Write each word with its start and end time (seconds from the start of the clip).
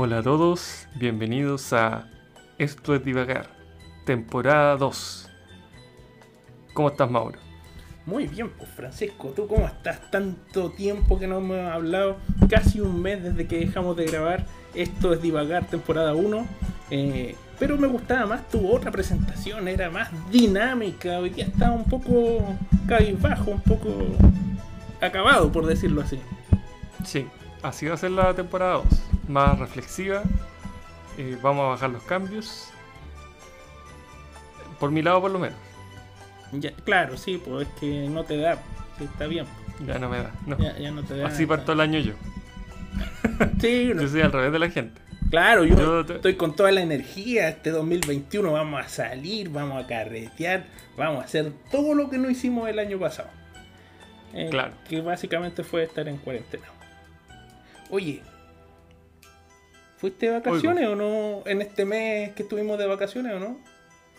Hola 0.00 0.18
a 0.18 0.22
todos, 0.22 0.86
bienvenidos 0.94 1.72
a 1.72 2.08
Esto 2.56 2.94
es 2.94 3.04
Divagar, 3.04 3.48
temporada 4.06 4.76
2. 4.76 5.28
¿Cómo 6.72 6.90
estás, 6.90 7.10
Mauro? 7.10 7.40
Muy 8.06 8.28
bien, 8.28 8.48
pues 8.56 8.70
Francisco, 8.70 9.32
¿tú 9.34 9.48
cómo 9.48 9.66
estás? 9.66 10.08
Tanto 10.12 10.70
tiempo 10.70 11.18
que 11.18 11.26
no 11.26 11.38
hemos 11.38 11.58
hablado, 11.68 12.18
casi 12.48 12.80
un 12.80 13.02
mes 13.02 13.24
desde 13.24 13.48
que 13.48 13.58
dejamos 13.58 13.96
de 13.96 14.06
grabar. 14.06 14.46
Esto 14.72 15.12
es 15.12 15.20
Divagar, 15.20 15.66
temporada 15.66 16.14
1. 16.14 16.46
Eh, 16.92 17.34
pero 17.58 17.76
me 17.76 17.88
gustaba 17.88 18.24
más 18.24 18.48
tu 18.48 18.70
otra 18.70 18.92
presentación, 18.92 19.66
era 19.66 19.90
más 19.90 20.10
dinámica. 20.30 21.18
Hoy 21.18 21.30
día 21.30 21.46
estaba 21.46 21.72
un 21.72 21.86
poco 21.86 22.56
cabizbajo, 22.86 23.50
un 23.50 23.62
poco 23.62 23.88
acabado, 25.00 25.50
por 25.50 25.66
decirlo 25.66 26.02
así. 26.02 26.20
Sí, 27.04 27.26
así 27.62 27.86
va 27.86 27.94
a 27.94 27.98
ser 27.98 28.10
la 28.12 28.34
temporada 28.34 28.74
2. 28.74 28.84
Más 29.28 29.58
reflexiva. 29.58 30.22
eh, 31.16 31.36
vamos 31.42 31.64
a 31.64 31.68
bajar 31.70 31.90
los 31.90 32.02
cambios. 32.04 32.70
Por 34.78 34.90
mi 34.90 35.02
lado, 35.02 35.20
por 35.20 35.30
lo 35.30 35.38
menos. 35.38 35.58
Ya, 36.52 36.72
claro, 36.72 37.16
sí, 37.16 37.40
pues 37.44 37.66
es 37.66 37.74
que 37.80 38.08
no 38.08 38.24
te 38.24 38.36
da. 38.38 38.56
Sí, 38.98 39.04
está 39.04 39.26
bien. 39.26 39.44
Ya 39.86 39.98
no 39.98 40.08
me 40.08 40.18
da. 40.18 40.30
No. 40.46 40.56
Ya, 40.58 40.76
ya 40.78 40.90
no 40.90 41.02
te 41.02 41.16
da. 41.16 41.26
Así 41.28 41.46
parto 41.46 41.72
el 41.72 41.80
año 41.80 41.98
yo. 41.98 42.14
Sí, 43.60 43.90
no- 43.94 44.02
Yo 44.02 44.08
soy 44.08 44.20
al 44.22 44.32
revés 44.32 44.52
de 44.52 44.58
la 44.58 44.70
gente. 44.70 45.00
Claro, 45.30 45.64
yo, 45.64 45.76
Yo 45.76 46.06
te- 46.06 46.14
estoy 46.14 46.36
con 46.36 46.56
toda 46.56 46.70
la 46.72 46.80
energía. 46.80 47.48
Este 47.48 47.70
2021 47.70 48.50
vamos 48.52 48.80
a 48.84 48.88
salir, 48.88 49.50
vamos 49.50 49.82
a 49.84 49.86
carretear, 49.86 50.64
vamos 50.96 51.22
a 51.22 51.24
hacer 51.26 51.52
todo 51.70 51.94
lo 51.94 52.08
que 52.08 52.16
no 52.18 52.30
hicimos 52.30 52.68
el 52.68 52.78
año 52.78 52.98
pasado. 52.98 53.28
Eh, 54.32 54.48
Claro. 54.50 54.72
Que 54.88 55.00
básicamente 55.00 55.62
fue 55.64 55.82
estar 55.84 56.08
en 56.08 56.16
cuarentena. 56.18 56.64
Oye, 57.90 58.22
¿fuiste 59.96 60.26
de 60.26 60.32
vacaciones 60.32 60.86
o 60.88 60.94
no 60.96 61.42
en 61.46 61.62
este 61.62 61.84
mes 61.84 62.32
que 62.34 62.42
estuvimos 62.42 62.78
de 62.78 62.86
vacaciones 62.86 63.34
o 63.34 63.40
no? 63.40 63.58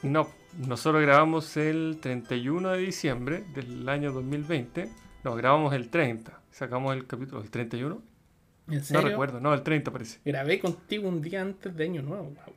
No, 0.01 0.29
nosotros 0.57 1.01
grabamos 1.01 1.55
el 1.57 1.99
31 2.01 2.71
de 2.71 2.77
diciembre 2.79 3.43
del 3.53 3.87
año 3.89 4.11
2020. 4.11 4.89
No, 5.23 5.35
grabamos 5.35 5.73
el 5.73 5.89
30. 5.89 6.39
Sacamos 6.51 6.95
el 6.95 7.05
capítulo. 7.05 7.41
¿El 7.41 7.49
31? 7.51 8.01
¿En 8.69 8.75
No 8.77 8.83
serio? 8.83 9.01
recuerdo, 9.07 9.39
no, 9.39 9.53
el 9.53 9.61
30 9.61 9.91
parece. 9.91 10.19
Grabé 10.25 10.59
contigo 10.59 11.07
un 11.09 11.21
día 11.21 11.41
antes 11.41 11.75
de 11.75 11.83
Año 11.83 12.01
Nuevo. 12.01 12.31
guau. 12.35 12.53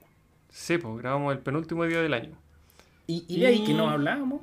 Sí, 0.50 0.78
pues 0.78 0.96
grabamos 0.98 1.32
el 1.32 1.40
penúltimo 1.40 1.84
día 1.84 2.00
del 2.02 2.14
año. 2.14 2.36
Y, 3.06 3.24
y 3.26 3.40
de 3.40 3.46
ahí 3.46 3.64
que 3.64 3.74
no 3.74 3.88
hablábamos. 3.90 4.42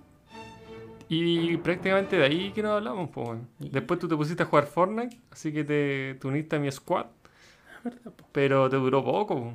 Y 1.10 1.58
prácticamente 1.58 2.18
de 2.18 2.24
ahí 2.26 2.52
que 2.52 2.62
nos 2.62 2.74
hablamos, 2.74 3.10
pues. 3.12 3.28
weón. 3.28 3.48
Y- 3.60 3.70
Después 3.70 4.00
tú 4.00 4.08
te 4.08 4.16
pusiste 4.16 4.44
a 4.44 4.46
jugar 4.46 4.68
Fortnite, 4.68 5.18
así 5.32 5.52
que 5.52 5.64
te, 5.64 6.14
te 6.16 6.28
uniste 6.28 6.56
a 6.56 6.60
mi 6.60 6.72
squad, 6.72 7.06
Ah, 7.06 7.82
¿verdad, 7.84 8.12
po? 8.16 8.26
pero 8.32 8.70
te 8.70 8.76
duró 8.78 9.04
poco. 9.04 9.36
po. 9.36 9.54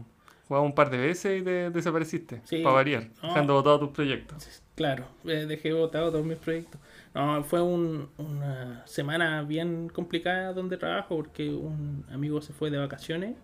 Jugabas 0.48 0.66
un 0.68 0.74
par 0.74 0.90
de 0.90 0.98
veces 0.98 1.40
y 1.40 1.44
te 1.44 1.70
desapareciste, 1.70 2.42
Sí. 2.44 2.58
para 2.62 2.74
variar, 2.74 3.08
No. 3.22 3.28
dejando 3.28 3.54
botados 3.54 3.80
tus 3.80 3.90
proyectos. 3.90 4.62
Claro, 4.74 5.06
eh, 5.24 5.46
dejé 5.48 5.72
botado 5.72 6.10
todos 6.10 6.26
mis 6.26 6.36
proyectos. 6.36 6.78
No, 7.14 7.42
fue 7.44 7.62
un- 7.62 8.08
una 8.18 8.82
semana 8.86 9.42
bien 9.42 9.88
complicada 9.88 10.52
donde 10.52 10.76
trabajo 10.76 11.16
porque 11.16 11.48
un 11.48 12.04
amigo 12.12 12.42
se 12.42 12.52
fue 12.52 12.70
de 12.70 12.76
vacaciones 12.78 13.36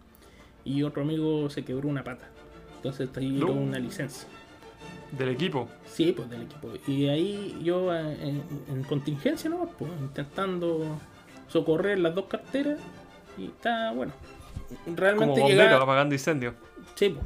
y 0.64 0.82
otro 0.82 1.02
amigo 1.02 1.48
se 1.48 1.64
quebró 1.64 1.88
una 1.88 2.04
pata. 2.04 2.28
Entonces 2.76 3.08
No. 3.22 3.46
con 3.46 3.58
una 3.58 3.78
licencia. 3.78 4.28
Del 5.12 5.30
equipo. 5.30 5.68
Sí, 5.86 6.12
pues 6.12 6.30
del 6.30 6.42
equipo. 6.42 6.70
Y 6.86 7.08
ahí 7.08 7.58
yo 7.62 7.92
eh, 7.94 8.16
en, 8.22 8.42
en 8.68 8.82
contingencia, 8.84 9.50
¿no? 9.50 9.66
Pues 9.78 9.90
intentando 10.00 10.98
socorrer 11.48 11.98
las 11.98 12.14
dos 12.14 12.26
carteras 12.26 12.78
y 13.36 13.46
está 13.46 13.92
bueno. 13.92 14.12
Como 14.84 14.96
Realmente 14.96 15.40
bombero, 15.40 15.62
llegaba, 15.62 15.82
apagando 15.82 16.14
incendios. 16.14 16.54
Sí, 16.94 17.08
po. 17.10 17.20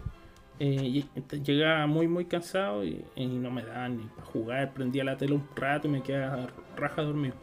Eh, 0.61 1.05
ll- 1.17 1.43
llegaba 1.43 1.87
muy 1.87 2.07
muy 2.09 2.25
cansado 2.27 2.85
y, 2.85 3.05
y 3.17 3.27
no 3.27 3.51
me 3.51 3.63
daban 3.65 3.99
ni 3.99 4.05
para 4.05 4.25
jugar. 4.29 4.73
Prendía 4.73 5.05
la 5.05 5.17
tele 5.17 5.35
un 5.35 5.47
rato 5.55 5.89
y 5.89 5.91
me 5.91 6.03
quedaba 6.03 6.47
raja 6.77 7.03
dormido. 7.03 7.35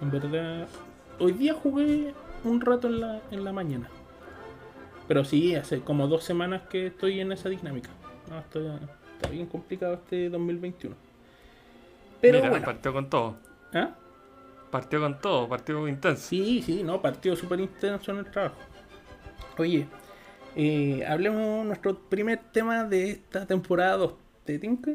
En 0.00 0.10
verdad, 0.12 0.68
hoy 1.18 1.32
día 1.32 1.54
jugué 1.54 2.14
un 2.44 2.60
rato 2.60 2.86
en 2.86 3.00
la, 3.00 3.20
en 3.32 3.42
la 3.44 3.52
mañana. 3.52 3.88
Pero 5.08 5.24
sí, 5.24 5.56
hace 5.56 5.80
como 5.80 6.06
dos 6.06 6.22
semanas 6.22 6.62
que 6.70 6.86
estoy 6.88 7.18
en 7.18 7.32
esa 7.32 7.48
dinámica. 7.48 7.90
No, 8.30 8.38
estoy, 8.38 8.68
está 9.18 9.30
bien 9.30 9.46
complicado 9.46 9.94
este 9.94 10.28
2021. 10.30 10.94
Pero 12.20 12.38
Mira, 12.38 12.50
bueno. 12.50 12.64
partió 12.64 12.92
con 12.92 13.10
todo. 13.10 13.36
¿ah? 13.74 13.94
Partió 14.70 15.00
con 15.00 15.18
todo, 15.20 15.48
partió 15.48 15.86
intenso. 15.88 16.28
Sí, 16.28 16.62
sí, 16.64 16.82
no, 16.82 17.00
partido 17.00 17.34
súper 17.36 17.60
intenso 17.60 18.12
en 18.12 18.18
el 18.18 18.30
trabajo. 18.30 18.56
Oye, 19.56 19.86
eh, 20.56 21.04
hablemos 21.06 21.64
nuestro 21.66 21.98
primer 21.98 22.38
tema 22.52 22.84
de 22.84 23.10
esta 23.10 23.46
temporada 23.46 23.96
2. 23.96 24.14
¿Te 24.44 24.58
tinca? 24.58 24.92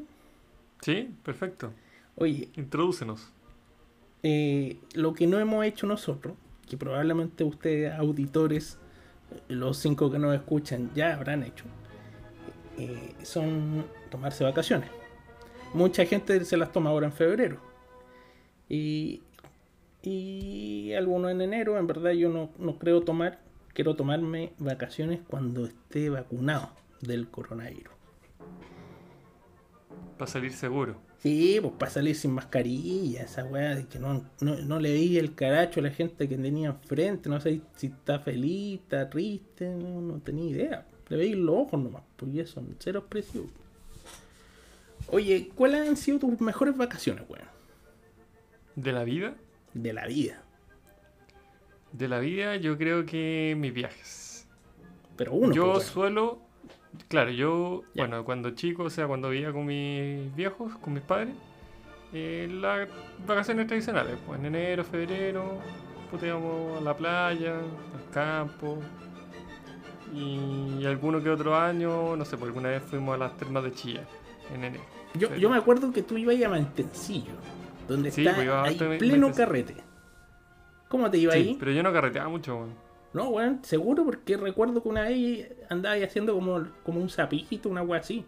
Sí, 0.81 1.09
perfecto. 1.23 1.73
Oye, 2.15 2.49
Introdúcenos. 2.55 3.29
eh, 4.21 4.77
lo 4.93 5.13
que 5.13 5.27
no 5.27 5.39
hemos 5.39 5.65
hecho 5.65 5.87
nosotros, 5.87 6.35
que 6.69 6.77
probablemente 6.77 7.43
ustedes, 7.43 7.93
auditores, 7.93 8.77
eh, 9.31 9.39
los 9.53 9.77
cinco 9.77 10.11
que 10.11 10.19
nos 10.19 10.35
escuchan, 10.35 10.91
ya 10.93 11.13
habrán 11.15 11.43
hecho, 11.43 11.65
eh, 12.77 13.13
son 13.23 13.85
tomarse 14.09 14.43
vacaciones. 14.43 14.89
Mucha 15.73 16.05
gente 16.05 16.43
se 16.45 16.57
las 16.57 16.71
toma 16.71 16.89
ahora 16.89 17.07
en 17.07 17.13
febrero. 17.13 17.59
Y, 18.69 19.21
y 20.01 20.93
algunos 20.93 21.31
en 21.31 21.41
enero, 21.41 21.77
en 21.77 21.87
verdad 21.87 22.11
yo 22.11 22.29
no, 22.29 22.51
no 22.57 22.77
creo 22.77 23.01
tomar, 23.01 23.39
quiero 23.73 23.95
tomarme 23.95 24.53
vacaciones 24.59 25.21
cuando 25.27 25.65
esté 25.65 26.09
vacunado 26.09 26.71
del 27.01 27.29
coronavirus. 27.29 27.93
Para 30.17 30.31
salir 30.31 30.53
seguro. 30.53 30.95
Sí, 31.19 31.57
pues 31.61 31.73
para 31.79 31.91
salir 31.91 32.15
sin 32.15 32.31
mascarilla, 32.31 33.23
esa 33.23 33.45
weá 33.45 33.75
de 33.75 33.85
que 33.85 33.97
no, 33.97 34.25
no, 34.41 34.55
no 34.57 34.79
le 34.79 34.91
veía 34.91 35.21
el 35.21 35.35
caracho 35.35 35.79
a 35.79 35.83
la 35.83 35.89
gente 35.89 36.27
que 36.27 36.37
tenía 36.37 36.69
enfrente, 36.69 37.29
no 37.29 37.39
sé 37.39 37.61
si 37.77 37.87
está 37.87 38.19
feliz, 38.19 38.81
está 38.81 39.09
triste, 39.09 39.69
no, 39.69 40.01
no 40.01 40.19
tenía 40.19 40.49
idea. 40.49 40.85
Le 41.09 41.17
veía 41.17 41.35
los 41.35 41.55
ojos 41.55 41.79
nomás, 41.81 42.03
porque 42.15 42.41
eso, 42.41 42.63
cero 42.79 42.99
expresivo. 42.99 43.47
Oye, 45.09 45.49
¿cuáles 45.55 45.87
han 45.87 45.97
sido 45.97 46.19
tus 46.19 46.39
mejores 46.41 46.77
vacaciones, 46.77 47.25
weón? 47.29 47.45
De 48.75 48.91
la 48.91 49.03
vida. 49.03 49.35
De 49.73 49.93
la 49.93 50.07
vida. 50.07 50.41
De 51.91 52.07
la 52.07 52.19
vida, 52.19 52.55
yo 52.55 52.77
creo 52.77 53.05
que 53.05 53.55
mis 53.57 53.73
viajes. 53.73 54.47
Pero 55.15 55.33
uno, 55.33 55.53
yo 55.53 55.73
pues, 55.73 55.85
suelo, 55.85 56.39
claro, 57.07 57.29
yo, 57.31 57.83
Ya. 57.93 58.03
bueno, 58.03 58.25
cuando 58.25 58.51
chico, 58.51 58.83
o 58.83 58.89
sea, 58.89 59.05
cuando 59.07 59.29
vivía 59.29 59.51
con 59.51 59.65
mis 59.65 60.33
viejos, 60.35 60.75
con 60.77 60.93
mis 60.93 61.03
padres, 61.03 61.35
eh, 62.13 62.47
las 62.51 62.87
vacaciones 63.27 63.67
tradicionales, 63.67 64.17
pues 64.25 64.39
en 64.39 64.45
enero, 64.47 64.83
febrero, 64.83 65.59
puta, 66.09 66.25
íbamos 66.25 66.79
a 66.79 66.81
la 66.81 66.95
playa, 66.97 67.57
al 67.59 68.09
campo, 68.11 68.79
y 70.13 70.85
alguno 70.85 71.21
que 71.21 71.29
otro 71.29 71.55
año, 71.55 72.15
no 72.15 72.25
sé, 72.25 72.37
por 72.37 72.47
alguna 72.47 72.69
vez 72.69 72.83
fuimos 72.83 73.15
a 73.15 73.17
las 73.17 73.37
termas 73.37 73.63
de 73.63 73.71
Chilla, 73.73 74.03
en 74.53 74.63
enero. 74.63 74.83
yo, 75.15 75.35
yo 75.35 75.49
me 75.49 75.57
acuerdo 75.57 75.91
que 75.91 76.03
tú 76.03 76.17
ibas 76.17 76.41
a 76.43 76.49
Mantencillo, 76.49 77.33
donde 77.87 78.11
Sí, 78.11 78.21
está 78.21 78.35
pues 78.35 78.45
iba 78.45 78.63
ahí 78.63 78.77
pleno 78.99 79.31
carrete. 79.33 79.75
¿Cómo 80.87 81.09
te 81.09 81.17
iba 81.17 81.33
Sí, 81.33 81.39
ahí? 81.39 81.57
pero 81.59 81.71
yo 81.71 81.81
no 81.83 81.91
carreteaba 81.91 82.29
mucho, 82.29 82.55
weón. 82.55 82.73
No, 83.13 83.29
weón, 83.29 83.59
seguro 83.63 84.03
porque 84.05 84.37
recuerdo 84.37 84.81
que 84.81 84.89
una 84.89 85.03
vez 85.03 85.51
andaba 85.69 85.95
ahí 85.95 86.03
haciendo 86.03 86.33
como, 86.33 86.63
como 86.83 86.99
un 86.99 87.09
sapito, 87.09 87.69
una 87.69 87.81
wea 87.81 87.99
así. 87.99 88.25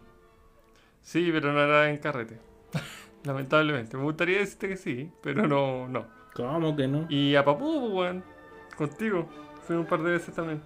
Sí, 1.02 1.28
pero 1.32 1.52
no 1.52 1.60
era 1.60 1.88
en 1.90 1.98
carrete. 1.98 2.38
Lamentablemente. 3.24 3.96
Me 3.96 4.02
gustaría 4.04 4.38
decirte 4.38 4.68
que 4.68 4.76
sí, 4.76 5.10
pero 5.22 5.46
no, 5.46 5.88
no. 5.88 6.06
¿Cómo 6.34 6.76
que 6.76 6.86
no? 6.86 7.06
Y 7.08 7.34
a 7.34 7.44
Papú, 7.44 7.80
pues, 7.80 7.92
weón. 7.92 8.24
Contigo. 8.76 9.28
Fui 9.66 9.74
un 9.76 9.86
par 9.86 10.02
de 10.02 10.12
veces 10.12 10.34
también. 10.34 10.60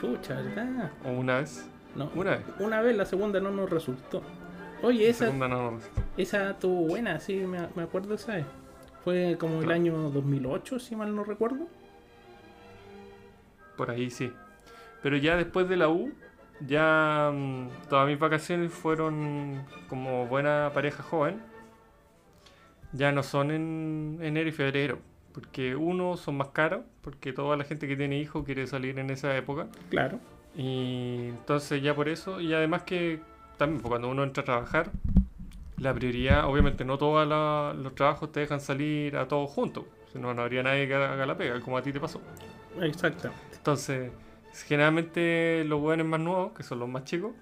Chucha, 0.00 0.34
¿verdad? 0.40 0.90
O 1.04 1.10
una 1.10 1.38
vez. 1.38 1.68
No, 1.94 2.10
Una 2.14 2.30
vez. 2.36 2.44
una 2.60 2.80
vez, 2.80 2.96
la 2.96 3.04
segunda 3.04 3.40
no 3.40 3.50
nos 3.50 3.68
resultó. 3.68 4.22
Oye, 4.82 5.04
La 5.04 5.10
esa, 5.10 5.24
segunda 5.26 5.48
no. 5.48 5.72
no. 5.72 5.80
esa 6.16 6.50
estuvo 6.50 6.86
buena, 6.86 7.18
sí, 7.20 7.34
me, 7.36 7.58
me 7.74 7.82
acuerdo 7.82 8.14
esa 8.14 8.36
vez. 8.36 8.46
Fue 9.04 9.36
como 9.38 9.60
el 9.62 9.70
año 9.70 10.10
2008, 10.10 10.78
si 10.78 10.94
mal 10.96 11.14
no 11.14 11.24
recuerdo. 11.24 11.66
Por 13.76 13.90
ahí 13.90 14.10
sí. 14.10 14.32
Pero 15.02 15.16
ya 15.16 15.36
después 15.36 15.68
de 15.68 15.76
la 15.76 15.88
U, 15.88 16.12
ya 16.66 17.30
mm, 17.34 17.68
todas 17.88 18.06
mis 18.06 18.18
vacaciones 18.18 18.72
fueron 18.72 19.64
como 19.88 20.26
buena 20.26 20.70
pareja 20.74 21.02
joven. 21.02 21.40
Ya 22.92 23.10
no 23.12 23.22
son 23.22 23.50
en 23.50 24.18
enero 24.22 24.48
y 24.48 24.52
febrero. 24.52 24.98
Porque 25.32 25.76
uno, 25.76 26.16
son 26.16 26.36
más 26.36 26.48
caros. 26.48 26.84
Porque 27.02 27.32
toda 27.32 27.56
la 27.56 27.64
gente 27.64 27.88
que 27.88 27.96
tiene 27.96 28.18
hijos 28.18 28.44
quiere 28.44 28.66
salir 28.66 28.98
en 28.98 29.10
esa 29.10 29.36
época. 29.36 29.68
Claro. 29.88 30.18
Y 30.56 31.28
entonces 31.28 31.82
ya 31.82 31.94
por 31.94 32.08
eso, 32.08 32.40
y 32.40 32.52
además 32.52 32.82
que 32.82 33.20
también 33.56 33.80
pues, 33.80 33.90
cuando 33.90 34.08
uno 34.08 34.24
entra 34.24 34.42
a 34.42 34.44
trabajar, 34.44 34.90
la 35.78 35.94
prioridad, 35.94 36.46
obviamente 36.46 36.84
no 36.84 36.98
todos 36.98 37.26
los 37.76 37.94
trabajos 37.94 38.32
te 38.32 38.40
dejan 38.40 38.60
salir 38.60 39.16
a 39.16 39.28
todos 39.28 39.50
juntos, 39.50 39.84
si 40.12 40.18
no, 40.18 40.34
no 40.34 40.42
habría 40.42 40.62
nadie 40.62 40.86
que 40.86 40.94
haga 40.94 41.24
la 41.24 41.36
pega, 41.36 41.60
como 41.60 41.78
a 41.78 41.82
ti 41.82 41.92
te 41.92 42.00
pasó. 42.00 42.20
Exacto. 42.80 43.30
Entonces, 43.54 44.10
generalmente 44.66 45.64
los 45.66 45.80
hueones 45.80 46.06
más 46.06 46.20
nuevos, 46.20 46.52
que 46.52 46.62
son 46.62 46.80
los 46.80 46.88
más 46.88 47.04
chicos, 47.04 47.32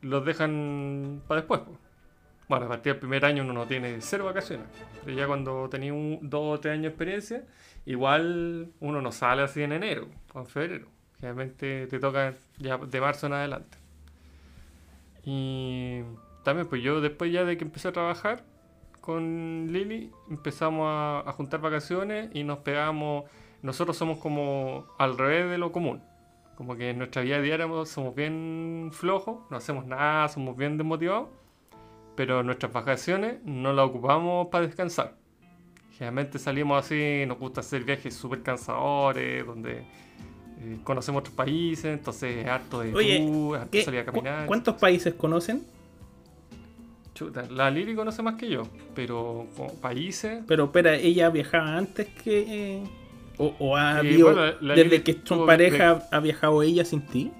los 0.00 0.24
dejan 0.24 1.22
para 1.26 1.40
después. 1.40 1.60
po. 1.60 1.78
Bueno, 2.48 2.66
a 2.66 2.68
partir 2.68 2.92
del 2.92 3.00
primer 3.00 3.24
año 3.24 3.42
uno 3.42 3.52
no 3.52 3.66
tiene 3.66 4.00
cero 4.00 4.26
vacaciones. 4.26 4.66
Pero 5.04 5.16
ya 5.16 5.26
cuando 5.26 5.68
tenía 5.68 5.92
un, 5.92 6.18
dos 6.22 6.58
o 6.58 6.60
tres 6.60 6.72
años 6.72 6.82
de 6.82 6.88
experiencia, 6.88 7.44
igual 7.86 8.72
uno 8.80 9.00
no 9.00 9.12
sale 9.12 9.42
así 9.42 9.62
en 9.62 9.72
enero 9.72 10.08
o 10.32 10.40
en 10.40 10.46
febrero. 10.46 10.88
Generalmente 11.20 11.86
te 11.86 11.98
toca 11.98 12.34
ya 12.58 12.76
de 12.76 13.00
marzo 13.00 13.26
en 13.26 13.32
adelante. 13.32 13.78
Y 15.24 16.02
también, 16.42 16.68
pues 16.68 16.82
yo 16.82 17.00
después 17.00 17.32
ya 17.32 17.44
de 17.44 17.56
que 17.56 17.64
empecé 17.64 17.88
a 17.88 17.92
trabajar 17.92 18.44
con 19.00 19.68
Lili, 19.70 20.12
empezamos 20.28 20.86
a, 20.86 21.20
a 21.20 21.32
juntar 21.32 21.60
vacaciones 21.60 22.30
y 22.34 22.44
nos 22.44 22.58
pegamos. 22.58 23.24
Nosotros 23.62 23.96
somos 23.96 24.18
como 24.18 24.86
al 24.98 25.16
revés 25.16 25.50
de 25.50 25.56
lo 25.56 25.72
común. 25.72 26.02
Como 26.56 26.76
que 26.76 26.90
en 26.90 26.98
nuestra 26.98 27.22
vida 27.22 27.40
diaria 27.40 27.66
somos 27.86 28.14
bien 28.14 28.90
flojos, 28.92 29.38
no 29.50 29.56
hacemos 29.56 29.86
nada, 29.86 30.28
somos 30.28 30.56
bien 30.56 30.76
desmotivados. 30.76 31.28
Pero 32.16 32.42
nuestras 32.42 32.72
vacaciones 32.72 33.42
no 33.44 33.72
las 33.72 33.86
ocupamos 33.86 34.48
para 34.48 34.66
descansar. 34.66 35.16
Generalmente 35.92 36.38
salimos 36.38 36.84
así, 36.84 37.24
nos 37.26 37.38
gusta 37.38 37.60
hacer 37.60 37.84
viajes 37.84 38.14
súper 38.14 38.42
cansadores, 38.42 39.44
donde 39.46 39.78
eh, 39.78 40.78
conocemos 40.84 41.20
otros 41.20 41.34
países, 41.34 41.86
entonces 41.86 42.46
harto 42.46 42.80
de 42.80 42.94
Oye, 42.94 43.18
tour, 43.20 43.56
harto 43.58 43.70
¿Qué- 43.70 43.82
salir 43.82 44.00
a 44.00 44.04
cu- 44.04 44.12
caminar. 44.12 44.46
¿Cuántos 44.46 44.74
países 44.76 45.14
conocen? 45.14 45.64
Chuta, 47.14 47.42
la 47.48 47.70
Lili 47.70 47.94
conoce 47.94 48.22
más 48.22 48.34
que 48.34 48.48
yo, 48.50 48.62
pero 48.94 49.46
como 49.56 49.72
países. 49.74 50.42
Pero 50.48 50.64
espera, 50.64 50.96
ella 50.96 51.30
viajaba 51.30 51.76
antes 51.76 52.08
que. 52.08 52.78
eh, 52.78 52.84
o, 53.38 53.54
o 53.60 53.76
ha 53.76 53.94
Eh, 53.96 53.98
habido. 53.98 54.32
bueno, 54.34 54.52
la 54.60 54.74
desde 54.74 55.02
que 55.04 55.20
son 55.24 55.46
pareja, 55.46 56.06
ha 56.10 56.18
viajado 56.20 56.62
ella 56.62 56.84
sin 56.84 57.02
ti. 57.06 57.30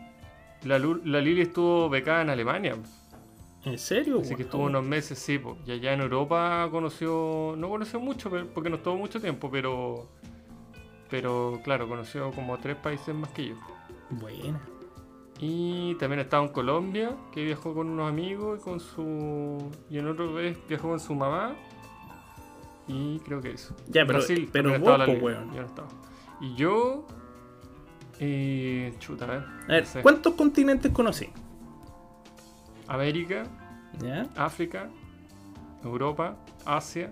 La, 0.64 0.78
la 0.78 1.20
Lili 1.20 1.42
estuvo 1.42 1.88
becada 1.88 2.22
en 2.22 2.30
Alemania, 2.30 2.76
¿En 3.64 3.78
serio? 3.78 4.20
así 4.20 4.34
que 4.34 4.42
estuvo 4.42 4.64
unos 4.64 4.84
meses, 4.84 5.18
sí, 5.18 5.38
po. 5.38 5.56
y 5.66 5.72
allá 5.72 5.92
en 5.94 6.00
Europa 6.00 6.68
conoció, 6.70 7.54
no 7.56 7.68
conoció 7.68 7.98
mucho, 7.98 8.30
porque 8.52 8.68
no 8.68 8.76
estuvo 8.76 8.96
mucho 8.96 9.20
tiempo, 9.20 9.50
pero, 9.50 10.06
pero 11.08 11.60
claro, 11.64 11.88
conoció 11.88 12.30
como 12.32 12.58
tres 12.58 12.76
países 12.76 13.14
más 13.14 13.30
que 13.30 13.48
yo. 13.48 13.54
Buena. 14.10 14.60
Y 15.40 15.94
también 15.96 16.20
estaba 16.20 16.44
en 16.44 16.52
Colombia, 16.52 17.16
que 17.32 17.44
viajó 17.44 17.74
con 17.74 17.88
unos 17.90 18.08
amigos 18.08 18.60
y 18.60 18.62
con 18.62 18.80
su. 18.80 19.70
Y 19.90 19.98
en 19.98 20.08
otro 20.08 20.32
vez 20.32 20.56
viajó 20.68 20.90
con 20.90 21.00
su 21.00 21.14
mamá. 21.14 21.54
Y 22.86 23.18
creo 23.20 23.40
que 23.40 23.52
eso. 23.52 23.74
Ya, 23.88 24.06
pero- 24.06 24.18
Brasil, 24.18 24.48
pero 24.52 24.70
vos, 24.70 24.78
estaba 24.78 24.98
la 24.98 25.12
weón. 25.12 25.52
Yo 25.52 25.62
no 25.62 25.66
estaba. 25.66 25.88
Y 26.40 26.54
yo. 26.54 27.06
Eh, 28.20 28.94
chuta, 29.00 29.24
a 29.24 29.28
ver. 29.28 29.38
A 29.40 29.66
ver, 29.72 29.82
no 29.82 29.90
sé. 29.90 30.02
¿cuántos 30.02 30.34
continentes 30.34 30.92
conocí? 30.92 31.28
América, 32.88 33.44
¿Ya? 34.00 34.26
África, 34.36 34.88
Europa, 35.82 36.36
Asia. 36.64 37.10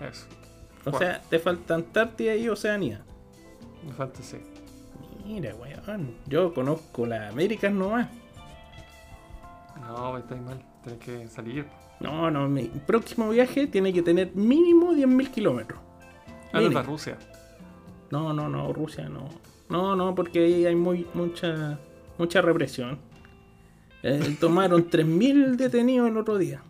Eso. 0.00 0.26
O 0.84 0.90
Cuatro. 0.90 0.98
sea, 1.00 1.22
te 1.22 1.38
falta 1.38 1.74
Antártida 1.74 2.34
y 2.36 2.48
Oceanía. 2.48 3.02
Me 3.84 3.92
falta 3.92 4.22
sí. 4.22 4.38
Mira, 5.24 5.54
weón. 5.56 6.14
Yo 6.26 6.54
conozco 6.54 7.06
las 7.06 7.32
Américas 7.32 7.72
nomás. 7.72 8.08
No, 9.80 10.12
me 10.12 10.20
estáis 10.20 10.40
mal. 10.42 10.62
Tenés 10.84 10.98
que 11.00 11.28
salir. 11.28 11.66
No, 12.00 12.30
no, 12.30 12.48
mi 12.48 12.64
próximo 12.64 13.30
viaje 13.30 13.66
tiene 13.66 13.92
que 13.92 14.02
tener 14.02 14.34
mínimo 14.34 14.92
10.000 14.92 15.30
kilómetros. 15.30 15.80
Ah, 16.52 16.60
no, 16.60 16.82
Rusia. 16.82 17.16
No, 18.10 18.32
no, 18.32 18.48
no, 18.48 18.72
Rusia 18.72 19.08
no. 19.08 19.28
No, 19.68 19.96
no, 19.96 20.14
porque 20.14 20.44
ahí 20.44 20.66
hay 20.66 20.76
muy, 20.76 21.06
mucha, 21.14 21.78
mucha 22.18 22.40
represión. 22.40 22.98
Eh, 24.08 24.36
tomaron 24.38 24.88
3.000 24.88 25.56
detenidos 25.56 26.08
el 26.08 26.16
otro 26.16 26.38
día. 26.38 26.60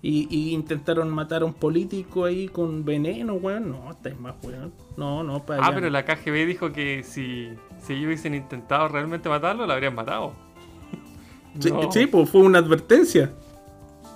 Y, 0.00 0.26
y 0.30 0.54
intentaron 0.54 1.10
matar 1.10 1.42
a 1.42 1.44
un 1.44 1.52
político 1.54 2.24
ahí 2.24 2.48
con 2.48 2.84
veneno, 2.84 3.34
weón. 3.34 3.68
No, 3.70 3.90
estáis 3.90 4.18
más, 4.18 4.36
weón. 4.42 4.72
No, 4.96 5.22
no, 5.22 5.44
para 5.44 5.62
Ah, 5.62 5.66
allá. 5.66 5.74
pero 5.74 5.90
la 5.90 6.04
KGB 6.04 6.46
dijo 6.46 6.72
que 6.72 7.02
si, 7.02 7.48
si 7.82 7.92
ellos 7.94 8.06
hubiesen 8.06 8.34
intentado 8.34 8.88
realmente 8.88 9.28
matarlo, 9.28 9.66
lo 9.66 9.72
habrían 9.72 9.94
matado. 9.94 10.32
Sí, 11.60 11.70
No. 11.72 11.90
sí, 11.90 12.06
pues 12.06 12.30
fue 12.30 12.42
una 12.42 12.58
advertencia. 12.60 13.32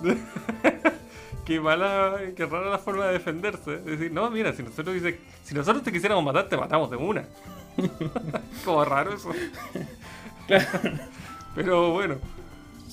Qué 1.45 1.59
mala, 1.59 2.15
qué 2.37 2.45
rara 2.45 2.69
la 2.69 2.77
forma 2.79 3.07
de 3.07 3.13
defenderse. 3.13 3.75
Es 3.75 3.85
decir, 3.85 4.13
no, 4.13 4.31
mira, 4.31 4.53
si 4.53 4.63
nosotros, 4.63 4.95
dice, 4.95 5.19
si 5.43 5.53
nosotros 5.53 5.83
te 5.83 5.91
quisiéramos 5.91 6.23
matar, 6.23 6.47
te 6.47 6.55
matamos 6.55 6.89
de 6.89 6.95
una. 6.95 7.25
Como 8.63 8.85
raro 8.85 9.13
eso. 9.13 9.29
Pero 11.53 11.91
bueno, 11.91 12.15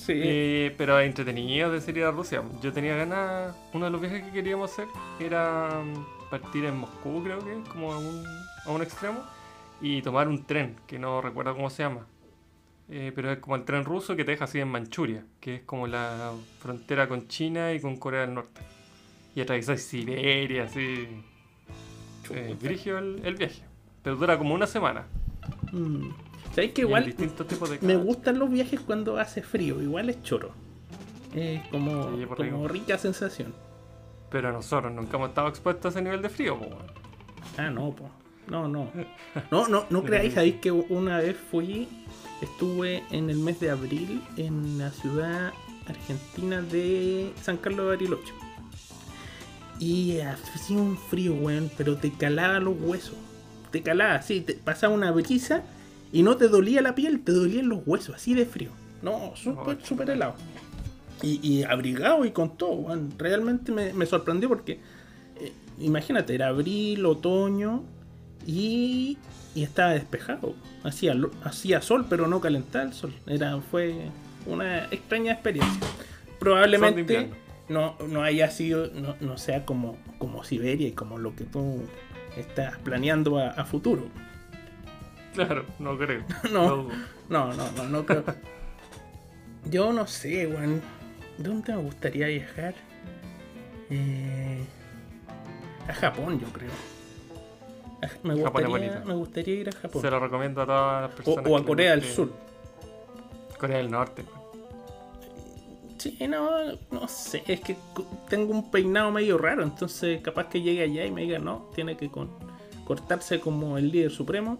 Sí. 0.05 0.13
eh, 0.15 0.75
pero 0.77 0.99
entretenido 0.99 1.71
de 1.71 1.79
ser 1.79 1.97
ir 1.97 2.05
a 2.05 2.11
Rusia. 2.11 2.41
Yo 2.61 2.73
tenía 2.73 2.95
ganas, 2.95 3.55
uno 3.73 3.85
de 3.85 3.91
los 3.91 4.01
viajes 4.01 4.23
que 4.23 4.31
queríamos 4.31 4.71
hacer 4.71 4.87
era 5.19 5.83
mm, 5.83 6.29
partir 6.29 6.65
en 6.65 6.77
Moscú, 6.77 7.21
creo 7.23 7.39
que, 7.39 7.61
como 7.69 7.93
a 7.93 7.99
un, 7.99 8.25
a 8.65 8.71
un 8.71 8.81
extremo, 8.81 9.21
y 9.79 10.01
tomar 10.01 10.27
un 10.27 10.43
tren, 10.45 10.75
que 10.87 10.97
no 10.97 11.21
recuerdo 11.21 11.55
cómo 11.55 11.69
se 11.69 11.83
llama. 11.83 12.07
Eh, 12.89 13.11
pero 13.15 13.31
es 13.31 13.37
como 13.39 13.55
el 13.55 13.63
tren 13.63 13.85
ruso 13.85 14.15
que 14.15 14.25
te 14.25 14.31
deja 14.31 14.45
así 14.45 14.59
en 14.59 14.67
Manchuria, 14.67 15.23
que 15.39 15.55
es 15.55 15.61
como 15.61 15.87
la 15.87 16.33
frontera 16.59 17.07
con 17.07 17.27
China 17.27 17.71
y 17.73 17.79
con 17.79 17.97
Corea 17.97 18.21
del 18.21 18.33
Norte. 18.33 18.61
Y 19.35 19.41
atravesar 19.41 19.77
Siberia, 19.77 20.63
así. 20.65 21.07
Eh, 22.31 22.57
el, 22.59 23.21
el 23.23 23.35
viaje. 23.35 23.61
Pero 24.03 24.15
dura 24.15 24.37
como 24.37 24.53
una 24.53 24.67
semana. 24.67 25.05
Mm. 25.71 26.09
¿Sabes 26.53 26.71
que 26.73 26.81
igual 26.81 27.15
me 27.81 27.95
gustan 27.95 28.39
los 28.39 28.49
viajes 28.49 28.79
cuando 28.81 29.17
hace 29.17 29.41
frío? 29.41 29.81
Igual 29.81 30.09
es 30.09 30.21
choro. 30.21 30.51
Es 31.33 31.65
como, 31.69 32.17
Sí, 32.17 32.25
como 32.25 32.67
rica 32.67 32.97
sensación. 32.97 33.53
Pero 34.29 34.51
nosotros 34.51 34.91
nunca 34.93 35.17
hemos 35.17 35.29
estado 35.29 35.47
expuestos 35.47 35.95
a 35.95 35.99
ese 35.99 36.03
nivel 36.03 36.21
de 36.21 36.29
frío, 36.29 36.59
po. 36.59 36.67
Ah, 37.57 37.69
no, 37.69 37.91
po. 37.95 38.09
No, 38.47 38.67
no. 38.67 38.91
No, 39.51 39.67
no, 39.67 39.85
no 39.89 40.03
creáis, 40.03 40.33
sabéis 40.33 40.55
que 40.55 40.71
una 40.71 41.17
vez 41.17 41.37
fui, 41.37 41.87
estuve 42.41 43.03
en 43.11 43.29
el 43.29 43.37
mes 43.37 43.59
de 43.61 43.69
abril 43.69 44.21
en 44.35 44.77
la 44.77 44.91
ciudad 44.91 45.53
argentina 45.87 46.61
de 46.61 47.31
San 47.41 47.57
Carlos 47.57 47.85
de 47.85 47.91
Bariloche. 47.91 48.33
Y 49.79 50.19
hacía 50.19 50.77
un 50.77 50.97
frío, 50.97 51.33
weón, 51.33 51.71
pero 51.77 51.97
te 51.97 52.11
calaba 52.11 52.59
los 52.59 52.75
huesos. 52.79 53.15
Te 53.71 53.81
calaba, 53.81 54.21
sí, 54.21 54.41
te 54.41 54.53
pasaba 54.53 54.93
una 54.93 55.11
brisa 55.11 55.63
y 56.11 56.23
no 56.23 56.37
te 56.37 56.47
dolía 56.47 56.81
la 56.81 56.95
piel, 56.95 57.21
te 57.23 57.31
dolían 57.31 57.69
los 57.69 57.79
huesos, 57.85 58.15
así 58.15 58.33
de 58.33 58.45
frío. 58.45 58.71
No, 59.01 59.33
súper, 59.35 59.77
Oh, 59.81 59.85
súper 59.85 60.09
helado. 60.09 60.35
Y, 61.23 61.39
y 61.47 61.63
abrigado 61.63 62.25
y 62.25 62.31
con 62.31 62.57
todo. 62.57 62.85
Realmente 63.17 63.71
me, 63.71 63.93
me 63.93 64.05
sorprendió 64.05 64.49
porque 64.49 64.79
eh, 65.39 65.51
imagínate, 65.79 66.33
era 66.35 66.47
abril, 66.47 67.05
otoño 67.05 67.83
y, 68.45 69.17
y 69.55 69.63
estaba 69.63 69.91
despejado. 69.91 70.55
Hacía, 70.83 71.15
hacía 71.43 71.81
sol, 71.81 72.05
pero 72.09 72.27
no 72.27 72.41
calentaba 72.41 72.85
el 72.85 72.93
sol. 72.93 73.13
Era, 73.27 73.59
fue 73.61 74.09
una 74.45 74.85
extraña 74.85 75.33
experiencia. 75.33 75.87
Probablemente 76.39 77.29
no, 77.69 77.95
no 78.07 78.23
haya 78.23 78.49
sido, 78.49 78.87
no, 78.93 79.15
no 79.21 79.37
sea 79.37 79.65
como, 79.65 79.97
como 80.17 80.43
Siberia 80.43 80.87
y 80.87 80.91
como 80.91 81.17
lo 81.19 81.35
que 81.35 81.43
tú 81.43 81.83
estás 82.35 82.77
planeando 82.79 83.37
a, 83.37 83.49
a 83.49 83.65
futuro. 83.65 84.07
Claro, 85.33 85.65
no 85.79 85.97
creo. 85.97 86.23
No. 86.51 86.87
No, 87.29 87.53
no, 87.53 87.71
no, 87.71 87.83
no 87.89 88.05
creo. 88.05 88.23
Yo 89.65 89.93
no 89.93 90.05
sé, 90.07 90.47
weón. 90.47 90.81
¿Dónde 91.37 91.73
me 91.75 91.81
gustaría 91.81 92.27
viajar? 92.27 92.75
Eh, 93.89 94.63
a 95.87 95.93
Japón, 95.93 96.39
yo 96.39 96.47
creo. 96.49 96.69
A- 98.01 98.27
Me 98.27 98.33
gustaría, 98.35 99.03
me 99.05 99.13
gustaría 99.13 99.55
ir 99.55 99.69
a 99.69 99.71
Japón. 99.71 100.01
Se 100.01 100.09
lo 100.11 100.19
recomiendo 100.19 100.61
a 100.61 100.65
todas 100.65 101.01
las 101.03 101.11
personas. 101.11 101.45
o 101.49 101.57
a 101.57 101.65
Corea 101.65 101.91
del 101.91 102.03
Sur. 102.03 102.33
Corea 103.59 103.77
del 103.77 103.91
Norte. 103.91 104.23
Sí, 105.97 106.17
no, 106.27 106.49
no 106.89 107.07
sé. 107.07 107.43
Es 107.47 107.61
que 107.61 107.77
tengo 108.27 108.51
un 108.51 108.71
peinado 108.71 109.11
medio 109.11 109.37
raro. 109.37 109.61
Entonces, 109.63 110.19
capaz 110.21 110.47
que 110.49 110.61
llegue 110.61 110.81
allá 110.83 111.05
y 111.05 111.11
me 111.11 111.21
diga, 111.21 111.37
no, 111.39 111.69
tiene 111.75 111.95
que 111.95 112.09
con- 112.09 112.31
cortarse 112.85 113.39
como 113.39 113.77
el 113.77 113.91
líder 113.91 114.09
supremo. 114.11 114.57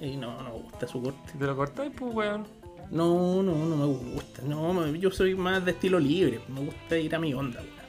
Y 0.00 0.16
no, 0.16 0.36
no 0.42 0.44
me 0.44 0.50
gusta 0.62 0.86
su 0.88 1.00
corte. 1.02 1.32
Te 1.38 1.44
lo 1.44 1.56
cortáis, 1.56 1.92
pues, 1.96 2.14
weón. 2.14 2.46
No, 2.90 3.42
no, 3.42 3.54
no 3.54 3.76
me 3.76 3.86
gusta. 3.86 4.42
No, 4.42 4.86
yo 4.94 5.10
soy 5.10 5.34
más 5.34 5.64
de 5.64 5.70
estilo 5.72 5.98
libre. 6.00 6.40
Me 6.48 6.60
gusta 6.60 6.98
ir 6.98 7.14
a 7.14 7.18
mi 7.18 7.32
onda, 7.34 7.60
weón. 7.60 7.82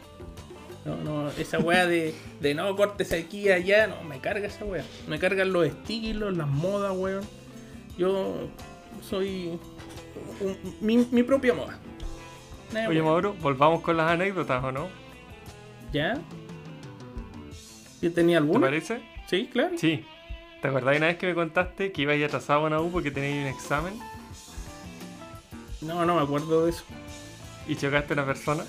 No, 0.86 0.98
no, 1.24 1.29
esa 1.31 1.60
weá 1.60 1.88
de, 1.88 2.13
de 2.41 2.53
no 2.53 2.75
cortes 2.75 3.13
aquí 3.13 3.43
y 3.48 3.50
allá, 3.51 3.88
no, 3.88 4.03
me 4.03 4.19
carga 4.19 4.48
esa 4.48 4.65
weá. 4.65 4.83
Me 5.07 5.17
cargan 5.17 5.53
los 5.53 5.65
estilos, 5.65 6.36
las 6.36 6.48
modas, 6.48 6.93
weón. 6.95 7.24
Yo 7.98 8.36
soy 9.01 9.57
un- 10.41 10.57
mi, 10.81 10.98
mi 11.10 11.24
propia 11.24 11.53
moda. 11.53 11.79
Nada, 12.74 12.89
Oye. 12.89 13.01
Mauro, 13.01 13.33
volvamos 13.41 13.81
con 13.81 13.95
las 13.98 14.12
anécdotas, 14.12 14.63
¿o 14.63 14.72
no? 14.72 14.88
¿Ya? 15.93 16.19
¿Yo 18.01 18.12
tenía 18.12 18.38
¿Te 18.39 18.43
alguna? 18.43 18.67
parece? 18.67 19.01
Sí, 19.29 19.48
claro. 19.51 19.77
Sí. 19.77 20.03
¿Te 20.63 20.70
acordás 20.70 20.96
una 20.98 21.08
vez 21.08 21.17
que 21.17 21.27
me 21.27 21.36
contaste 21.36 21.91
que 21.91 22.01
ibas 22.03 22.15
atrasado 22.24 22.62
a 22.62 22.67
una 22.67 22.79
U 22.82 22.89
porque 22.89 23.12
tenías 23.12 23.46
un 23.46 23.53
examen 23.53 23.93
No, 25.82 26.05
no 26.05 26.15
me 26.15 26.22
acuerdo 26.24 26.63
de 26.65 26.72
eso. 26.72 26.84
y 27.67 27.75
chocaste 27.75 28.13
a 28.13 28.15
una 28.15 28.25
persona? 28.25 28.63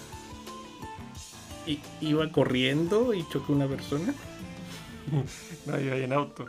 I- 1.67 1.79
iba 2.03 2.29
corriendo 2.31 3.15
y 3.15 3.27
choqué 3.29 3.53
a 3.53 3.57
una 3.57 3.67
persona. 3.67 4.13
No, 5.67 5.79
iba 5.81 5.97
en 5.97 6.13
auto. 6.13 6.47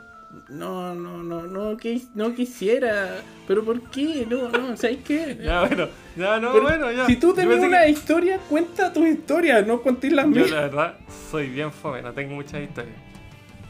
No, 0.50 0.94
no, 0.96 1.24
no, 1.24 1.44
no, 1.44 1.78
que, 1.78 2.02
no 2.16 2.34
quisiera. 2.36 3.22
¿Pero 3.48 3.64
por 3.64 3.82
qué? 3.92 4.26
No, 4.30 4.50
no, 4.50 4.76
¿sabes 4.76 4.98
qué? 5.06 5.38
Ya, 5.42 5.62
bueno, 5.62 5.88
ya, 6.18 6.40
no, 6.42 6.52
Pero 6.52 6.64
bueno, 6.64 6.92
ya. 6.92 7.06
Si 7.06 7.16
tú 7.18 7.30
Yo 7.30 7.36
pensé 7.36 7.66
una 7.68 7.84
que- 7.84 7.92
historia, 7.92 8.40
cuenta 8.50 8.92
tus 8.92 9.08
historias, 9.08 9.66
no 9.66 9.82
contés 9.82 10.12
las 10.12 10.26
Yo 10.26 10.32
mías. 10.32 10.52
la 10.52 10.62
verdad 10.62 10.98
soy 11.32 11.48
bien 11.50 11.72
fome, 11.72 12.02
no 12.02 12.12
tengo 12.14 12.34
muchas 12.36 12.62
historias. 12.64 12.96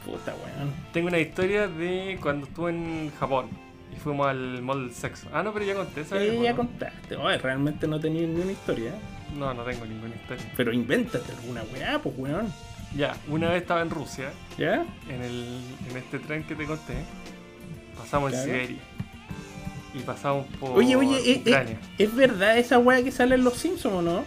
Puta, 0.05 0.33
weón. 0.35 0.71
Tengo 0.93 1.07
una 1.07 1.19
historia 1.19 1.67
de 1.67 2.17
cuando 2.21 2.45
estuve 2.47 2.69
en 2.71 3.11
Japón 3.19 3.47
y 3.91 3.99
fuimos 3.99 4.27
al 4.27 4.61
mall 4.61 4.85
del 4.87 4.95
sexo. 4.95 5.27
Ah, 5.33 5.41
no, 5.43 5.51
pero 5.53 5.65
ya 5.65 5.73
conté 5.75 6.01
esa 6.01 6.15
vez, 6.15 6.31
Sí, 6.31 6.37
¿o 6.37 6.43
ya 6.43 6.51
no? 6.51 6.57
contaste. 6.57 7.15
Oye, 7.15 7.37
realmente 7.39 7.87
no 7.87 7.99
tenía 7.99 8.21
ninguna 8.21 8.51
historia. 8.51 8.91
¿eh? 8.91 8.99
No, 9.37 9.53
no 9.53 9.63
tengo 9.63 9.85
ninguna 9.85 10.13
historia. 10.15 10.45
Pero 10.55 10.71
invéntate 10.71 11.31
alguna 11.31 11.63
weá, 11.73 11.99
pues 11.99 12.15
weón. 12.17 12.53
Ya, 12.95 13.17
una 13.27 13.49
vez 13.49 13.63
estaba 13.63 13.81
en 13.81 13.89
Rusia, 13.89 14.31
¿Ya? 14.57 14.85
en, 15.09 15.21
el, 15.21 15.59
en 15.89 15.97
este 15.97 16.19
tren 16.19 16.43
que 16.43 16.55
te 16.55 16.65
conté. 16.65 16.93
Pasamos 17.97 18.31
Claro. 18.31 18.45
en 18.47 18.53
Siberia. 18.53 18.81
Y 19.93 19.99
pasamos 19.99 20.45
por 20.59 20.71
Oye, 20.77 20.95
oye, 20.95 21.17
eh, 21.19 21.35
eh, 21.35 21.39
Ucrania. 21.39 21.79
¿es 21.97 22.13
verdad 22.15 22.57
esa 22.57 22.77
weá 22.79 23.01
que 23.03 23.11
sale 23.11 23.35
en 23.35 23.43
los 23.43 23.53
Simpsons 23.57 23.95
o 23.95 24.01
no? 24.01 24.23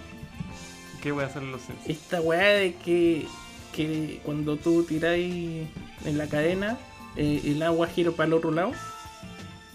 ¿Qué 1.02 1.12
voy 1.12 1.22
a 1.24 1.26
hacer 1.26 1.42
en 1.42 1.52
los 1.52 1.60
Simpsons? 1.62 1.88
Esta 1.88 2.20
weá 2.20 2.48
de 2.54 2.74
que, 2.74 3.26
que 3.72 4.20
cuando 4.24 4.56
tú 4.56 4.82
tiráis 4.84 5.66
en 6.04 6.18
la 6.18 6.26
cadena, 6.28 6.78
eh, 7.16 7.40
el 7.44 7.62
agua 7.62 7.86
gira 7.88 8.10
para 8.12 8.26
el 8.28 8.32
otro 8.34 8.50
lado. 8.50 8.72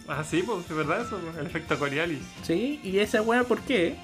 Ah, 0.07 0.23
sí, 0.23 0.43
pues 0.43 0.69
es 0.69 0.75
verdad 0.75 1.01
eso, 1.01 1.19
el 1.39 1.45
efecto 1.45 1.79
Coriolis. 1.79 2.19
¿Sí? 2.43 2.79
¿Y 2.83 2.99
esa 2.99 3.21
weá 3.21 3.43
por 3.43 3.61
qué? 3.61 3.95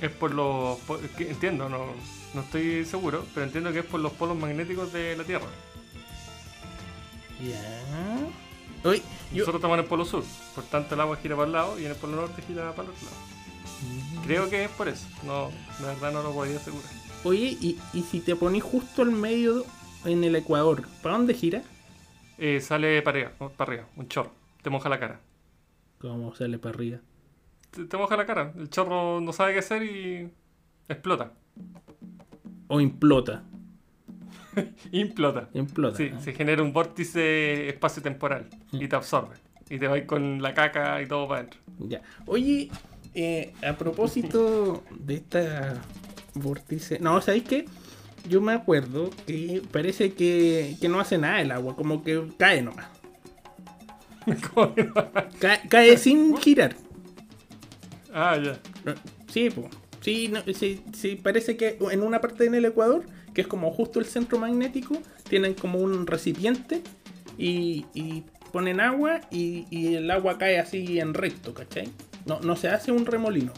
Es 0.00 0.10
por 0.10 0.32
los. 0.34 0.78
po- 0.80 0.98
que 1.16 1.30
entiendo, 1.30 1.68
no, 1.68 1.86
no 2.34 2.40
estoy 2.42 2.84
seguro, 2.84 3.24
pero 3.34 3.46
entiendo 3.46 3.72
que 3.72 3.78
es 3.78 3.84
por 3.86 4.00
los 4.00 4.12
polos 4.12 4.36
magnéticos 4.36 4.92
de 4.92 5.16
la 5.16 5.24
Tierra. 5.24 5.46
Ya. 7.40 8.18
Yo. 8.84 8.90
Nosotros 9.32 9.56
estamos 9.56 9.78
en 9.78 9.84
el 9.84 9.86
polo 9.88 10.04
sur, 10.04 10.22
por 10.54 10.64
tanto 10.64 10.94
el 10.94 11.00
agua 11.00 11.16
gira 11.16 11.34
para 11.36 11.46
el 11.46 11.52
lado 11.52 11.78
y 11.80 11.86
en 11.86 11.90
el 11.92 11.96
polo 11.96 12.16
norte 12.16 12.42
gira 12.42 12.70
para 12.72 12.88
el 12.88 12.94
otro 12.94 13.06
lado. 13.06 14.24
Creo 14.24 14.48
que 14.50 14.64
es 14.64 14.70
por 14.70 14.88
eso, 14.88 15.06
no, 15.24 15.50
la 15.80 15.88
verdad 15.88 16.12
no 16.12 16.22
lo 16.22 16.32
podría 16.32 16.58
asegurar. 16.58 16.90
Oye, 17.24 17.56
y, 17.60 17.78
y 17.94 18.02
si 18.02 18.20
te 18.20 18.36
ponís 18.36 18.62
justo 18.62 19.02
al 19.02 19.10
medio 19.10 19.64
en 20.04 20.22
el 20.24 20.36
Ecuador, 20.36 20.84
¿para 21.02 21.16
dónde 21.16 21.32
gira? 21.32 21.62
Eh, 22.36 22.60
sale 22.60 23.00
para 23.00 23.18
arriba, 23.18 23.50
para 23.56 23.72
arriba, 23.72 23.88
un 23.96 24.08
chorro, 24.08 24.32
te 24.62 24.68
moja 24.68 24.90
la 24.90 25.00
cara. 25.00 25.20
¿Cómo 25.98 26.34
sale 26.34 26.58
para 26.58 26.74
arriba? 26.74 26.98
Te, 27.70 27.86
te 27.86 27.96
moja 27.96 28.16
la 28.16 28.26
cara, 28.26 28.52
el 28.58 28.68
chorro 28.68 29.20
no 29.22 29.32
sabe 29.32 29.54
qué 29.54 29.60
hacer 29.60 29.82
y 29.84 30.30
explota. 30.88 31.32
O 32.68 32.80
implota. 32.80 33.42
Implota. 34.92 35.48
Implota. 35.54 35.96
Sí, 35.96 36.10
¿no? 36.10 36.20
se 36.20 36.32
genera 36.32 36.62
un 36.62 36.72
vórtice 36.72 37.68
espacio-temporal 37.68 38.48
y 38.72 38.86
te 38.86 38.96
absorbe. 38.96 39.36
Y 39.70 39.78
te 39.78 39.88
vas 39.88 40.02
con 40.02 40.42
la 40.42 40.52
caca 40.52 41.00
y 41.00 41.06
todo 41.06 41.26
para 41.26 41.40
adentro. 41.40 41.60
Ya. 41.78 42.02
Oye, 42.26 42.70
eh, 43.14 43.54
a 43.66 43.72
propósito 43.72 44.84
de 44.90 45.14
esta 45.14 45.80
vórtice. 46.34 46.98
No, 47.00 47.20
¿sabéis 47.20 47.44
qué? 47.44 47.64
Yo 48.28 48.40
me 48.40 48.52
acuerdo 48.52 49.10
que 49.26 49.62
parece 49.70 50.14
que, 50.14 50.76
que 50.80 50.88
no 50.88 51.00
hace 51.00 51.18
nada 51.18 51.40
el 51.40 51.50
agua, 51.50 51.76
como 51.76 52.02
que 52.02 52.28
cae 52.38 52.62
nomás. 52.62 52.86
Cae 55.68 55.98
sin 55.98 56.36
girar. 56.38 56.76
ah, 58.12 58.38
ya. 58.42 58.58
Sí, 59.30 59.50
pues. 59.50 59.66
Sí, 60.00 60.28
no, 60.28 60.42
sí, 60.54 60.82
sí, 60.94 61.16
parece 61.16 61.56
que 61.56 61.78
en 61.90 62.02
una 62.02 62.20
parte 62.20 62.44
en 62.44 62.54
el 62.54 62.64
Ecuador, 62.66 63.06
que 63.34 63.40
es 63.42 63.46
como 63.46 63.70
justo 63.72 64.00
el 64.00 64.06
centro 64.06 64.38
magnético, 64.38 64.98
tienen 65.28 65.54
como 65.54 65.78
un 65.78 66.06
recipiente 66.06 66.82
y, 67.38 67.86
y 67.94 68.24
ponen 68.52 68.80
agua 68.80 69.22
y, 69.30 69.66
y 69.70 69.94
el 69.94 70.10
agua 70.10 70.38
cae 70.38 70.58
así 70.58 70.98
en 71.00 71.14
recto, 71.14 71.54
¿cachai? 71.54 71.88
No, 72.26 72.40
no 72.40 72.54
se 72.56 72.68
hace 72.68 72.92
un 72.92 73.06
remolino. 73.06 73.52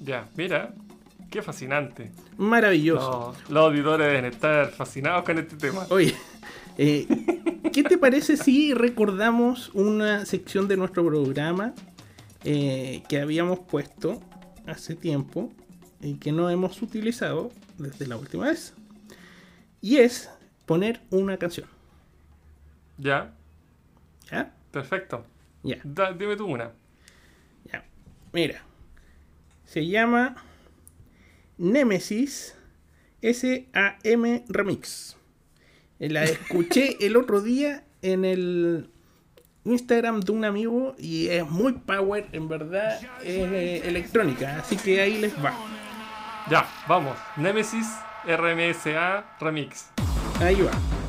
Ya, 0.00 0.28
mira. 0.36 0.74
Qué 1.30 1.42
fascinante. 1.42 2.10
Maravilloso. 2.38 3.34
Los, 3.44 3.50
los 3.50 3.64
auditores 3.66 4.06
deben 4.08 4.24
estar 4.24 4.70
fascinados 4.70 5.24
con 5.24 5.38
este 5.38 5.56
tema. 5.56 5.86
Oye, 5.90 6.14
eh, 6.76 7.06
¿qué 7.72 7.82
te 7.84 7.96
parece 7.98 8.36
si 8.36 8.74
recordamos 8.74 9.70
una 9.74 10.26
sección 10.26 10.66
de 10.66 10.76
nuestro 10.76 11.04
programa 11.06 11.72
eh, 12.44 13.02
que 13.08 13.20
habíamos 13.20 13.60
puesto 13.60 14.20
hace 14.66 14.96
tiempo 14.96 15.52
y 16.00 16.14
que 16.14 16.32
no 16.32 16.50
hemos 16.50 16.82
utilizado 16.82 17.50
desde 17.78 18.06
la 18.08 18.16
última 18.16 18.46
vez? 18.48 18.74
Y 19.80 19.98
es 19.98 20.28
poner 20.66 21.00
una 21.10 21.36
canción. 21.36 21.68
Ya, 22.98 23.32
¿Ya? 24.30 24.52
perfecto. 24.72 25.24
Ya, 25.62 25.78
Da- 25.84 26.12
dime 26.12 26.36
tú 26.36 26.46
una. 26.46 26.72
ya. 27.72 27.84
Mira, 28.32 28.62
se 29.64 29.86
llama 29.86 30.36
Nemesis 31.60 32.54
SAM 33.22 34.44
Remix. 34.48 35.16
La 35.98 36.24
escuché 36.24 36.96
el 37.06 37.16
otro 37.16 37.42
día 37.42 37.84
en 38.00 38.24
el 38.24 38.90
Instagram 39.64 40.20
de 40.20 40.32
un 40.32 40.46
amigo 40.46 40.94
y 40.98 41.28
es 41.28 41.46
muy 41.48 41.74
power, 41.74 42.28
en 42.32 42.48
verdad, 42.48 42.98
es 43.22 43.52
eh, 43.52 43.82
electrónica, 43.84 44.60
así 44.60 44.76
que 44.76 45.02
ahí 45.02 45.20
les 45.20 45.36
va. 45.44 45.54
Ya, 46.50 46.66
vamos. 46.88 47.18
Nemesis 47.36 47.86
RMSA 48.24 49.36
Remix. 49.38 49.90
Ahí 50.40 50.62
va. 50.62 50.99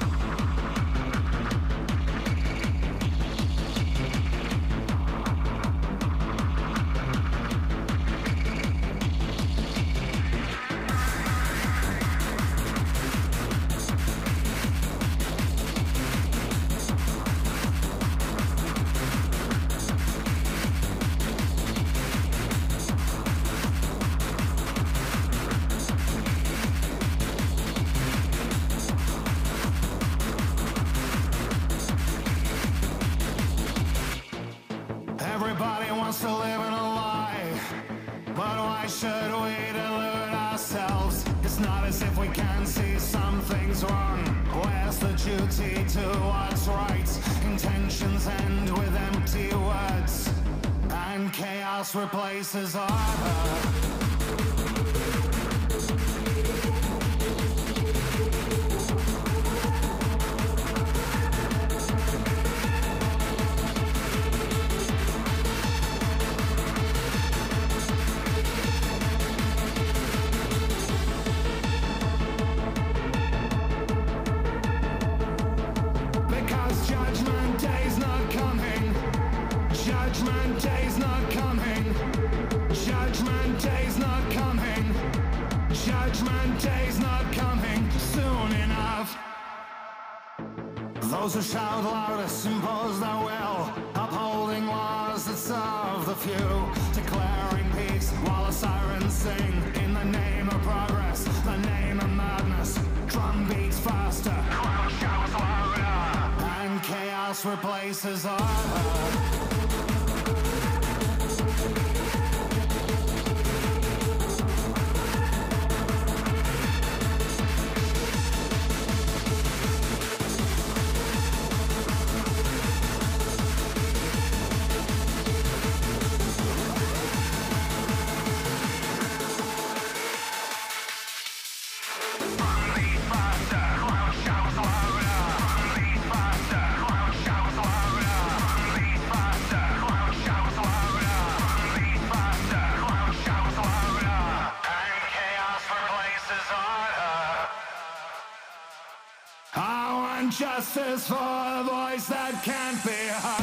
Justice 150.61 151.07
for 151.07 151.15
a 151.15 151.63
voice 151.63 152.05
that 152.07 152.39
can't 152.43 152.83
be 152.85 152.91
heard. 152.91 153.40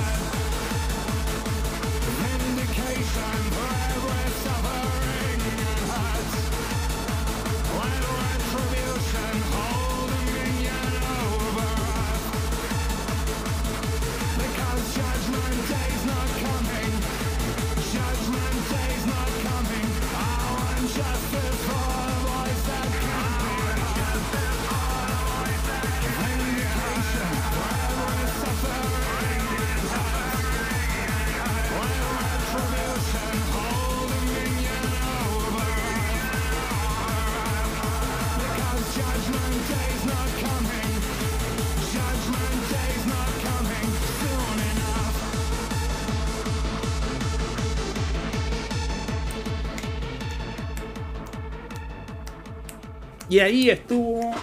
Y 53.29 53.41
ahí 53.41 53.71
estuvo 53.71 54.35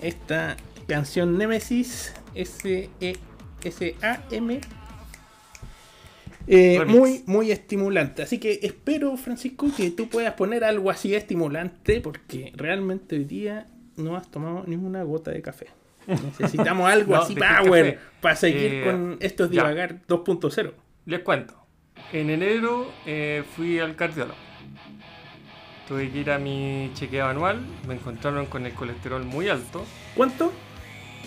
esta 0.00 0.56
canción 0.86 1.36
Nemesis 1.38 2.14
S-E- 2.34 3.16
S-A-M. 3.64 4.60
Eh, 6.48 6.84
muy, 6.86 7.22
muy 7.26 7.52
estimulante. 7.52 8.22
Así 8.22 8.38
que 8.38 8.58
espero, 8.62 9.16
Francisco, 9.16 9.68
que 9.76 9.90
tú 9.90 10.08
puedas 10.08 10.34
poner 10.34 10.64
algo 10.64 10.90
así 10.90 11.14
estimulante, 11.14 12.00
porque 12.00 12.52
realmente 12.56 13.16
hoy 13.16 13.24
día 13.24 13.66
no 13.96 14.16
has 14.16 14.28
tomado 14.30 14.64
ninguna 14.66 15.02
gota 15.04 15.30
de 15.30 15.40
café. 15.40 15.68
Necesitamos 16.06 16.88
algo 16.92 17.14
No, 17.14 17.22
así 17.22 17.34
power 17.36 18.00
para 18.20 18.34
seguir 18.34 18.72
Eh, 18.74 18.82
con 18.84 19.16
estos 19.20 19.50
divagar 19.50 20.00
2.0. 20.08 20.72
Les 21.06 21.20
cuento. 21.20 21.54
En 22.12 22.30
enero 22.30 22.90
eh, 23.06 23.44
fui 23.54 23.78
al 23.78 23.94
cardiólogo. 23.94 24.34
Tuve 25.92 26.10
que 26.10 26.20
ir 26.20 26.30
a 26.30 26.38
mi 26.38 26.90
chequeo 26.94 27.26
anual. 27.26 27.60
Me 27.86 27.92
encontraron 27.92 28.46
con 28.46 28.64
el 28.64 28.72
colesterol 28.72 29.22
muy 29.26 29.50
alto, 29.50 29.84
¿Cuánto? 30.16 30.50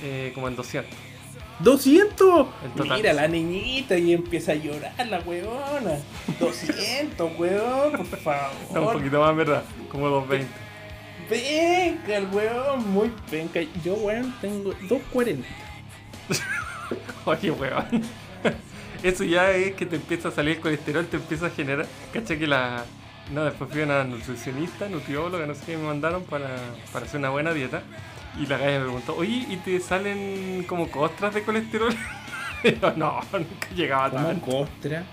eh, 0.01 0.32
como 0.34 0.47
en 0.47 0.56
200. 0.56 0.91
¡200! 1.63 2.47
En 2.65 2.71
total. 2.71 2.97
Mira 2.97 3.13
la 3.13 3.28
niñita 3.28 3.95
y 3.95 4.12
empieza 4.12 4.54
a 4.54 4.56
llorar 4.56 5.06
la 5.08 5.19
weona. 5.19 5.99
200, 6.39 7.32
weón, 7.38 7.91
por 7.91 8.17
favor. 8.17 8.49
No, 8.73 8.88
un 8.88 8.93
poquito 8.93 9.19
más, 9.21 9.36
¿verdad? 9.36 9.63
Como 9.91 10.10
220. 10.10 10.51
Venga, 11.30 12.17
el 12.17 12.25
weón, 12.34 12.91
muy 12.91 13.12
penca. 13.30 13.60
Yo, 13.84 13.93
weón, 13.93 14.34
tengo 14.41 14.71
240. 14.89 15.47
Oye, 17.25 17.51
weón. 17.51 17.86
Eso 19.04 19.23
ya 19.23 19.51
es 19.51 19.75
que 19.75 19.86
te 19.86 19.97
empieza 19.97 20.30
a 20.30 20.32
salir 20.32 20.56
el 20.56 20.60
colesterol, 20.60 21.06
te 21.06 21.17
empieza 21.17 21.45
a 21.45 21.49
generar. 21.51 21.86
Cacha 22.12 22.36
que 22.36 22.47
la. 22.47 22.84
No, 23.34 23.44
después 23.44 23.72
fui 23.72 23.82
a 23.82 23.86
una 23.86 24.04
nutricionista, 24.04 24.88
nutrióloga, 24.88 25.46
no 25.48 25.56
sé 25.56 25.62
qué 25.66 25.78
me 25.78 25.88
mandaron 25.88 26.24
para, 26.24 26.48
para 26.94 27.06
hacer 27.06 27.20
una 27.20 27.30
buena 27.32 27.54
dieta. 27.54 27.82
Y 28.40 28.46
la 28.46 28.58
galla 28.58 28.80
me 28.80 28.86
preguntó, 28.86 29.16
oye, 29.16 29.46
¿y 29.50 29.58
te 29.58 29.80
salen 29.80 30.64
como 30.68 30.90
costras 30.92 31.34
de 31.34 31.44
colesterol? 31.44 31.94
Y 32.64 32.80
yo, 32.80 32.94
no, 32.96 33.20
nunca 33.32 33.68
llegaba 33.76 34.10
tanto. 34.10 34.46
costra. 34.48 35.04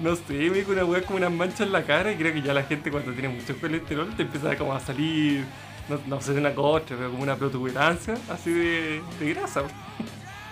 No 0.00 0.16
sé, 0.16 0.22
me 0.32 0.50
dijo 0.58 0.72
una 0.72 0.84
weá 0.86 1.02
como 1.02 1.18
unas 1.18 1.30
manchas 1.32 1.60
en 1.62 1.72
la 1.72 1.82
cara 1.84 2.10
y 2.10 2.16
creo 2.16 2.32
que 2.32 2.40
ya 2.40 2.54
la 2.54 2.62
gente 2.62 2.90
cuando 2.90 3.12
tiene 3.12 3.28
mucho 3.28 3.54
colesterol 3.60 4.14
te 4.16 4.22
empieza 4.22 4.56
como 4.56 4.72
a 4.72 4.80
salir, 4.80 5.44
no, 5.90 5.98
no 6.06 6.20
sé, 6.22 6.30
una 6.32 6.54
costra, 6.54 6.96
pero 6.96 7.10
como 7.10 7.22
una 7.22 7.36
protuberancia 7.36 8.14
así 8.30 8.50
de, 8.50 9.02
de 9.20 9.34
grasa. 9.34 9.62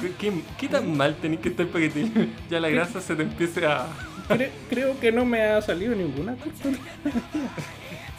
¿Qué, 0.00 0.12
qué, 0.18 0.42
qué 0.58 0.68
tan 0.68 0.96
mal 0.96 1.14
tenés 1.16 1.40
que 1.40 1.50
estar 1.50 1.66
para 1.68 1.80
que 1.84 1.90
te- 1.90 2.28
ya 2.50 2.58
la 2.60 2.68
grasa 2.68 3.00
se 3.00 3.14
te 3.14 3.22
empiece 3.22 3.64
a... 3.66 3.86
Cre- 4.28 4.50
creo 4.70 4.98
que 5.00 5.12
no 5.12 5.24
me 5.24 5.42
ha 5.42 5.60
salido 5.62 5.94
ninguna 5.94 6.34
costura. 6.36 6.78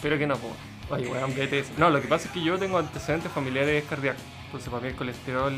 Pero 0.01 0.17
que 0.17 0.27
no, 0.27 0.35
po. 0.37 0.51
Oye, 0.89 1.07
weón, 1.07 1.31
eso. 1.31 1.71
No, 1.77 1.89
lo 1.89 2.01
que 2.01 2.07
pasa 2.07 2.27
es 2.27 2.33
que 2.33 2.43
yo 2.43 2.57
tengo 2.59 2.77
antecedentes 2.77 3.31
familiares 3.31 3.83
cardíacos. 3.89 4.21
Entonces 4.45 4.69
para 4.69 4.81
mí 4.83 4.89
el 4.89 4.95
colesterol, 4.95 5.53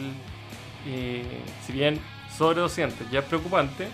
eh, 0.88 1.24
si 1.66 1.74
bien 1.74 2.00
sobre 2.36 2.62
200 2.62 3.10
ya 3.12 3.20
es 3.20 3.26
preocupante, 3.26 3.88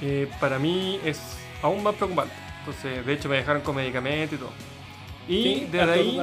eh, 0.00 0.30
para 0.40 0.58
mí 0.58 0.98
es 1.04 1.20
aún 1.62 1.82
más 1.82 1.94
preocupante. 1.94 2.34
Entonces, 2.60 3.04
de 3.04 3.12
hecho 3.12 3.28
me 3.28 3.36
dejaron 3.36 3.62
con 3.62 3.76
medicamento 3.76 4.34
y 4.34 4.38
todo. 4.38 4.52
Y 5.28 5.42
¿Sí? 5.42 5.68
desde 5.70 5.92
ahí, 5.92 6.22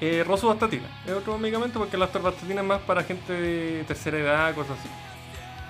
eh, 0.00 0.24
rosuvastatina. 0.26 0.84
Es 1.06 1.12
otro 1.12 1.38
medicamento 1.38 1.78
porque 1.78 1.96
la 1.96 2.06
atorvastatina 2.06 2.62
es 2.62 2.66
más 2.66 2.80
para 2.82 3.04
gente 3.04 3.32
de 3.32 3.84
tercera 3.84 4.18
edad, 4.18 4.54
cosas 4.54 4.78
así. 4.78 4.88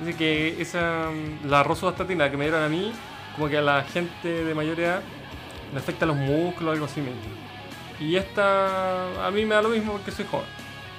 Así 0.03 0.15
que 0.15 0.61
esa, 0.61 1.11
la 1.45 1.63
rosuvastatina 1.63 2.31
que 2.31 2.37
me 2.37 2.45
dieron 2.45 2.63
a 2.63 2.69
mí, 2.69 2.93
como 3.35 3.49
que 3.49 3.59
a 3.59 3.63
la 3.63 3.83
gente 3.85 4.45
de 4.45 4.55
mayor 4.55 4.81
edad 4.81 5.03
le 5.73 5.79
afecta 5.79 6.07
los 6.07 6.17
músculos, 6.17 6.73
algo 6.73 6.87
así 6.87 7.01
mismo. 7.01 7.21
Y 8.01 8.17
esta 8.17 9.27
a 9.27 9.31
mí 9.31 9.45
me 9.45 9.55
da 9.55 9.63
lo 9.63 9.69
mismo 9.69 9.93
porque 9.93 10.11
soy 10.11 10.25
joven. 10.31 10.47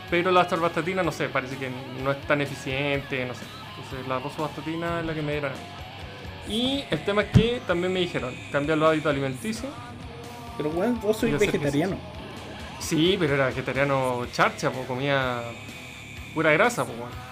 Pero 0.10 0.32
la 0.32 0.42
atorvastatina, 0.42 1.02
no 1.04 1.12
sé, 1.12 1.30
parece 1.30 1.58
que 1.58 1.72
no 2.04 2.12
es 2.12 2.22
tan 2.22 2.42
eficiente, 2.42 3.26
no 3.26 3.34
sé. 3.34 3.42
Entonces 3.70 4.08
la 4.08 4.20
rosuvastatina 4.20 5.00
es 5.00 5.06
la 5.06 5.14
que 5.14 5.22
me 5.22 5.32
dieron 5.32 5.52
a 5.52 5.56
mí. 5.56 6.54
Y 6.54 6.84
el 6.92 7.04
tema 7.04 7.24
es 7.24 7.32
que 7.32 7.62
también 7.66 7.94
me 7.94 8.02
dijeron, 8.02 8.36
cambiar 8.52 8.78
los 8.78 8.90
hábitos 8.90 9.10
alimenticios. 9.10 9.72
Pero 10.58 10.70
weón, 10.70 11.00
vos 11.02 11.18
sois 11.18 11.40
vegetariano. 11.40 11.98
Sí, 12.80 13.16
pero 13.20 13.36
era 13.36 13.48
vegetariano 13.48 14.26
charcha, 14.32 14.70
pues 14.70 14.86
comía 14.86 15.42
pura 16.34 16.52
grasa, 16.52 16.86
pues 16.86 16.98
weón. 17.00 17.31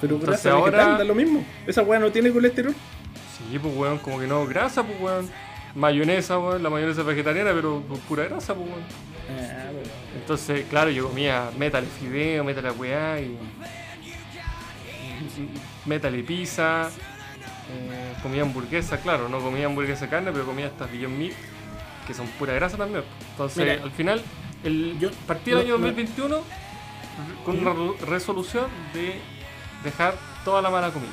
Pero 0.00 0.14
Entonces 0.14 0.42
grasa 0.44 0.56
ahora- 0.56 0.78
vegetal 0.78 0.98
da 0.98 1.04
lo 1.04 1.14
mismo. 1.14 1.44
Esa 1.66 1.82
weá 1.82 1.98
no 1.98 2.10
tiene 2.12 2.30
colesterol. 2.30 2.74
Sí, 2.74 3.58
pues 3.58 3.74
weón, 3.76 3.98
como 3.98 4.18
que 4.20 4.26
no, 4.26 4.46
grasa, 4.46 4.82
pues 4.84 5.00
weón. 5.00 5.28
Mayonesa, 5.74 6.38
weón, 6.38 6.62
la 6.62 6.70
mayonesa 6.70 7.00
es 7.02 7.06
vegetariana, 7.06 7.50
pero 7.54 7.80
pura 8.08 8.24
grasa, 8.24 8.54
pues 8.54 8.68
weón. 8.68 8.82
Ah, 9.30 9.70
Entonces, 10.16 10.64
claro, 10.70 10.90
yo 10.90 11.08
comía 11.08 11.50
métale 11.58 11.86
fideo, 11.86 12.42
métale 12.44 12.70
weá 12.72 13.20
y. 13.20 13.38
métale 15.86 16.22
pizza. 16.22 16.90
eh, 17.70 18.14
comía 18.22 18.42
hamburguesa, 18.42 18.96
claro, 18.98 19.28
no 19.28 19.40
comía 19.40 19.66
hamburguesa 19.66 20.06
de 20.06 20.10
carne, 20.10 20.32
pero 20.32 20.46
comía 20.46 20.66
estas 20.68 20.90
Beyond 20.90 21.18
Meat, 21.18 21.34
que 22.06 22.14
son 22.14 22.26
pura 22.38 22.54
grasa 22.54 22.78
también. 22.78 23.04
Entonces, 23.32 23.58
Mira, 23.62 23.82
al 23.82 23.90
final, 23.90 24.22
el, 24.64 24.96
yo- 24.98 25.10
partí 25.26 25.50
el 25.50 25.56
no- 25.56 25.62
año 25.62 25.78
no- 25.78 25.86
2021 25.86 26.40
con 27.44 27.58
una 27.58 27.74
re- 27.74 28.06
resolución 28.06 28.64
de 28.94 29.20
dejar 29.84 30.14
toda 30.44 30.62
la 30.62 30.70
mala 30.70 30.90
comida. 30.90 31.12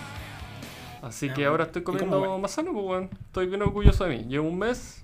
Así 1.01 1.29
Ah, 1.29 1.33
que 1.33 1.41
bueno. 1.41 1.51
ahora 1.51 1.63
estoy 1.65 1.81
¿Y 1.81 1.85
cómo 1.85 1.97
comiendo 1.99 2.37
más 2.39 2.51
sano, 2.51 2.71
pues 2.73 2.85
weón. 2.85 3.09
Estoy 3.27 3.47
bien 3.47 3.61
orgulloso 3.61 4.05
de 4.05 4.17
mí. 4.17 4.25
Llevo 4.27 4.47
un 4.47 4.57
mes, 4.57 5.03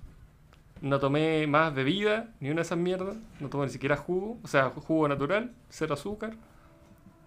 no 0.81 0.99
tomé 0.99 1.45
más 1.47 1.73
bebida, 1.73 2.29
ni 2.39 2.49
una 2.49 2.57
de 2.57 2.61
esas 2.63 2.77
mierdas. 2.77 3.15
No 3.39 3.49
tomé 3.49 3.65
ni 3.65 3.71
siquiera 3.71 3.97
jugo, 3.97 4.37
o 4.43 4.47
sea, 4.47 4.69
jugo 4.71 5.07
natural, 5.07 5.51
cero 5.69 5.93
azúcar. 5.93 6.33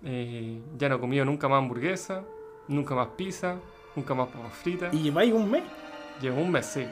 Eh, 0.04 0.60
ya 0.76 0.88
no 0.88 0.96
he 0.96 1.00
comido 1.00 1.24
nunca 1.24 1.48
más 1.48 1.58
hamburguesa, 1.58 2.22
nunca 2.68 2.94
más 2.94 3.08
pizza, 3.16 3.56
nunca 3.96 4.14
más 4.14 4.28
papas 4.28 4.52
fritas. 4.54 4.92
Y 4.92 5.02
lleváis 5.02 5.32
un 5.32 5.50
mes. 5.50 5.62
Llevo 6.20 6.40
un 6.40 6.50
mes, 6.50 6.66
sí. 6.66 6.84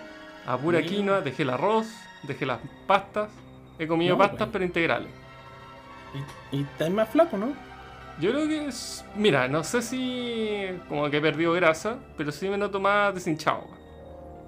A 0.46 0.56
pura 0.56 0.82
quinoa, 0.82 1.20
dejé 1.20 1.42
el 1.42 1.50
arroz, 1.50 1.86
dejé 2.22 2.46
las 2.46 2.60
pastas. 2.86 3.30
He 3.78 3.86
comido 3.86 4.14
No, 4.14 4.18
pastas, 4.18 4.38
bueno. 4.38 4.52
pero 4.52 4.64
integrales. 4.64 5.10
Y, 6.52 6.56
y 6.58 6.62
estáis 6.62 6.92
más 6.92 7.08
flaco, 7.08 7.36
¿no? 7.36 7.52
Yo 8.22 8.30
creo 8.30 8.46
que 8.46 8.66
es. 8.68 9.04
Mira, 9.16 9.48
no 9.48 9.64
sé 9.64 9.82
si. 9.82 10.66
Como 10.88 11.10
que 11.10 11.16
he 11.16 11.20
perdido 11.20 11.52
grasa, 11.54 11.96
pero 12.16 12.30
sí 12.32 12.48
me 12.48 12.56
noto 12.56 12.78
más 12.80 13.14
deshinchado. 13.14 13.64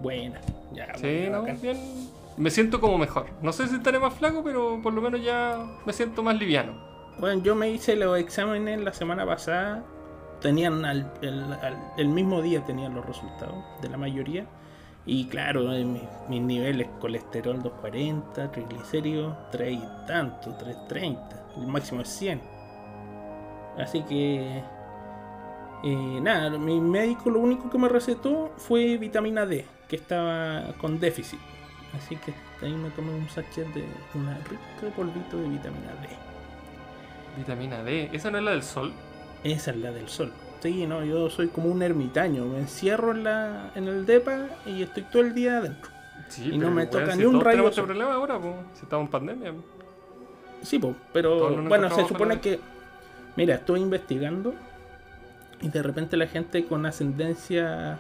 Buena. 0.01 0.41
Ya, 0.73 0.95
Sí, 0.97 1.27
bueno, 1.29 1.43
no, 1.47 1.55
bien. 1.61 1.77
Me 2.37 2.51
siento 2.51 2.81
como 2.81 2.99
mejor. 2.99 3.27
No 3.43 3.53
sé 3.53 3.67
si 3.69 3.77
estaré 3.77 3.99
más 3.99 4.15
flaco, 4.15 4.43
pero 4.45 4.81
por 4.83 4.93
lo 4.93 5.01
menos 5.03 5.23
ya 5.23 5.59
me 5.85 5.93
siento 5.93 6.23
más 6.23 6.37
liviano. 6.39 6.73
Bueno, 7.19 7.43
yo 7.43 7.55
me 7.55 7.71
hice 7.71 7.95
los 7.97 8.19
exámenes 8.19 8.81
la 8.81 8.93
semana 8.93 9.25
pasada. 9.27 9.85
Tenían 10.41 10.85
al- 10.85 11.13
el, 11.23 11.43
al- 11.63 11.93
el 11.97 12.09
mismo 12.09 12.43
día 12.43 12.65
tenían 12.65 12.95
los 12.95 13.05
resultados 13.07 13.65
de 13.83 13.89
la 13.89 13.97
mayoría. 13.97 14.47
Y 15.07 15.27
claro, 15.27 15.73
en 15.75 15.93
mi- 15.95 16.09
mis 16.29 16.41
niveles 16.43 16.89
colesterol 17.01 17.63
240, 17.63 18.51
triglicéridos 18.51 19.37
3 19.53 19.75
y 19.79 20.07
tanto, 20.07 20.55
330. 20.57 21.47
El 21.57 21.67
máximo 21.69 22.01
es 22.03 22.09
100. 22.09 22.41
Así 23.79 24.03
que... 24.03 24.63
eh, 25.83 26.21
nada, 26.23 26.51
mi 26.59 26.81
médico 26.81 27.31
lo 27.31 27.41
único 27.41 27.69
que 27.71 27.79
me 27.79 27.89
recetó 27.89 28.53
fue 28.57 28.97
vitamina 28.97 29.47
D, 29.47 29.65
que 29.89 29.97
estaba 29.97 30.73
con 30.81 30.99
déficit. 31.01 31.41
Así 31.97 32.17
que 32.17 32.35
ahí 32.65 32.73
me 32.73 32.91
tomé 32.91 33.13
un 33.15 33.29
sachet 33.29 33.67
de 33.75 33.85
una 34.15 34.37
rica 34.39 34.95
polvito 34.97 35.37
de 35.37 35.49
vitamina 35.49 35.93
D. 36.03 36.09
Vitamina 37.37 37.83
D. 37.83 38.11
¿Esa 38.13 38.31
no 38.31 38.39
es 38.39 38.45
la 38.45 38.51
del 38.53 38.63
sol? 38.63 38.93
Esa 39.43 39.71
es 39.73 39.77
la 39.77 39.93
del 39.93 40.09
sol. 40.09 40.33
Sí, 40.61 40.87
no, 40.87 41.05
yo 41.05 41.29
soy 41.29 41.49
como 41.49 41.69
un 41.69 41.83
ermitaño. 41.83 42.47
Me 42.47 42.59
encierro 42.59 43.11
en, 43.13 43.25
la, 43.25 43.71
en 43.75 43.87
el 43.87 44.07
depa 44.07 44.47
y 44.65 44.83
estoy 44.83 45.03
todo 45.03 45.23
el 45.23 45.35
día 45.35 45.59
adentro. 45.59 45.91
Sí, 46.29 46.53
Y 46.53 46.59
no 46.59 46.71
me 46.71 46.87
toca 46.87 47.15
ni 47.15 47.25
un 47.25 47.41
rayo 47.41 47.69
este 47.69 47.83
problema 47.83 48.15
ahora, 48.15 48.39
po, 48.41 48.55
si 48.73 48.85
estamos 48.85 49.05
en 49.05 49.11
pandemia. 49.11 49.53
Sí, 50.63 50.79
po, 50.79 50.95
pero 51.13 51.63
bueno, 51.65 51.91
se 51.91 52.07
supone 52.07 52.41
que. 52.41 52.59
Mira, 53.37 53.57
estoy 53.57 53.81
investigando 53.81 54.55
y 55.61 55.69
de 55.69 55.83
repente 55.83 56.17
la 56.17 56.27
gente 56.27 56.65
con 56.67 56.87
ascendencia 56.87 57.99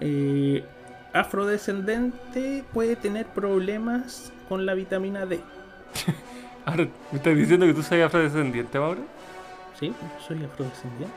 eh, 0.00 0.64
afrodescendente 1.12 2.64
puede 2.72 2.96
tener 2.96 3.26
problemas 3.26 4.32
con 4.48 4.66
la 4.66 4.74
vitamina 4.74 5.24
D. 5.26 5.40
Ahora, 6.66 6.86
¿me 7.12 7.18
estás 7.18 7.36
diciendo 7.36 7.66
que 7.66 7.74
tú 7.74 7.82
soy 7.82 8.00
afrodescendiente, 8.00 8.78
Mauro? 8.78 9.02
Sí, 9.78 9.88
yo 9.88 10.24
soy 10.26 10.44
afrodescendiente. 10.44 11.14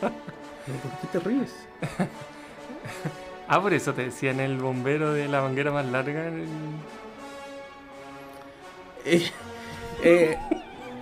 ¿Pero 0.00 0.78
por 0.78 0.90
qué 1.00 1.06
te 1.12 1.18
ríes? 1.20 1.54
Ah, 3.46 3.60
por 3.60 3.74
eso 3.74 3.92
te 3.92 4.04
decían 4.04 4.40
el 4.40 4.56
bombero 4.56 5.12
de 5.12 5.28
la 5.28 5.42
manguera 5.42 5.70
más 5.70 5.84
larga. 5.84 6.28
el- 6.28 6.46
Eh, 9.04 9.30
eh, 10.02 10.38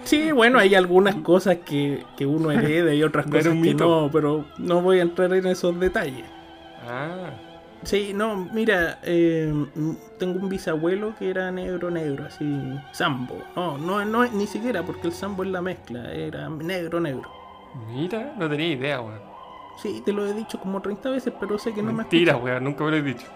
sí, 0.05 0.33
bueno, 0.33 0.59
hay 0.59 0.75
algunas 0.75 1.15
cosas 1.17 1.59
que, 1.65 2.05
que 2.17 2.27
uno 2.27 2.51
hereda 2.53 2.93
y 2.95 3.03
otras 3.03 3.27
cosas 3.27 3.55
que 3.63 3.75
no, 3.75 4.11
pero 4.13 4.45
no 4.59 4.81
voy 4.83 4.99
a 4.99 5.03
entrar 5.03 5.33
en 5.35 5.47
esos 5.47 5.79
detalles. 5.79 6.25
Ah, 6.87 7.31
Sí, 7.85 8.13
no, 8.15 8.37
mira, 8.53 9.01
eh, 9.03 9.53
tengo 10.17 10.39
un 10.39 10.49
bisabuelo 10.49 11.17
que 11.19 11.29
era 11.31 11.51
negro, 11.51 11.91
negro, 11.91 12.27
así, 12.27 12.63
sambo. 12.93 13.43
No, 13.57 13.77
no, 13.77 14.05
no, 14.05 14.25
ni 14.25 14.47
siquiera, 14.47 14.85
porque 14.85 15.09
el 15.09 15.13
sambo 15.13 15.43
es 15.43 15.51
la 15.51 15.61
mezcla, 15.63 16.13
era 16.13 16.49
negro, 16.49 17.01
negro. 17.01 17.29
mira, 17.89 18.35
no 18.39 18.49
tenía 18.49 18.69
idea, 18.69 19.01
weón. 19.01 19.21
Sí, 19.83 20.01
te 20.05 20.13
lo 20.13 20.25
he 20.25 20.33
dicho 20.33 20.61
como 20.61 20.81
30 20.81 21.11
veces, 21.11 21.33
pero 21.41 21.59
sé 21.59 21.73
que 21.75 21.83
no 21.83 21.89
me 21.93 21.99
Mentira, 22.05 22.37
weón, 22.37 22.63
nunca 22.63 22.85
me 22.85 22.93
lo 22.93 22.97
he 22.99 23.03
dicho. 23.03 23.27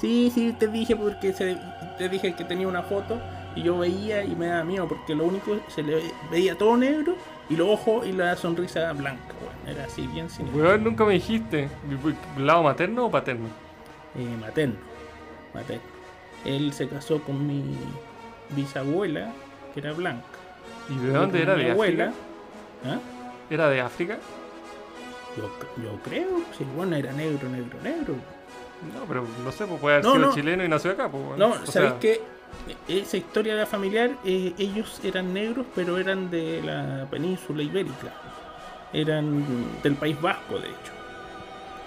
Sí, 0.00 0.30
sí, 0.34 0.54
te 0.58 0.68
dije 0.68 0.96
porque 0.96 1.34
se- 1.34 1.58
te 1.98 2.08
dije 2.08 2.34
que 2.34 2.44
tenía 2.44 2.68
una 2.68 2.82
foto 2.82 3.20
y 3.56 3.62
yo 3.62 3.78
veía 3.78 4.22
y 4.24 4.34
me 4.36 4.46
daba 4.46 4.64
miedo 4.64 4.86
porque 4.88 5.14
lo 5.14 5.24
único 5.24 5.58
se 5.68 5.82
le 5.82 6.02
veía 6.30 6.56
todo 6.56 6.76
negro 6.76 7.14
y 7.48 7.56
los 7.56 7.68
ojos 7.68 8.06
y 8.06 8.12
la 8.12 8.36
sonrisa 8.36 8.92
blanca, 8.92 9.34
weón. 9.42 9.76
Era 9.76 9.84
así, 9.86 10.06
bien 10.06 10.30
sin 10.30 10.52
Weón, 10.54 10.84
nunca 10.84 11.04
me 11.04 11.14
dijiste. 11.14 11.68
¿Lado 12.38 12.62
materno 12.62 13.06
o 13.06 13.10
paterno? 13.10 13.48
eh, 14.16 14.36
materno, 14.40 14.76
materno. 15.54 15.82
Él 16.44 16.72
se 16.72 16.88
casó 16.88 17.20
con 17.22 17.46
mi 17.46 17.62
bisabuela, 18.50 19.32
que 19.74 19.80
era 19.80 19.92
blanca. 19.92 20.24
¿Y 20.88 20.96
de 20.98 21.12
dónde 21.12 21.42
era? 21.42 21.54
Mi 21.56 21.64
¿De 21.64 21.70
abuela. 21.72 22.04
África? 22.06 22.94
¿Ah? 22.94 22.98
¿Era 23.50 23.68
de 23.68 23.80
África? 23.80 24.18
Yo, 25.36 25.44
yo 25.82 25.98
creo, 26.02 26.28
si 26.56 26.64
el 26.64 26.70
bueno 26.70 26.96
era 26.96 27.12
negro, 27.12 27.48
negro, 27.48 27.78
negro. 27.82 28.14
No, 28.94 29.04
pero 29.06 29.24
no 29.44 29.52
sé, 29.52 29.66
pues 29.66 29.80
puede 29.80 29.96
haber 29.96 30.04
No, 30.06 30.12
sido 30.14 30.26
no. 30.26 30.34
chileno 30.34 30.64
y 30.64 30.68
nació 30.68 30.92
acá, 30.92 31.08
pues. 31.08 31.38
No, 31.38 31.50
O 31.50 31.66
¿sabéis 31.66 31.72
sea, 31.90 31.98
qué? 32.00 32.20
Esa 32.88 33.16
historia 33.16 33.64
familiar, 33.66 34.10
eh, 34.24 34.52
ellos 34.58 35.00
eran 35.04 35.32
negros, 35.32 35.66
pero 35.74 35.98
eran 35.98 36.30
de 36.30 36.60
la 36.62 37.06
península 37.10 37.62
ibérica. 37.62 38.12
Eran 38.92 39.44
del 39.82 39.94
País 39.94 40.20
Vasco, 40.20 40.58
de 40.58 40.68
hecho. 40.68 40.92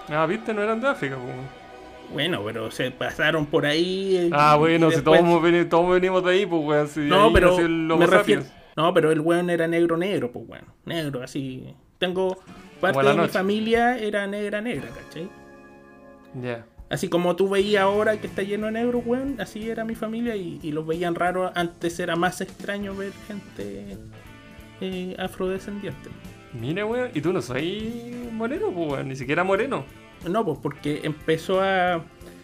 Ah, 0.10 0.26
viste, 0.26 0.54
no 0.54 0.62
eran 0.62 0.80
de 0.82 0.88
África, 0.90 1.16
pues. 1.18 1.36
Bueno, 2.12 2.42
pero 2.44 2.70
se 2.72 2.92
pasaron 2.92 3.46
por 3.46 3.66
ahí. 3.66 4.16
eh, 4.18 4.30
Ah, 4.34 4.56
bueno, 4.58 4.92
si 4.92 5.02
todos, 5.02 5.42
veni- 5.42 5.66
todos 5.66 5.90
venimos 5.94 6.24
de 6.24 6.32
ahí, 6.32 6.46
pues, 6.46 6.62
weón. 6.64 6.88
Si 6.88 7.00
No, 7.02 7.32
pero 7.34 7.58
me 7.98 8.06
refiero. 8.08 8.44
No, 8.76 8.94
pero 8.94 9.12
el 9.12 9.20
weón 9.20 9.50
era 9.50 9.68
negro, 9.68 9.98
negro, 9.98 10.32
pues 10.32 10.48
bueno. 10.48 10.68
Negro, 10.86 11.24
así. 11.24 11.74
Tengo. 11.98 12.38
Parte 12.82 12.98
de 13.00 13.14
mi 13.14 13.28
familia 13.30 13.98
era 13.98 14.28
negra, 14.28 14.60
negra, 14.62 14.90
¿cachai? 14.90 15.30
Ya. 16.42 16.66
Así 16.94 17.08
como 17.10 17.36
tú 17.36 17.50
veías 17.50 17.82
ahora 17.82 18.18
que 18.22 18.28
está 18.28 18.44
lleno 18.44 18.68
de 18.68 18.74
negros, 18.74 19.02
weón, 19.04 19.42
así 19.42 19.68
era 19.68 19.84
mi 19.84 19.96
familia 19.96 20.36
y, 20.36 20.60
y 20.62 20.72
los 20.72 20.86
veían 20.86 21.16
raros. 21.16 21.52
Antes 21.56 22.00
era 22.00 22.16
más 22.16 22.40
extraño 22.40 22.94
ver 22.96 23.12
gente 23.28 23.98
eh, 24.80 25.16
afrodescendiente. 25.18 26.12
Mira, 26.54 26.86
weón, 26.86 27.10
y 27.12 27.20
tú 27.22 27.34
no 27.34 27.42
soy 27.42 28.30
moreno, 28.32 28.70
pues, 28.72 28.92
weón. 28.92 29.08
Ni 29.08 29.16
siquiera 29.16 29.44
moreno. 29.44 29.86
No, 30.30 30.46
pues 30.46 30.60
porque 30.62 31.02
empezó 31.04 31.62
a... 31.64 32.04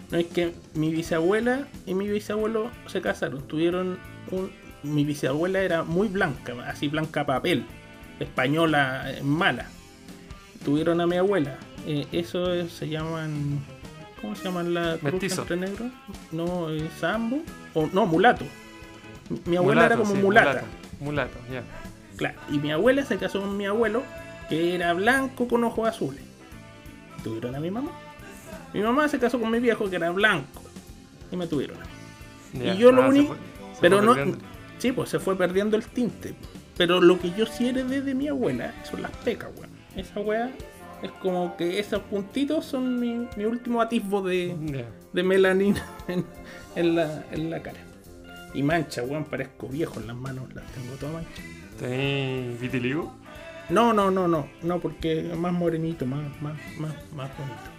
No 0.09 0.17
es 0.17 0.25
que 0.25 0.53
mi 0.73 0.91
bisabuela 0.91 1.67
y 1.85 1.93
mi 1.93 2.07
bisabuelo 2.09 2.71
se 2.87 3.01
casaron. 3.01 3.47
Tuvieron 3.47 3.99
un... 4.31 4.49
Mi 4.81 5.05
bisabuela 5.05 5.61
era 5.61 5.83
muy 5.83 6.07
blanca, 6.07 6.53
así 6.65 6.87
blanca 6.87 7.23
papel. 7.23 7.65
Española 8.19 9.11
eh, 9.11 9.21
mala. 9.21 9.67
Tuvieron 10.65 11.01
a 11.01 11.05
mi 11.05 11.17
abuela. 11.17 11.59
Eh, 11.85 12.07
eso 12.11 12.51
es- 12.51 12.71
se 12.71 12.89
llaman... 12.89 13.59
¿Cómo 14.21 14.35
se 14.35 14.43
llaman 14.43 14.73
la 14.73 14.97
Mestizo. 15.01 15.41
entre 15.43 15.57
negros? 15.57 15.91
No, 16.31 16.69
eh, 16.69 16.89
sambo. 16.99 17.41
O 17.73 17.87
no, 17.93 18.05
mulato. 18.05 18.45
Mi, 19.45 19.55
abuela 19.57 19.85
era 19.85 19.95
como 19.97 20.13
sí, 20.15 20.21
mulata. 20.21 20.63
Mulato, 20.99 21.37
ya. 21.51 21.63
Claro, 22.17 22.37
y 22.49 22.57
mi 22.57 22.71
abuela 22.71 23.05
se 23.05 23.17
casó 23.17 23.39
con 23.39 23.55
mi 23.55 23.65
abuelo, 23.65 24.03
que 24.49 24.75
era 24.75 24.91
blanco 24.93 25.47
con 25.47 25.63
ojos 25.63 25.87
azules. 25.87 26.21
Tuvieron 27.23 27.55
a 27.55 27.59
mi 27.59 27.71
mamá. 27.71 27.91
Mi 28.73 28.81
mamá 28.81 29.07
se 29.07 29.19
casó 29.19 29.39
con 29.39 29.51
mi 29.51 29.59
viejo, 29.59 29.89
que 29.89 29.95
era 29.95 30.09
blanco. 30.11 30.61
Y 31.31 31.37
me 31.37 31.47
tuvieron. 31.47 31.77
a 31.77 31.81
mí. 32.57 32.65
ya. 32.65 32.73
Y 32.73 32.77
yo 32.77 32.91
lo 32.91 33.03
Ah, 33.03 33.05
se 33.05 33.09
único. 33.19 33.35
fue- 33.35 33.73
se 33.75 33.81
Pero 33.81 34.01
no. 34.01 34.15
perdiendo. 34.15 34.45
Sí, 34.79 34.91
pues 34.91 35.09
se 35.09 35.19
fue 35.19 35.37
perdiendo 35.37 35.77
el 35.77 35.85
tinte. 35.85 36.33
Pero 36.77 37.01
lo 37.01 37.19
que 37.19 37.31
yo 37.31 37.45
sí 37.45 37.67
heredé 37.69 38.01
de 38.01 38.15
mi 38.15 38.27
abuela 38.29 38.73
son 38.89 39.01
las 39.01 39.11
pecas, 39.11 39.49
weón. 39.55 39.69
Esa 39.95 40.19
weá 40.21 40.49
es 41.01 41.11
como 41.21 41.55
que 41.55 41.79
esos 41.79 42.01
puntitos 42.03 42.65
son 42.65 42.99
mi, 42.99 43.27
mi 43.37 43.45
último 43.45 43.81
atisbo 43.81 44.21
de, 44.21 44.85
de 45.13 45.23
melanina 45.23 45.85
en, 46.07 46.25
en 46.75 46.95
la, 46.95 47.23
en 47.31 47.49
la 47.49 47.61
cara. 47.61 47.79
Y 48.53 48.63
mancha, 48.63 49.03
weón, 49.03 49.25
parezco 49.25 49.67
viejo 49.67 49.99
en 49.99 50.07
las 50.07 50.15
manos, 50.15 50.53
las 50.55 50.65
tengo 50.71 50.95
todas 50.95 51.15
manchas. 51.15 51.45
¿Tenés 51.77 52.59
vitiligo? 52.59 53.13
No, 53.69 53.93
no, 53.93 54.09
no, 54.09 54.27
no, 54.27 54.47
no, 54.63 54.79
porque 54.79 55.31
más 55.37 55.53
morenito, 55.53 56.05
más, 56.05 56.23
más, 56.41 56.53
más, 56.79 56.93
más 57.13 57.29
bonito. 57.37 57.69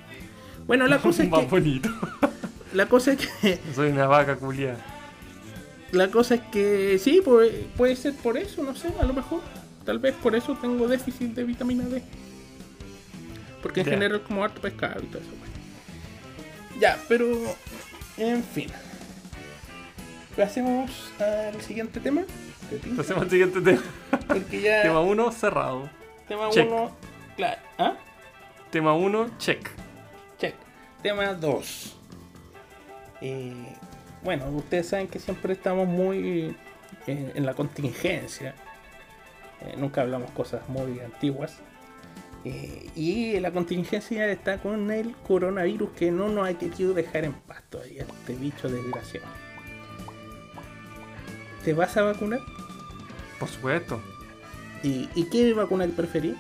Bueno, 0.67 0.87
la 0.87 0.99
cosa 1.03 1.25
es 1.25 1.29
Más 1.31 1.41
que, 1.41 1.47
bonito. 1.49 1.89
la 2.73 2.87
cosa 2.87 3.13
es 3.13 3.27
que, 3.27 3.59
Soy 3.75 3.91
una 3.91 4.07
vaca 4.07 4.37
culiada. 4.37 4.79
la 5.91 6.09
cosa 6.09 6.37
es 6.37 6.43
que, 6.53 6.99
sí, 7.01 7.21
puede, 7.25 7.67
puede 7.77 7.97
ser 7.97 8.15
por 8.15 8.39
eso, 8.39 8.63
no 8.63 8.75
sé, 8.77 8.89
a 9.01 9.05
lo 9.05 9.13
mejor, 9.13 9.41
tal 9.85 9.99
vez 9.99 10.15
por 10.15 10.37
eso 10.37 10.57
tengo 10.61 10.87
déficit 10.87 11.35
de 11.35 11.43
vitamina 11.45 11.85
D. 11.85 12.03
Porque 13.63 13.81
en 13.81 13.87
Ya. 13.87 13.93
general 13.93 14.23
como 14.23 14.45
harto 14.45 14.61
pescado 14.61 15.03
y 15.03 15.07
todo 15.07 15.23
eso. 15.23 15.31
Ya, 16.81 16.99
pero, 17.09 17.27
en 18.17 18.43
fin. 18.43 18.69
Pasemos 20.37 21.13
al 21.21 21.61
siguiente 21.61 22.01
tema. 22.01 22.23
Pasemos 22.97 23.25
al 23.25 23.31
siguiente 23.31 23.61
tema. 23.61 23.83
Porque 24.29 24.61
ya, 24.63 24.83
Tema 24.83 25.01
1, 25.01 25.33
cerrado. 25.33 25.91
tema 26.29 26.49
check. 26.51 26.67
1, 26.71 26.97
claro, 27.37 27.61
¿ah? 27.79 27.95
Tema 28.71 28.95
1, 28.95 29.37
check. 29.39 29.69
Check. 30.39 30.55
Tema 31.03 31.35
2. 31.35 31.97
bueno, 34.23 34.47
ustedes 34.51 34.89
saben 34.89 35.09
que 35.09 35.19
siempre 35.19 35.53
estamos 35.53 35.87
muy 35.89 36.57
eh, 37.07 37.33
en 37.35 37.45
la 37.45 37.55
contingencia. 37.55 38.55
Eh, 39.63 39.75
nunca 39.77 40.01
hablamos 40.03 40.31
cosas 40.31 40.67
muy 40.69 41.01
antiguas. 41.01 41.59
Eh, 42.45 42.89
y 42.97 43.39
la 43.41 43.51
contingencia 43.51 44.27
está 44.31 44.59
con 44.59 44.91
el 44.91 45.15
coronavirus 45.27 45.91
que 45.91 46.11
no 46.11 46.29
nos 46.29 46.49
ha 46.49 46.55
querido 46.57 46.95
dejar 46.95 47.25
en 47.25 47.33
paz 47.35 47.63
todavía, 47.69 48.03
este 48.05 48.35
bicho 48.35 48.69
desgraciado. 48.69 49.27
¿Te 51.65 51.75
vas 51.75 51.97
a 51.97 52.03
vacunar? 52.03 52.41
Por 53.39 53.49
supuesto. 53.49 54.01
¿Y, 54.83 55.09
y 55.15 55.29
qué 55.29 55.53
vacuna 55.53 55.87
preferís? 55.95 56.35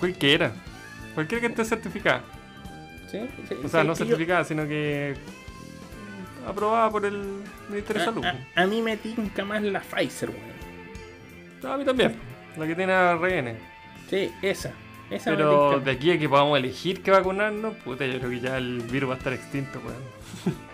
Cualquiera. 0.00 0.52
Cualquiera 1.14 1.40
que 1.42 1.46
esté 1.48 1.64
certificada. 1.64 2.22
¿Sí? 3.10 3.20
Sí, 3.48 3.54
O 3.64 3.68
sea, 3.68 3.82
sí, 3.82 3.86
no 3.86 3.94
yo- 3.94 3.96
certificada, 3.96 4.44
sino 4.44 4.66
que 4.66 5.14
aprobada 6.46 6.90
por 6.90 7.04
el 7.06 7.22
Ministerio 7.68 8.00
de 8.00 8.04
Salud. 8.04 8.24
a, 8.24 8.36
a- 8.62 8.66
mí 8.66 8.82
me 8.82 8.96
tinca 8.96 9.44
más 9.44 9.62
la 9.62 9.80
Pfizer, 9.80 10.30
weón. 10.30 10.42
No, 11.62 11.72
a 11.72 11.76
mí 11.78 11.84
también. 11.84 12.16
La 12.56 12.66
que 12.66 12.74
tiene 12.74 12.92
ARN. 12.92 13.56
Sí, 14.08 14.32
esa. 14.42 14.72
Esa 15.10 15.30
Pero 15.30 15.80
de 15.80 15.90
aquí 15.90 16.10
a 16.10 16.18
que 16.18 16.28
podamos 16.28 16.58
elegir 16.58 17.02
qué 17.02 17.10
vacunarnos, 17.10 17.74
puta, 17.76 18.04
yo 18.06 18.18
creo 18.18 18.30
que 18.30 18.40
ya 18.40 18.58
el 18.58 18.80
virus 18.80 19.10
va 19.10 19.14
a 19.14 19.18
estar 19.18 19.32
extinto, 19.32 19.80
weón. 19.80 20.58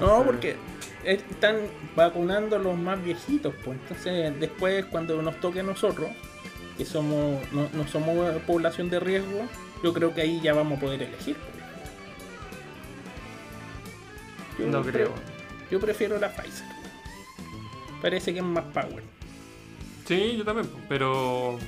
No, 0.00 0.22
porque 0.22 0.56
están 1.02 1.56
vacunando 1.96 2.58
los 2.58 2.76
más 2.76 3.02
viejitos, 3.02 3.54
pues. 3.64 3.78
Entonces, 3.80 4.38
después, 4.38 4.84
cuando 4.84 5.20
nos 5.22 5.40
toque 5.40 5.60
a 5.60 5.62
nosotros, 5.62 6.10
que 6.76 6.84
somos 6.84 7.40
no, 7.52 7.68
no 7.72 7.88
somos 7.88 8.36
población 8.42 8.90
de 8.90 9.00
riesgo, 9.00 9.46
yo 9.82 9.94
creo 9.94 10.14
que 10.14 10.20
ahí 10.20 10.40
ya 10.42 10.52
vamos 10.52 10.76
a 10.76 10.80
poder 10.80 11.02
elegir. 11.02 11.36
pues. 11.36 11.58
Yo 14.58 14.66
No 14.66 14.82
creo. 14.82 15.12
Yo 15.70 15.80
prefiero 15.80 16.18
la 16.18 16.28
Pfizer. 16.28 16.66
Parece 18.02 18.32
que 18.32 18.40
es 18.40 18.44
más 18.44 18.64
power. 18.64 19.02
Sí, 20.06 20.36
yo 20.36 20.44
también, 20.44 20.68
pero. 20.88 21.58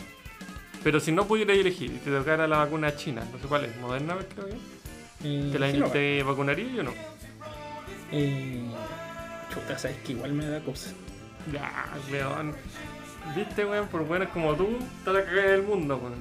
Pero 0.82 0.98
si 1.00 1.12
no 1.12 1.26
pudiera 1.26 1.52
elegir 1.52 1.92
y 1.92 1.98
te 1.98 2.10
tocara 2.10 2.46
la 2.48 2.58
vacuna 2.58 2.96
china, 2.96 3.22
no 3.32 3.38
sé 3.38 3.46
cuál 3.46 3.66
es, 3.66 3.76
Moderna, 3.78 4.16
creo. 4.34 4.48
Eh, 5.22 5.48
¿Te 5.52 5.58
la 5.58 5.70
Sinovac. 5.70 5.92
te 5.92 6.22
vacunaría 6.22 6.72
yo 6.72 6.82
no? 6.82 6.92
Eh, 8.12 8.62
chuta, 9.52 9.78
sabes 9.78 9.98
que 9.98 10.12
igual 10.12 10.32
me 10.32 10.46
da 10.46 10.60
cosa. 10.60 10.90
Ya, 11.52 11.70
weón. 12.10 12.54
Viste, 13.36 13.64
weón, 13.66 13.88
por 13.88 14.04
buenas 14.06 14.30
como 14.30 14.54
tú, 14.54 14.68
está 14.98 15.12
la 15.12 15.24
cagada 15.24 15.50
del 15.50 15.62
mundo, 15.62 15.96
weón. 16.02 16.14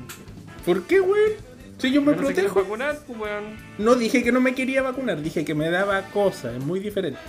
¿Por 0.66 0.84
qué, 0.84 1.00
weón? 1.00 1.32
Si 1.78 1.92
yo 1.94 2.02
me 2.02 2.12
no 2.12 2.18
protejo. 2.18 2.62
vacunar, 2.62 3.00
pues, 3.08 3.18
weón. 3.18 3.56
No 3.78 3.96
dije 3.96 4.22
que 4.24 4.34
no 4.34 4.42
me 4.42 4.54
quería 4.54 4.82
vacunar, 4.82 5.22
dije 5.22 5.46
que 5.46 5.56
me 5.56 5.70
daba 5.70 6.02
cosa, 6.10 6.54
es 6.54 6.64
muy 6.64 6.82
diferente. 6.82 7.20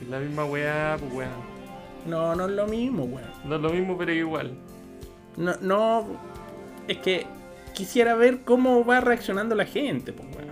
Es 0.00 0.08
la 0.08 0.20
misma 0.20 0.44
weá, 0.44 0.96
pues, 1.00 1.12
weón. 1.12 1.60
No, 2.06 2.36
no 2.36 2.44
es 2.46 2.52
lo 2.52 2.68
mismo, 2.68 3.02
weón. 3.04 3.28
No 3.44 3.56
es 3.56 3.62
lo 3.62 3.70
mismo, 3.70 3.98
pero 3.98 4.12
igual. 4.12 4.52
No, 5.36 5.54
no, 5.60 6.06
es 6.88 6.98
que 6.98 7.26
quisiera 7.74 8.14
ver 8.14 8.40
cómo 8.44 8.84
va 8.84 9.00
reaccionando 9.00 9.54
la 9.54 9.64
gente, 9.64 10.12
pues, 10.12 10.28
weón. 10.36 10.50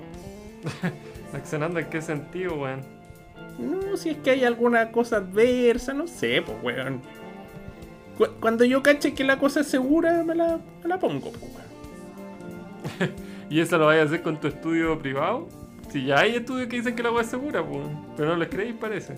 ¿Accionando 1.34 1.78
en 1.78 1.86
qué 1.90 2.00
sentido, 2.00 2.54
weón? 2.54 2.80
No, 3.58 3.96
si 3.96 4.10
es 4.10 4.16
que 4.18 4.30
hay 4.30 4.44
alguna 4.44 4.92
cosa 4.92 5.16
adversa, 5.16 5.92
no 5.92 6.06
sé, 6.06 6.42
pues, 6.42 6.56
weón. 6.62 7.00
Cu- 8.16 8.28
Cuando 8.40 8.64
yo 8.64 8.82
cache 8.82 9.14
que 9.14 9.24
la 9.24 9.38
cosa 9.38 9.60
es 9.60 9.66
segura, 9.66 10.22
me 10.24 10.34
la, 10.34 10.58
me 10.82 10.88
la 10.88 10.98
pongo, 10.98 11.30
pues, 11.32 11.42
weón. 11.42 13.12
¿Y 13.50 13.60
eso 13.60 13.78
lo 13.78 13.86
vais 13.86 14.00
a 14.00 14.04
hacer 14.04 14.22
con 14.22 14.38
tu 14.40 14.48
estudio 14.48 14.98
privado? 14.98 15.48
Si 15.90 16.04
ya 16.04 16.20
hay 16.20 16.36
estudios 16.36 16.68
que 16.68 16.76
dicen 16.76 16.94
que 16.94 17.02
la 17.02 17.10
weá 17.10 17.22
es 17.22 17.28
segura, 17.30 17.64
pues. 17.64 17.82
Pero 18.16 18.28
no 18.30 18.36
les 18.36 18.48
creéis, 18.48 18.74
parece. 18.74 19.14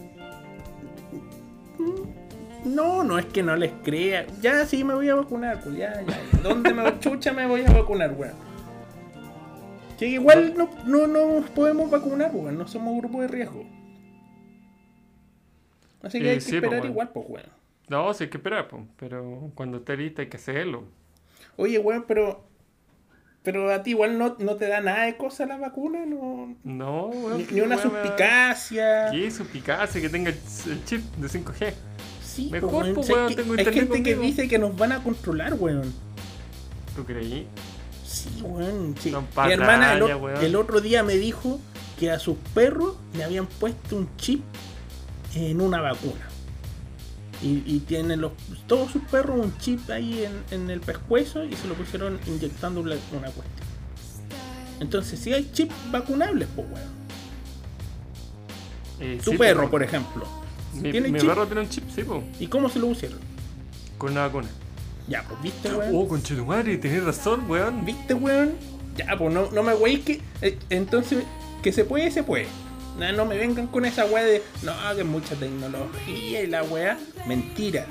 No, 2.71 3.03
no 3.05 3.19
es 3.19 3.27
que 3.27 3.43
no 3.43 3.57
les 3.57 3.73
crea. 3.83 4.27
Ya 4.41 4.65
sí 4.67 4.85
me 4.85 4.95
voy 4.95 5.09
a 5.09 5.15
vacunar, 5.15 5.61
pues 5.63 5.77
ya, 5.77 6.03
ya. 6.07 6.21
¿Dónde 6.43 6.73
me 6.73 6.99
chucha 7.01 7.33
me 7.33 7.47
voy 7.47 7.63
a 7.63 7.71
vacunar, 7.73 8.13
weón? 8.17 8.35
Que 9.99 10.07
igual 10.09 10.55
no, 10.57 10.71
no 10.87 11.07
nos 11.07 11.51
podemos 11.51 11.91
vacunar, 11.91 12.31
weón. 12.35 12.57
No 12.59 12.67
somos 12.67 12.97
grupo 12.99 13.21
de 13.23 13.29
riesgo. 13.29 13.65
Así 16.03 16.19
que 16.21 16.27
Eh, 16.27 16.31
hay 16.31 16.35
que 16.37 16.41
sí, 16.41 16.51
pues, 16.53 16.63
esperar 16.63 16.81
weón. 16.81 16.93
igual, 16.93 17.09
pues, 17.13 17.27
weón. 17.29 17.47
No, 17.89 18.15
sí 18.15 18.25
hay 18.25 18.31
que 18.31 18.37
esperar, 18.39 18.69
pues. 18.69 18.83
Pero 18.97 19.51
cuando 19.55 19.79
esté 19.79 19.97
lista 19.97 20.23
hay 20.23 20.29
que 20.29 20.37
hacerlo. 20.37 20.85
Oye, 21.57 21.79
weón, 21.79 22.05
pero. 22.07 22.45
Pero 23.43 23.73
a 23.73 23.83
ti 23.83 23.91
igual 23.91 24.19
no, 24.19 24.37
no 24.39 24.57
te 24.57 24.69
da 24.69 24.83
nada 24.83 25.05
de 25.07 25.17
cosa 25.17 25.47
la 25.47 25.57
vacuna, 25.57 26.05
no. 26.07 26.57
No, 26.63 27.07
weón. 27.07 27.39
Ni, 27.39 27.45
¿qué 27.45 27.55
ni 27.57 27.61
una 27.63 27.77
da? 27.77 27.83
suspicacia. 27.83 29.11
¿Qué 29.11 29.31
suspicacia 29.31 30.01
que 30.01 30.09
tenga 30.09 30.31
el 30.31 30.85
chip 30.85 31.01
de 31.17 31.27
5G? 31.29 31.73
Sí, 32.33 32.49
Mejor, 32.51 32.71
pues, 32.71 32.83
weón. 32.83 32.95
pues, 32.95 33.07
¿Sabes 33.09 33.19
weón, 33.19 33.29
que 33.29 33.43
tengo 33.43 33.55
hay 33.59 33.65
gente 33.75 34.03
que 34.03 34.17
dice 34.17 34.49
que 34.49 34.59
nos 34.59 34.77
van 34.77 34.93
a 34.93 35.03
controlar, 35.03 35.55
weón. 35.55 35.93
¿Tú 36.95 37.05
creí? 37.05 37.47
Sí, 38.07 38.29
weón, 38.43 38.95
sí. 39.01 39.13
Mi 39.47 39.53
hermana 39.53 39.95
el, 39.95 40.03
weón. 40.15 40.57
otro 40.57 40.81
día 40.81 41.03
me 41.03 41.15
dijo 41.17 41.59
que 41.99 42.11
a 42.11 42.19
sus 42.19 42.37
perros 42.55 42.95
le 43.15 43.25
habían 43.25 43.47
puesto 43.47 43.97
un 43.97 44.09
chip 44.17 44.43
en 45.35 45.61
una 45.61 45.81
vacuna. 45.81 46.29
Y, 47.43 47.63
y 47.67 47.81
tienen 47.81 48.21
los, 48.21 48.33
todos 48.67 48.91
sus 48.93 49.03
perros 49.05 49.39
un 49.41 49.57
chip 49.59 49.89
ahí 49.91 50.25
en, 50.25 50.43
en 50.51 50.71
el 50.71 50.81
pescuezo 50.81 51.43
y 51.45 51.55
se 51.55 51.67
lo 51.69 51.75
pusieron 51.75 52.21
inyectando 52.27 52.81
una, 52.81 52.97
una 53.13 53.31
cuestión. 53.31 53.69
Entonces, 54.79 55.19
si 55.19 55.33
hay 55.33 55.51
chips 55.53 55.75
vacunables, 55.91 56.49
pues, 56.55 56.67
weón. 56.71 57.01
Eh, 59.01 59.21
Tu 59.25 59.33
sí, 59.33 59.39
perro, 59.39 59.71
por 59.71 59.83
ejemplo. 59.83 60.27
Mi, 60.75 60.91
¿tiene 60.91 61.09
mi 61.09 61.19
chip? 61.19 61.29
perro 61.29 61.47
tiene 61.47 61.63
un 61.63 61.69
chip, 61.69 61.85
sí, 61.95 62.03
pues. 62.05 62.23
¿Y 62.39 62.47
cómo 62.47 62.69
se 62.69 62.79
lo 62.79 62.89
pusieron? 62.89 63.19
Con 63.99 64.13
una 64.13 64.23
vacuna. 64.23 64.49
Ya, 65.09 65.25
pues, 65.25 65.43
¿viste, 65.43 65.73
weón? 65.73 65.91
Oh, 65.95 66.09
conchetumare, 66.09 66.77
tenés 66.79 67.05
razón, 67.05 67.51
weón. 67.51 67.85
¿Viste, 67.85 68.15
weón? 68.15 68.53
Ya, 68.97 69.17
pues 69.17 69.33
no, 69.33 69.51
no 69.51 69.63
me 69.63 70.01
que. 70.03 70.21
eh, 70.43 70.59
entonces, 70.71 71.25
que 71.63 71.73
se 71.73 71.85
puede, 71.85 72.11
se 72.11 72.23
puede. 72.23 72.47
No, 72.99 73.11
no 73.13 73.25
me 73.25 73.37
vengan 73.37 73.67
con 73.67 73.85
esa 73.85 74.05
weá 74.07 74.25
de. 74.25 74.43
No, 74.63 74.73
que 74.95 75.01
es 75.01 75.07
mucha 75.07 75.35
tecnología 75.37 76.43
y 76.43 76.47
la 76.47 76.63
weá. 76.63 76.99
Mentira. 77.27 77.87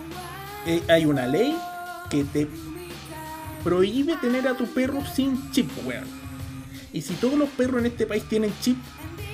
Eh, 0.65 0.81
hay 0.87 1.05
una 1.05 1.25
ley 1.25 1.57
que 2.09 2.23
te 2.23 2.47
prohíbe 3.63 4.15
tener 4.17 4.47
a 4.47 4.55
tu 4.55 4.65
perro 4.67 5.03
sin 5.05 5.51
chip, 5.51 5.69
weón. 5.85 6.07
Y 6.91 7.01
si 7.01 7.13
todos 7.15 7.37
los 7.37 7.49
perros 7.49 7.79
en 7.79 7.87
este 7.87 8.05
país 8.05 8.23
tienen 8.27 8.53
chip, 8.61 8.77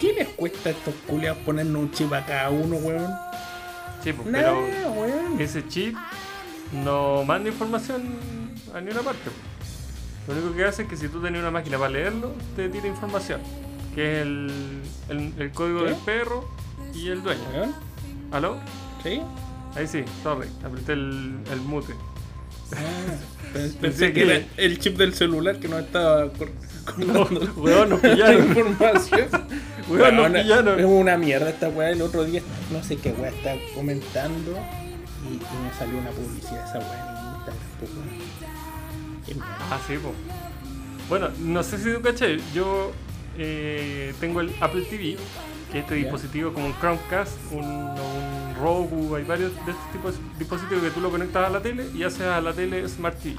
¿qué 0.08 0.14
les 0.14 0.28
cuesta 0.30 0.70
a 0.70 0.72
estos 0.72 0.94
culiados 1.08 1.40
ponernos 1.46 1.82
un 1.82 1.92
chip 1.92 2.12
a 2.14 2.26
cada 2.26 2.50
uno, 2.50 2.76
weón? 2.78 3.08
Sí, 4.04 4.14
pues, 4.14 4.28
pero 4.32 4.60
weón. 4.94 5.40
ese 5.40 5.68
chip 5.68 5.96
no 6.72 7.24
manda 7.24 7.50
información 7.50 8.04
a 8.74 8.82
ninguna 8.82 9.02
parte. 9.02 9.30
Lo 10.28 10.34
único 10.34 10.56
que 10.56 10.66
hace 10.66 10.84
es 10.84 10.88
que 10.90 10.98
si 10.98 11.08
tú 11.08 11.22
tenés 11.22 11.40
una 11.42 11.52
máquina 11.52 11.78
para 11.78 11.92
leerlo, 11.92 12.34
te 12.56 12.68
tira 12.70 12.88
información. 12.88 13.42
Que 13.94 14.18
es 14.22 14.22
el, 14.24 14.52
el, 15.10 15.34
el 15.40 15.52
código 15.52 15.80
¿Qué? 15.84 15.86
del 15.92 15.96
perro 15.98 16.50
y 16.94 17.10
el 17.10 17.22
dueño. 17.24 17.42
Weón, 17.54 17.76
¿Aló? 18.32 18.58
¿Sí? 19.04 19.22
Ahí 19.76 19.88
sí, 19.88 20.04
sorry, 20.24 20.48
apreté 20.64 20.94
el, 20.94 21.38
el 21.52 21.62
mute. 21.62 21.94
Ah, 22.74 22.78
pens- 23.54 23.76
pensé 23.82 24.14
que 24.14 24.24
era 24.24 24.46
el 24.58 24.80
chip 24.80 24.98
del 24.98 25.14
celular 25.14 25.60
que 25.60 25.68
nos 25.68 25.82
estaba 25.82 26.30
cor- 26.86 27.00
No, 27.32 27.52
weón, 27.62 27.90
nos 27.90 28.00
pillaron. 28.00 28.48
información. 28.58 29.28
Weón, 29.90 30.16
nos 30.16 30.24
Weón, 30.30 30.34
pillaron. 30.34 30.80
Es 30.80 30.86
una 30.86 31.18
mierda 31.18 31.50
esta 31.50 31.70
weá. 31.70 31.90
El 31.90 32.02
otro 32.02 32.24
día, 32.24 32.42
no 32.72 32.84
sé 32.84 32.98
qué 32.98 33.12
weá 33.12 33.30
estaba 33.30 33.58
comentando 33.76 34.52
y, 35.30 35.34
y 35.36 35.64
me 35.64 35.74
salió 35.78 35.98
una 36.00 36.12
publicidad 36.12 36.64
de 36.64 36.70
esa 36.70 36.80
weá 36.80 37.10
en 37.10 37.36
Instagram. 37.36 37.58
pues. 37.80 39.42
Ah, 39.72 39.80
sí, 39.88 39.94
pues. 40.02 40.14
Bueno, 41.10 41.30
no 41.40 41.64
sé 41.64 41.78
si 41.78 41.94
tú 41.94 42.02
caché, 42.02 42.40
yo 42.54 42.92
eh, 43.38 44.14
tengo 44.20 44.42
el 44.42 44.52
Apple 44.60 44.82
TV, 44.90 45.18
que 45.72 45.80
es 45.80 45.84
este 45.84 45.96
dispositivo 45.96 46.52
como 46.54 46.68
un 46.68 46.74
Chromecast, 46.80 47.34
un, 47.52 47.64
un 47.64 48.56
Roku, 48.60 49.16
hay 49.16 49.24
varios 49.24 49.54
de 49.66 49.72
estos 49.72 49.92
tipos 49.92 50.14
de 50.16 50.20
dispositivos 50.40 50.84
que 50.84 50.90
tú 50.92 51.02
lo 51.02 51.12
conectas 51.12 51.46
a 51.46 51.50
la 51.50 51.60
tele 51.62 51.86
y 51.94 52.04
haces 52.04 52.22
a 52.22 52.42
la 52.42 52.54
tele 52.54 52.88
Smart 52.88 53.20
TV. 53.20 53.36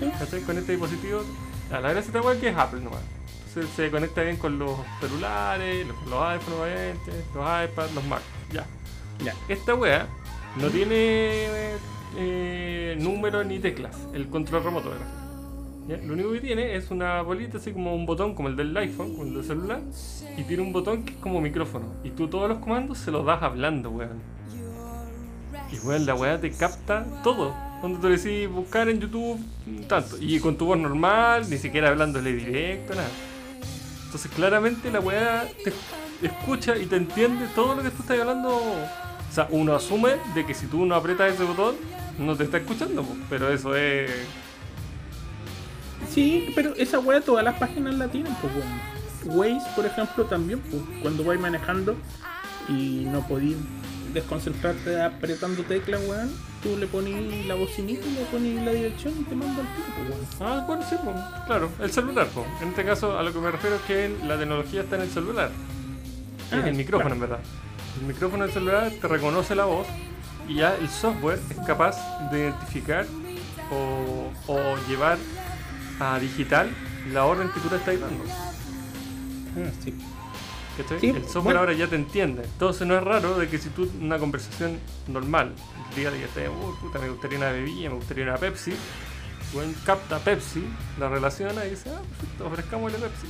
Sí. 0.00 0.10
¿Cachai? 0.18 0.40
Con 0.42 0.58
este 0.58 0.72
dispositivo, 0.72 1.22
a 1.70 1.80
la 1.80 1.92
gracia 1.92 2.08
esta 2.08 2.22
weá 2.22 2.38
que 2.40 2.48
es 2.48 2.56
Apple 2.56 2.80
nomás. 2.80 3.00
Entonces 3.48 3.72
se 3.74 3.90
conecta 3.90 4.22
bien 4.22 4.36
con 4.36 4.58
los 4.58 4.76
celulares, 5.00 5.86
los, 5.86 5.96
los 6.08 6.22
iPhones, 6.22 6.60
obviamente, 6.60 7.12
los 7.34 7.70
iPads, 7.70 7.94
los 7.94 8.04
Mac. 8.04 8.22
Ya. 8.52 8.66
Ya. 9.24 9.34
Esta 9.48 9.74
wea 9.74 10.08
no 10.60 10.68
tiene 10.68 11.46
eh, 12.16 12.96
número 12.98 13.44
ni 13.44 13.58
teclas, 13.58 13.96
el 14.12 14.28
control 14.28 14.64
remoto 14.64 14.90
de 14.90 14.98
la 14.98 15.06
¿Ya? 15.86 15.98
Lo 15.98 16.14
único 16.14 16.32
que 16.32 16.40
tiene 16.40 16.76
es 16.76 16.90
una 16.90 17.20
bolita 17.20 17.58
así 17.58 17.72
como 17.72 17.94
un 17.94 18.06
botón 18.06 18.34
como 18.34 18.48
el 18.48 18.56
del 18.56 18.74
iPhone, 18.76 19.12
como 19.12 19.24
el 19.24 19.34
del 19.34 19.44
celular, 19.44 19.82
y 20.36 20.42
tiene 20.44 20.62
un 20.62 20.72
botón 20.72 21.04
que 21.04 21.12
es 21.12 21.18
como 21.18 21.40
micrófono. 21.42 21.86
Y 22.02 22.10
tú 22.10 22.26
todos 22.28 22.48
los 22.48 22.58
comandos 22.58 22.98
se 22.98 23.10
los 23.10 23.26
das 23.26 23.42
hablando, 23.42 23.90
weón. 23.90 24.22
Y 25.70 25.78
weón, 25.86 26.06
la 26.06 26.14
weá 26.14 26.40
te 26.40 26.50
capta 26.50 27.04
todo. 27.22 27.54
Cuando 27.84 28.00
tú 28.00 28.08
decís 28.08 28.48
buscar 28.48 28.88
en 28.88 28.98
YouTube, 28.98 29.38
tanto. 29.86 30.16
Y 30.18 30.40
con 30.40 30.56
tu 30.56 30.64
voz 30.64 30.78
normal, 30.78 31.44
ni 31.50 31.58
siquiera 31.58 31.90
hablándole 31.90 32.32
directo, 32.32 32.94
nada. 32.94 33.10
Entonces 34.06 34.30
claramente 34.34 34.90
la 34.90 35.00
weá 35.00 35.46
te 35.62 35.70
escucha 36.26 36.78
y 36.78 36.86
te 36.86 36.96
entiende 36.96 37.46
todo 37.54 37.74
lo 37.74 37.82
que 37.82 37.90
tú 37.90 38.00
estás 38.00 38.18
hablando. 38.18 38.56
O 38.56 39.34
sea, 39.34 39.48
uno 39.50 39.74
asume 39.74 40.12
de 40.34 40.46
que 40.46 40.54
si 40.54 40.64
tú 40.64 40.86
no 40.86 40.94
aprietas 40.94 41.34
ese 41.34 41.44
botón, 41.44 41.74
no 42.18 42.34
te 42.34 42.44
está 42.44 42.56
escuchando, 42.56 43.06
pero 43.28 43.52
eso 43.52 43.76
es... 43.76 44.10
Sí, 46.10 46.52
pero 46.54 46.74
esa 46.76 47.00
weá 47.00 47.20
todas 47.20 47.44
las 47.44 47.58
páginas 47.58 47.96
la 47.96 48.08
tienen, 48.08 48.34
pues. 48.36 48.54
Waze, 49.26 49.66
por 49.76 49.84
ejemplo, 49.84 50.24
también, 50.24 50.58
pues, 50.60 50.82
cuando 51.02 51.22
vais 51.22 51.38
manejando 51.38 51.96
y 52.66 53.04
no 53.12 53.28
podís 53.28 53.56
desconcentrarte 54.14 55.02
apretando 55.02 55.62
teclas, 55.64 56.00
weón, 56.08 56.30
tú 56.62 56.76
le 56.78 56.86
pones 56.86 57.46
la 57.46 57.54
bocinita 57.54 58.06
y 58.06 58.12
le 58.14 58.24
pones 58.26 58.62
la 58.64 58.72
dirección 58.72 59.12
y 59.20 59.24
te 59.24 59.34
manda 59.34 59.60
el 59.60 59.66
tiempo, 59.68 60.14
weón. 60.14 60.26
Ah, 60.40 60.64
bueno, 60.66 60.82
sí, 60.88 60.96
pues, 61.04 61.16
claro, 61.46 61.70
el 61.80 61.92
celular. 61.92 62.26
pues. 62.32 62.46
En 62.62 62.68
este 62.68 62.84
caso, 62.84 63.18
a 63.18 63.22
lo 63.22 63.32
que 63.32 63.38
me 63.40 63.50
refiero 63.50 63.76
es 63.76 63.82
que 63.82 64.16
la 64.24 64.38
tecnología 64.38 64.82
está 64.82 64.96
en 64.96 65.02
el 65.02 65.10
celular. 65.10 65.50
Ah, 66.50 66.56
en 66.56 66.66
el 66.68 66.74
micrófono, 66.74 67.14
en 67.14 67.20
verdad. 67.20 67.40
El 68.00 68.06
micrófono 68.06 68.44
del 68.44 68.52
celular 68.52 68.90
te 69.00 69.08
reconoce 69.08 69.54
la 69.54 69.64
voz 69.66 69.86
y 70.48 70.56
ya 70.56 70.74
el 70.76 70.88
software 70.88 71.40
es 71.50 71.66
capaz 71.66 71.96
de 72.30 72.40
identificar 72.40 73.06
o, 73.70 74.30
o 74.52 74.76
llevar 74.88 75.18
a 76.00 76.18
digital 76.18 76.70
la 77.12 77.24
orden 77.24 77.48
que 77.50 77.60
tú 77.60 77.68
le 77.70 77.76
estás 77.76 78.00
dando. 78.00 78.24
Ah, 79.56 79.70
sí. 79.82 79.94
Sí, 81.00 81.08
el 81.10 81.22
software 81.22 81.42
bueno. 81.44 81.60
ahora 81.60 81.72
ya 81.72 81.86
te 81.86 81.96
entiende. 81.96 82.42
Entonces 82.44 82.86
no 82.86 82.96
es 82.96 83.02
raro 83.04 83.38
de 83.38 83.48
que 83.48 83.58
si 83.58 83.68
tú 83.70 83.88
una 84.00 84.18
conversación 84.18 84.78
normal, 85.08 85.52
día 85.96 86.10
de 86.10 86.18
que 86.18 86.24
estés, 86.24 86.48
"Uy, 86.48 86.74
puta, 86.80 86.98
me 86.98 87.08
gustaría 87.08 87.38
una 87.38 87.50
bebida, 87.52 87.88
me 87.90 87.96
gustaría 87.96 88.24
una 88.24 88.36
Pepsi, 88.36 88.72
buen 89.52 89.72
capta 89.84 90.18
Pepsi, 90.18 90.64
la 90.98 91.08
relaciona 91.08 91.64
y 91.64 91.70
dice, 91.70 91.90
ah, 91.90 92.00
perfecto, 92.18 92.46
ofrezcámosle 92.46 92.98
Pepsi. 92.98 93.26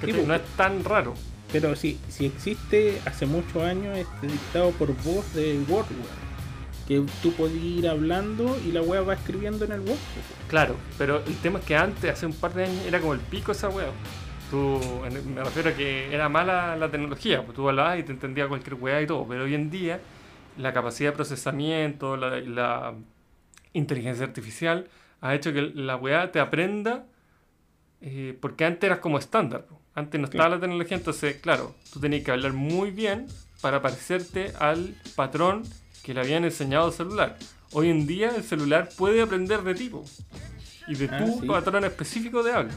¿Cachai? 0.00 0.14
pues, 0.14 0.26
no 0.26 0.34
es 0.34 0.42
tan 0.56 0.84
raro. 0.84 1.14
Pero 1.52 1.74
si, 1.76 1.98
si 2.08 2.26
existe 2.26 3.00
hace 3.06 3.24
muchos 3.24 3.62
años 3.62 3.96
este 3.96 4.26
dictado 4.26 4.70
por 4.72 4.88
voz 5.02 5.32
de 5.34 5.58
Word, 5.68 5.86
weón. 5.90 6.26
Que 6.86 7.04
tú 7.22 7.32
podías 7.32 7.64
ir 7.64 7.88
hablando 7.88 8.56
y 8.64 8.72
la 8.72 8.82
weá 8.82 9.00
va 9.00 9.14
escribiendo 9.14 9.64
en 9.64 9.72
el 9.72 9.80
Word. 9.80 9.88
weón. 9.88 10.48
Claro, 10.48 10.76
pero 10.98 11.22
el 11.24 11.36
tema 11.36 11.58
es 11.60 11.64
que 11.64 11.76
antes, 11.76 12.12
hace 12.12 12.26
un 12.26 12.34
par 12.34 12.52
de 12.54 12.64
años, 12.64 12.84
era 12.86 13.00
como 13.00 13.14
el 13.14 13.20
pico 13.20 13.52
esa 13.52 13.68
wea. 13.68 13.86
Tú, 14.50 14.80
en- 15.04 15.34
me 15.34 15.42
refiero 15.42 15.70
a 15.70 15.74
que 15.74 16.14
era 16.14 16.28
mala 16.28 16.76
la 16.76 16.88
tecnología, 16.90 17.42
pues 17.44 17.56
tú 17.56 17.68
hablabas 17.68 17.98
y 17.98 18.04
te 18.04 18.12
entendía 18.12 18.46
cualquier 18.48 18.74
wea 18.74 19.02
y 19.02 19.06
todo, 19.06 19.26
pero 19.26 19.44
hoy 19.44 19.54
en 19.54 19.70
día 19.70 20.00
la 20.56 20.72
capacidad 20.72 21.10
de 21.10 21.16
procesamiento, 21.16 22.16
la, 22.16 22.38
la 22.40 22.94
inteligencia 23.72 24.24
artificial 24.24 24.86
ha 25.20 25.34
hecho 25.34 25.52
que 25.52 25.62
la 25.62 25.96
weá 25.96 26.30
te 26.30 26.38
aprenda, 26.38 27.06
eh, 28.00 28.36
porque 28.40 28.64
antes 28.64 28.84
eras 28.84 29.00
como 29.00 29.18
estándar, 29.18 29.66
antes 29.94 30.20
no 30.20 30.26
estaba 30.26 30.48
la 30.50 30.60
tecnología, 30.60 30.96
entonces 30.96 31.36
claro, 31.36 31.74
tú 31.92 31.98
tenías 31.98 32.22
que 32.22 32.30
hablar 32.30 32.52
muy 32.52 32.90
bien 32.92 33.26
para 33.60 33.82
parecerte 33.82 34.52
al 34.60 34.94
patrón 35.16 35.64
que 36.04 36.14
le 36.14 36.20
habían 36.20 36.44
enseñado 36.44 36.86
el 36.88 36.92
celular. 36.94 37.36
Hoy 37.72 37.90
en 37.90 38.06
día 38.06 38.30
el 38.36 38.44
celular 38.44 38.90
puede 38.96 39.20
aprender 39.22 39.62
de 39.62 39.74
tipo 39.74 40.04
y 40.86 40.94
de 40.94 41.08
Ah, 41.10 41.18
tu 41.18 41.40
sí. 41.40 41.46
patrón 41.48 41.84
específico 41.84 42.44
de 42.44 42.52
habla. 42.52 42.72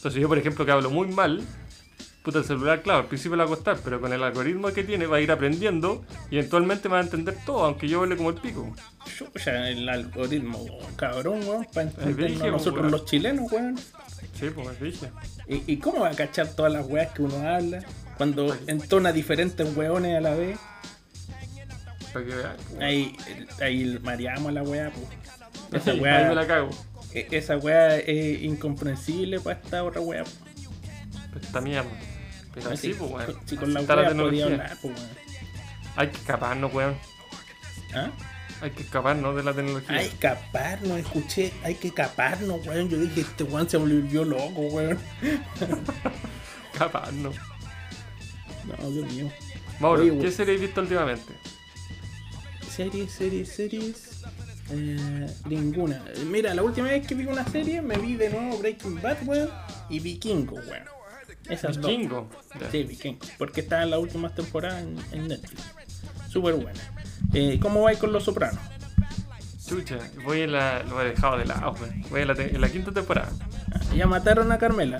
Entonces 0.00 0.20
yo, 0.22 0.28
por 0.28 0.38
ejemplo, 0.38 0.64
que 0.64 0.72
hablo 0.72 0.88
muy 0.90 1.08
mal, 1.08 1.42
puta, 2.22 2.38
el 2.38 2.44
celular, 2.44 2.80
claro, 2.82 3.00
al 3.00 3.06
principio 3.06 3.36
le 3.36 3.44
va 3.44 3.50
a 3.50 3.54
costar, 3.54 3.78
pero 3.84 4.00
con 4.00 4.10
el 4.14 4.22
algoritmo 4.22 4.72
que 4.72 4.82
tiene 4.82 5.06
va 5.06 5.18
a 5.18 5.20
ir 5.20 5.30
aprendiendo 5.30 6.02
y 6.30 6.38
eventualmente 6.38 6.88
va 6.88 6.98
a 6.98 7.02
entender 7.02 7.36
todo, 7.44 7.64
aunque 7.64 7.86
yo 7.86 8.00
hable 8.02 8.16
como 8.16 8.30
el 8.30 8.36
pico. 8.36 8.74
Chucha, 9.16 9.68
el 9.68 9.86
algoritmo, 9.88 10.66
cabrón, 10.96 11.40
weón, 11.46 11.66
para 11.74 11.88
entendernos 11.88 12.40
nosotros 12.50 12.80
weón. 12.80 12.90
los 12.92 13.04
chilenos, 13.04 13.52
weón. 13.52 13.78
Sí, 14.38 14.48
pues 14.54 14.80
dije. 14.80 15.10
¿Y, 15.46 15.70
y 15.70 15.76
cómo 15.76 16.00
va 16.00 16.08
a 16.10 16.14
cachar 16.14 16.48
todas 16.48 16.72
las 16.72 16.86
weas 16.86 17.12
que 17.12 17.20
uno 17.22 17.36
habla? 17.46 17.84
Cuando 18.16 18.56
entona 18.66 19.12
diferentes 19.12 19.76
weones 19.76 20.16
a 20.16 20.20
la 20.22 20.34
vez. 20.34 20.58
Para 22.12 22.24
que 22.24 22.34
veas. 22.34 22.56
pues. 22.70 22.80
Ahí, 22.80 23.16
ahí 23.60 23.98
mareamos 24.02 24.50
la 24.52 24.62
wea, 24.62 24.90
pues. 24.90 25.82
Esa 25.82 25.90
Ahí 25.92 26.00
wea, 26.00 26.28
me 26.28 26.34
la 26.34 26.46
cago. 26.46 26.70
E- 27.14 27.28
esa 27.32 27.56
wea 27.56 27.96
es 27.98 28.42
incomprensible 28.42 29.40
para 29.40 29.60
esta 29.60 29.84
otra 29.84 30.00
wea. 30.00 30.24
po. 30.24 30.30
Esta 31.40 31.60
mierda. 31.60 31.90
Pero 32.54 32.70
Así, 32.70 32.88
sí, 32.92 32.94
pues, 32.98 33.10
weón. 33.10 33.36
Si 33.46 33.56
con 33.56 33.72
la 33.72 33.80
Está 33.80 33.94
la 33.96 34.02
wea 34.02 34.10
podía 34.10 34.20
tecnología. 34.20 34.44
hablar, 34.46 34.78
pues, 34.82 34.94
weón. 34.98 35.08
Hay 35.96 36.08
que 36.08 36.16
escaparnos, 36.18 36.74
weón. 36.74 36.94
¿Ah? 37.94 38.10
Hay 38.62 38.70
que 38.72 38.82
escaparnos 38.82 39.36
de 39.36 39.42
la 39.42 39.54
tecnología. 39.54 39.96
Hay 39.96 40.08
que 40.08 40.14
escaparnos, 40.14 40.98
escuché, 40.98 41.52
hay 41.62 41.74
que 41.76 41.88
escaparnos, 41.88 42.66
weón. 42.66 42.88
Yo 42.90 42.98
dije, 42.98 43.20
este 43.22 43.44
weón 43.44 43.68
se 43.70 43.76
volvió 43.76 44.24
loco, 44.24 44.60
weón. 44.60 44.98
Escaparnos. 46.72 47.36
No, 48.66 48.90
Dios 48.90 49.12
mío. 49.12 49.30
Mauro, 49.80 50.02
Oye, 50.02 50.18
¿qué 50.18 50.30
serie 50.30 50.54
has 50.56 50.60
visto 50.60 50.80
últimamente? 50.80 51.32
Series, 52.74 53.10
series, 53.12 53.48
series. 53.48 54.22
Eh, 54.72 55.26
ninguna. 55.46 56.02
Mira, 56.26 56.54
la 56.54 56.62
última 56.62 56.88
vez 56.88 57.06
que 57.06 57.14
vi 57.14 57.26
una 57.26 57.44
serie 57.46 57.82
me 57.82 57.96
vi 57.98 58.14
de 58.14 58.30
nuevo 58.30 58.58
Breaking 58.58 59.00
Bad, 59.02 59.18
weón, 59.26 59.50
y 59.88 60.00
Vikingo, 60.00 60.56
weón. 60.56 60.84
Esas 61.48 61.80
dos. 61.80 61.90
Kingo. 61.90 62.30
Ya. 62.60 62.70
Sí, 62.70 62.84
Vikingo. 62.84 63.18
Porque 63.38 63.60
está 63.60 63.82
en 63.82 63.90
las 63.90 63.98
últimas 63.98 64.34
temporadas 64.34 64.82
en, 64.82 64.96
en 65.12 65.28
Netflix. 65.28 65.62
Súper 66.28 66.54
buena. 66.54 66.80
Eh, 67.32 67.58
¿Cómo 67.60 67.82
vais 67.82 67.98
con 67.98 68.12
Los 68.12 68.24
Sopranos? 68.24 68.60
Chucha, 69.66 69.98
voy 70.24 70.42
en 70.42 70.52
la. 70.52 70.82
Lo 70.84 71.00
he 71.02 71.10
dejado 71.10 71.38
de 71.38 71.46
lado, 71.46 71.72
weón. 71.80 72.04
Voy 72.10 72.22
en 72.22 72.28
la, 72.28 72.34
en 72.34 72.60
la 72.60 72.68
quinta 72.68 72.92
temporada. 72.92 73.30
Ya 73.96 74.06
mataron 74.06 74.50
a 74.52 74.58
Carmela. 74.58 74.98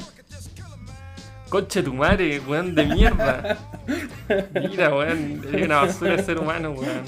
Conche 1.51 1.83
tu 1.83 1.93
madre, 1.93 2.41
weón, 2.41 2.75
de 2.75 2.87
mierda. 2.87 3.59
Mira, 4.55 4.95
weón, 4.95 5.43
es 5.53 5.63
una 5.65 5.83
basura 5.83 6.17
de 6.17 6.23
ser 6.23 6.39
humano, 6.39 6.71
weón. 6.73 7.05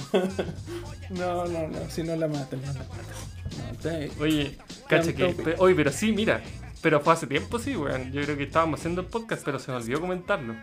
No, 1.10 1.46
no, 1.46 1.68
no, 1.68 1.90
si 1.90 2.02
no 2.02 2.16
la 2.16 2.26
matan, 2.28 2.60
no 2.60 2.66
la 2.72 2.80
matan. 2.80 4.08
No, 4.18 4.22
Oye, 4.22 4.56
cacha 4.88 5.12
que. 5.12 5.26
Pe- 5.28 5.54
Oye, 5.58 5.74
pero 5.74 5.92
sí, 5.92 6.12
mira. 6.12 6.40
Pero 6.80 7.00
fue 7.00 7.12
hace 7.12 7.26
tiempo, 7.28 7.58
sí, 7.60 7.76
weón. 7.76 8.10
Yo 8.12 8.22
creo 8.22 8.36
que 8.36 8.42
estábamos 8.44 8.80
haciendo 8.80 9.02
el 9.02 9.06
podcast, 9.06 9.42
pero 9.44 9.58
se 9.58 9.70
me 9.70 9.76
olvidó 9.76 10.00
comentarlo. 10.00 10.54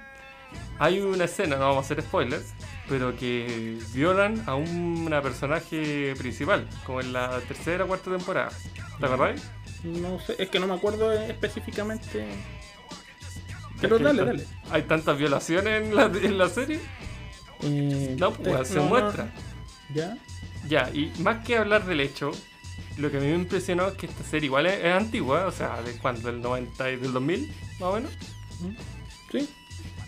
Hay 0.79 0.99
una 0.99 1.25
escena, 1.25 1.55
no 1.57 1.61
vamos 1.69 1.77
a 1.77 1.79
hacer 1.81 2.01
spoilers, 2.01 2.53
pero 2.89 3.15
que 3.15 3.77
violan 3.93 4.41
a 4.47 4.55
una 4.55 5.21
personaje 5.21 6.13
principal, 6.17 6.67
como 6.85 7.01
en 7.01 7.13
la 7.13 7.39
tercera 7.47 7.83
o 7.85 7.87
cuarta 7.87 8.11
temporada. 8.11 8.49
¿Te 8.99 9.05
acordás? 9.05 9.41
no 9.83 10.19
sé, 10.19 10.35
es 10.39 10.49
que 10.49 10.59
no 10.59 10.67
me 10.67 10.73
acuerdo 10.73 11.13
específicamente. 11.13 12.25
Pero 13.81 13.95
Es 13.95 13.99
que 14.01 14.07
dale, 14.07 14.21
hay 14.21 14.27
dale. 14.27 14.45
Hay 14.71 14.81
tantas 14.83 15.17
violaciones 15.17 15.83
en 15.83 15.95
la, 15.95 16.05
en 16.05 16.37
la 16.37 16.49
serie. 16.49 16.79
Eh, 17.63 18.15
No, 18.19 18.31
pues 18.31 18.67
se 18.67 18.75
no, 18.75 18.83
muestra. 18.83 19.31
¿Ya? 19.93 20.17
Ya, 20.67 20.89
y 20.93 21.11
más 21.19 21.45
que 21.45 21.57
hablar 21.57 21.85
del 21.85 22.01
hecho, 22.01 22.31
lo 22.97 23.09
que 23.09 23.17
a 23.17 23.19
mí 23.19 23.27
me 23.27 23.35
impresionó 23.35 23.87
es 23.87 23.93
que 23.95 24.05
esta 24.07 24.23
serie 24.23 24.47
igual 24.47 24.65
es, 24.65 24.83
es 24.83 24.93
antigua, 24.93 25.45
o 25.47 25.51
sea, 25.51 25.81
¿de 25.81 25.93
cuándo? 25.97 26.29
¿Del 26.31 26.41
90 26.41 26.91
y 26.91 26.95
del 26.97 27.13
2000? 27.13 27.47
Más 27.79 27.81
o 27.81 27.93
menos. 27.93 28.11
¿Sí? 29.31 29.49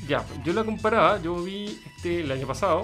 Ya, 0.08 0.26
yo 0.44 0.54
la 0.54 0.64
comparaba, 0.64 1.22
yo 1.22 1.42
vi 1.42 1.80
este 1.96 2.22
el 2.22 2.32
año 2.32 2.48
pasado, 2.48 2.84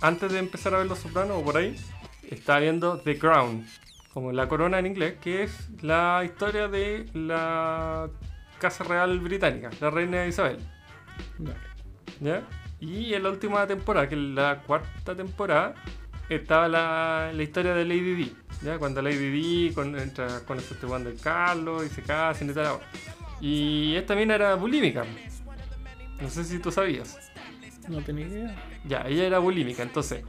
antes 0.00 0.30
de 0.30 0.38
empezar 0.38 0.74
a 0.74 0.78
ver 0.78 0.86
Los 0.86 1.00
Sopranos 1.00 1.38
o 1.38 1.42
por 1.44 1.56
ahí, 1.56 1.74
estaba 2.30 2.60
viendo 2.60 2.98
The 2.98 3.18
Crown, 3.18 3.66
como 4.12 4.32
la 4.32 4.48
corona 4.48 4.78
en 4.78 4.86
inglés, 4.86 5.16
que 5.20 5.42
es 5.44 5.52
la 5.82 6.22
historia 6.24 6.68
de 6.68 7.06
la 7.14 8.08
Casa 8.58 8.84
Real 8.84 9.18
Británica, 9.20 9.70
la 9.80 9.90
reina 9.90 10.26
Isabel. 10.26 10.58
¿Ya? 12.20 12.42
Y 12.80 13.14
en 13.14 13.22
la 13.22 13.30
última 13.30 13.66
temporada, 13.66 14.08
que 14.08 14.14
es 14.14 14.20
la 14.20 14.62
cuarta 14.66 15.14
temporada, 15.14 15.74
estaba 16.28 16.68
la, 16.68 17.30
la 17.32 17.42
historia 17.42 17.74
de 17.74 17.84
Lady 17.84 18.14
Di. 18.14 18.36
¿Ya? 18.62 18.78
Cuando 18.78 19.02
Lady 19.02 19.30
Di 19.30 19.72
con, 19.74 19.98
entra 19.98 20.40
con 20.40 20.58
el 20.58 20.64
festival 20.64 21.04
del 21.04 21.20
Carlos 21.20 21.84
y 21.86 21.88
se 21.88 22.02
casan 22.02 22.50
y 22.50 22.52
tal. 22.52 22.78
Y 23.40 23.94
esta 23.94 24.14
mina 24.14 24.34
era 24.34 24.54
bulímica. 24.54 25.04
No 26.20 26.28
sé 26.28 26.44
si 26.44 26.58
tú 26.58 26.72
sabías. 26.72 27.30
No 27.88 28.02
tenía 28.02 28.26
idea. 28.26 28.56
Ya, 28.84 29.02
ella 29.06 29.26
era 29.26 29.38
bulímica, 29.38 29.82
entonces 29.82 30.24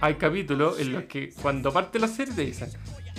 hay 0.00 0.14
capítulos 0.14 0.78
en 0.80 0.92
los 0.92 1.04
que 1.04 1.30
cuando 1.40 1.72
parte 1.72 1.98
la 1.98 2.08
serie 2.08 2.34
te 2.34 2.44
dicen 2.44 2.70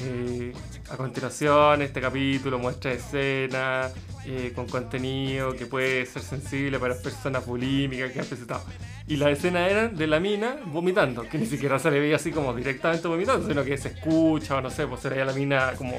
eh, 0.05 0.53
a 0.89 0.97
continuación 0.97 1.81
este 1.81 2.01
capítulo 2.01 2.59
muestra 2.59 2.91
escenas 2.91 3.93
eh, 4.25 4.51
con 4.53 4.67
contenido 4.67 5.55
que 5.55 5.65
puede 5.65 6.05
ser 6.05 6.21
sensible 6.21 6.79
para 6.79 6.95
personas 6.95 7.45
bulímicas 7.45 8.11
que 8.11 8.19
han 8.19 8.25
presentado. 8.25 8.63
Y 9.07 9.17
las 9.17 9.37
escenas 9.37 9.71
eran 9.71 9.95
de 9.95 10.07
la 10.07 10.19
mina 10.19 10.57
vomitando, 10.65 11.27
que 11.27 11.37
ni 11.37 11.45
siquiera 11.45 11.79
se 11.79 11.91
le 11.91 11.99
veía 11.99 12.17
así 12.17 12.31
como 12.31 12.53
directamente 12.53 13.07
vomitando, 13.07 13.47
sino 13.47 13.63
que 13.63 13.77
se 13.77 13.89
escucha 13.89 14.57
o 14.57 14.61
no 14.61 14.69
sé, 14.69 14.87
pues 14.87 15.01
se 15.01 15.09
veía 15.09 15.25
la 15.25 15.33
mina 15.33 15.73
como 15.77 15.93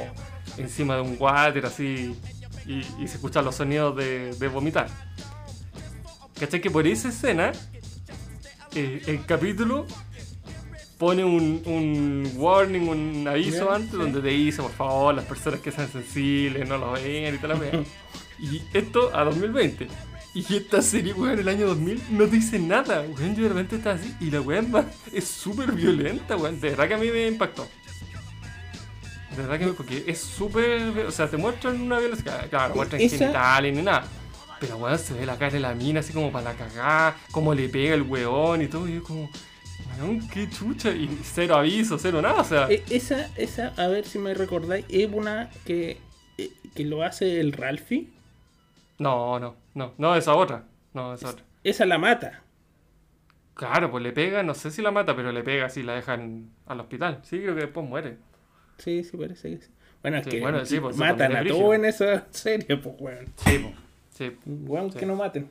encima 0.57 0.97
de 0.97 1.03
un 1.03 1.17
water 1.19 1.67
así 1.67 2.15
y, 2.67 2.83
se 3.07 3.17
escuchan 3.17 3.45
los 3.45 3.57
sonidos 3.57 3.97
de, 3.97 4.35
de 4.35 4.49
vomitar. 4.49 4.89
¿Cachai? 6.39 6.61
Que 6.61 6.71
por 6.71 6.87
esa 6.87 7.09
escena 7.09 7.53
eh, 8.75 9.03
el 9.07 9.25
capítulo 9.25 9.87
pone 10.99 11.25
un, 11.25 11.63
un 11.67 12.31
warning, 12.37 12.89
un 12.89 13.29
aviso 13.29 13.73
antes 13.73 13.93
donde 13.93 14.21
te 14.21 14.29
dice, 14.29 14.63
por 14.63 14.73
favor, 14.73 15.15
las 15.15 15.25
personas 15.25 15.61
que 15.61 15.71
sean 15.73 15.91
sensibles 15.91 16.69
no 16.69 16.79
lo 16.79 16.93
vean 16.93 17.35
y 17.35 17.39
tal. 17.39 17.61
Y 18.39 18.61
esto 18.73 19.11
a 19.17 19.23
2020. 19.25 19.87
Y 20.35 20.57
esta 20.57 20.83
serie, 20.83 21.13
weón, 21.13 21.35
en 21.35 21.39
el 21.39 21.49
año 21.49 21.69
2000 21.69 22.03
no 22.11 22.25
te 22.27 22.37
dice 22.37 22.59
nada, 22.59 23.03
weón. 23.03 23.37
Yo 23.37 23.45
de 23.45 23.49
repente 23.51 23.77
estaba 23.77 23.95
así 23.95 24.13
y 24.21 24.31
la 24.31 24.41
weá 24.41 24.63
es 25.13 25.25
súper 25.29 25.71
violenta, 25.71 26.37
weón. 26.37 26.61
De 26.61 26.71
verdad 26.71 26.89
que 26.89 26.95
a 26.95 26.99
mí 26.99 27.09
me 27.11 27.29
impactó. 27.29 27.69
De 29.31 29.43
verdad 29.43 29.59
que 29.59 29.67
me, 29.67 29.73
porque 29.73 30.05
es 30.07 30.19
súper. 30.21 30.81
O 31.07 31.11
sea, 31.13 31.29
te 31.29 31.37
muestran 31.37 31.81
una 31.81 31.99
violencia. 32.01 32.47
Claro, 32.51 32.71
no 32.71 32.75
muestran 32.77 33.01
Esa- 33.01 33.19
genitales 33.19 33.77
ni 33.77 33.83
nada. 33.83 34.05
Pero 34.61 34.77
weón, 34.79 34.99
se 34.99 35.15
ve 35.15 35.27
la 35.27 35.37
cara 35.39 35.53
de 35.53 35.61
la 35.61 35.75
mina 35.75 36.01
así 36.01 36.13
como 36.13 36.33
para 36.33 36.53
la 36.53 36.55
cagada, 36.57 37.17
cómo 37.31 37.55
le 37.55 37.69
pega 37.69 37.95
el 37.95 38.03
weón 38.03 38.63
y 38.63 38.67
todo. 38.67 38.89
Y 38.89 38.95
yo 38.95 39.03
como, 39.05 39.31
weón, 40.01 40.29
qué 40.29 40.49
chucha. 40.49 40.91
Y 40.91 41.09
cero 41.23 41.57
aviso, 41.57 41.99
cero 41.99 42.21
nada. 42.23 42.41
O 42.41 42.45
sea, 42.45 42.67
E- 42.71 42.83
esa, 42.91 43.29
esa, 43.37 43.69
a 43.77 43.89
ver 43.89 44.05
si 44.07 44.19
me 44.19 44.35
recordáis, 44.35 44.85
es 44.89 45.09
una 45.13 45.51
que, 45.65 45.99
eh, 46.39 46.51
que 46.75 46.85
lo 46.85 47.03
hace 47.03 47.41
el 47.41 47.53
Ralphie. 47.53 48.09
no, 48.99 49.39
no, 49.41 49.57
no, 49.75 49.93
no, 49.99 50.17
esa 50.17 50.35
otra. 50.35 50.65
No, 50.93 51.15
esa 51.15 51.31
otra. 51.31 51.45
Esa 51.65 51.87
la 51.87 51.99
mata. 51.99 52.43
Claro, 53.55 53.91
pues 53.91 54.03
le 54.03 54.13
pega, 54.13 54.43
no 54.43 54.55
sé 54.55 54.71
si 54.71 54.83
la 54.83 54.91
mata, 54.91 55.15
pero 55.15 55.31
le 55.33 55.43
pega 55.45 55.67
así, 55.67 55.83
la 55.83 55.95
dejan 55.95 56.51
al 56.67 56.81
hospital. 56.81 57.21
Sí, 57.23 57.39
creo 57.39 57.55
que 57.55 57.63
después 57.63 57.87
muere. 57.89 58.17
Sí, 58.79 59.05
sí, 59.05 59.17
parece 59.17 59.51
que 59.51 59.63
sí. 59.63 59.71
Bueno, 60.03 60.19
es 60.19 60.25
Sí, 60.25 60.31
que 60.31 60.41
bueno, 60.41 60.65
sí, 60.67 60.81
pues, 60.81 60.97
matan 60.97 61.37
a 61.37 61.41
brígido. 61.41 61.73
en 61.73 61.85
esa 61.85 62.27
serie, 62.31 62.77
pues, 62.77 62.95
weón. 62.99 63.27
Sí, 63.37 63.59
pues. 63.59 63.75
Sí, 64.11 64.37
Weón, 64.47 64.93
Sí. 64.93 64.99
que 64.99 65.07
no 65.07 65.17
maten. 65.17 65.49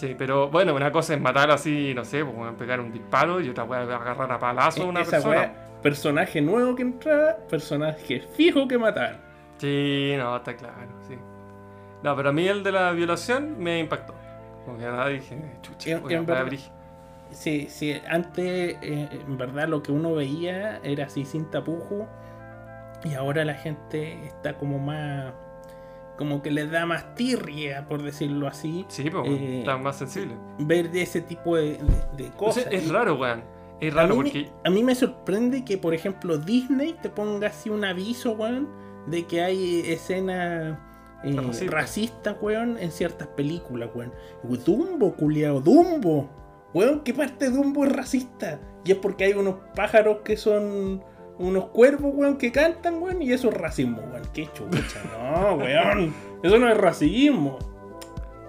Sí, 0.00 0.14
pero 0.16 0.48
bueno, 0.48 0.74
una 0.74 0.90
cosa 0.90 1.14
es 1.14 1.20
matar 1.20 1.50
así, 1.50 1.92
no 1.94 2.04
sé, 2.04 2.24
pues 2.24 2.54
pegar 2.54 2.80
un 2.80 2.92
disparo 2.92 3.40
y 3.40 3.48
otra 3.48 3.64
weá 3.64 3.82
es 3.82 3.90
agarrar 3.90 4.32
a 4.32 4.38
palazo 4.38 4.82
a 4.82 4.86
una 4.86 5.00
E-, 5.00 5.02
Esa 5.02 5.10
persona. 5.12 5.36
weá, 5.36 5.80
personaje 5.82 6.40
nuevo 6.40 6.74
que 6.74 6.82
entraba, 6.82 7.36
personaje 7.48 8.20
fijo 8.20 8.66
que 8.66 8.78
matar. 8.78 9.18
Sí, 9.58 10.14
no, 10.16 10.36
está 10.36 10.56
claro, 10.56 10.76
sí. 11.06 11.16
No, 12.02 12.16
pero 12.16 12.30
a 12.30 12.32
mí 12.32 12.48
el 12.48 12.62
de 12.62 12.72
la 12.72 12.92
violación 12.92 13.58
me 13.58 13.78
impactó. 13.78 14.14
Como 14.64 14.78
que 14.78 14.84
nada 14.84 15.08
dije, 15.08 15.38
chucha, 15.62 15.90
En- 16.08 16.26
verdad-. 16.26 16.50
Sí, 17.30 17.68
sí, 17.70 18.00
antes 18.08 18.76
eh, 18.82 19.08
en 19.12 19.38
verdad 19.38 19.68
lo 19.68 19.82
que 19.82 19.92
uno 19.92 20.14
veía 20.14 20.78
era 20.82 21.04
así 21.04 21.24
sin 21.24 21.48
tapujo 21.50 22.08
y 23.04 23.14
ahora 23.14 23.44
la 23.44 23.54
gente 23.54 24.26
está 24.26 24.54
como 24.54 24.78
más, 24.80 25.32
como 26.20 26.42
que 26.42 26.50
le 26.50 26.66
da 26.66 26.84
más 26.84 27.14
tirria, 27.14 27.88
por 27.88 28.02
decirlo 28.02 28.46
así, 28.46 28.84
Sí, 28.88 29.08
pues 29.08 29.26
Eh, 29.26 29.60
está 29.60 29.78
más 29.78 29.96
sensible. 29.96 30.34
ver 30.58 30.90
de 30.92 31.00
ese 31.00 31.22
tipo 31.22 31.56
de, 31.56 31.78
de- 32.18 32.28
cosas. 32.36 32.66
es 32.70 32.88
raro, 32.90 33.16
weón. 33.18 33.42
Es 33.80 33.94
a, 33.94 33.96
raro 33.96 34.16
mí 34.16 34.22
porque. 34.24 34.42
me, 34.42 34.50
a 34.64 34.70
mí 34.70 34.82
me 34.84 34.94
sorprende 34.94 35.64
que, 35.64 35.78
por 35.78 35.94
ejemplo, 35.94 36.36
Disney 36.36 36.94
te 37.00 37.08
ponga 37.08 37.46
así 37.48 37.70
un 37.70 37.86
aviso, 37.86 38.32
weón, 38.32 38.68
de 39.06 39.24
que 39.24 39.40
hay 39.40 39.80
escenas 39.86 40.76
eh, 41.24 41.32
Racista. 41.34 41.74
racistas, 41.74 42.36
weón, 42.42 42.76
en 42.78 42.90
ciertas 42.92 43.28
películas, 43.28 43.88
weón. 43.94 44.12
Dumbo, 44.66 45.14
culiao, 45.14 45.60
Dumbo. 45.62 46.28
Weón, 46.74 47.00
¿qué 47.00 47.14
parte 47.14 47.46
de 47.50 47.56
Dumbo 47.56 47.86
es 47.86 47.92
racista? 47.96 48.60
Y 48.84 48.92
es 48.92 48.98
porque 48.98 49.24
hay 49.24 49.32
unos 49.32 49.56
pájaros 49.74 50.18
que 50.22 50.36
son 50.36 51.02
unos 51.40 51.66
cuervos, 51.66 52.12
weón, 52.14 52.36
que 52.36 52.52
cantan, 52.52 53.02
weón, 53.02 53.22
y 53.22 53.32
eso 53.32 53.48
es 53.48 53.56
racismo, 53.56 54.02
weón. 54.12 54.22
Qué 54.32 54.48
chucha, 54.52 55.02
no, 55.18 55.54
weón. 55.54 56.14
Eso 56.42 56.58
no 56.58 56.68
es 56.68 56.76
racismo. 56.76 57.58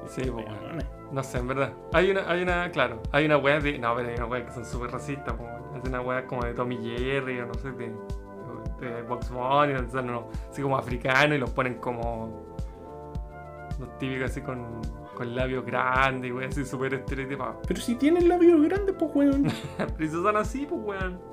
Sí, 0.08 0.22
pues 0.24 0.46
weón. 0.46 0.60
Weón, 0.62 0.84
No 1.14 1.24
sé, 1.24 1.38
en 1.38 1.48
verdad. 1.48 1.74
Hay 1.94 2.12
una, 2.12 2.30
hay 2.30 2.44
una, 2.44 2.70
claro, 2.72 3.02
hay 3.12 3.26
una 3.26 3.38
weá 3.38 3.60
de. 3.60 3.80
No, 3.80 3.96
pero 3.96 4.10
hay 4.10 4.16
una 4.16 4.26
weá 4.26 4.46
que 4.46 4.52
son 4.52 4.66
súper 4.66 4.92
racistas, 4.92 5.34
weón. 5.40 5.62
Es 5.82 5.88
una 5.88 6.02
weá 6.02 6.26
como 6.28 6.44
de 6.44 6.54
Tommy 6.54 6.78
Jerry 6.78 7.40
o 7.40 7.46
no 7.46 7.54
sé, 7.54 7.72
de, 7.72 7.94
de 8.82 9.02
Box 9.04 9.30
Bunny, 9.30 9.74
donde 9.74 9.90
salen 9.92 10.10
unos 10.10 10.26
así 10.52 10.62
como 10.62 10.78
africanos 10.78 11.38
y 11.38 11.40
los 11.40 11.50
ponen 11.50 11.76
como. 11.76 12.52
Los 13.80 13.98
típicos 13.98 14.30
así 14.30 14.42
con, 14.42 14.82
con 15.16 15.34
labios 15.34 15.66
grandes 15.66 16.32
weá 16.32 16.50
así 16.50 16.66
súper 16.66 16.94
estereotipados. 16.94 17.56
Pero 17.68 17.80
si 17.80 17.96
tienen 17.96 18.28
labios 18.28 18.62
grandes, 18.62 18.96
pues, 19.00 19.12
weón. 19.16 19.48
Pero 19.78 19.98
si 19.98 20.10
son 20.10 20.36
así, 20.36 20.66
pues 20.70 20.82
weón. 20.84 21.32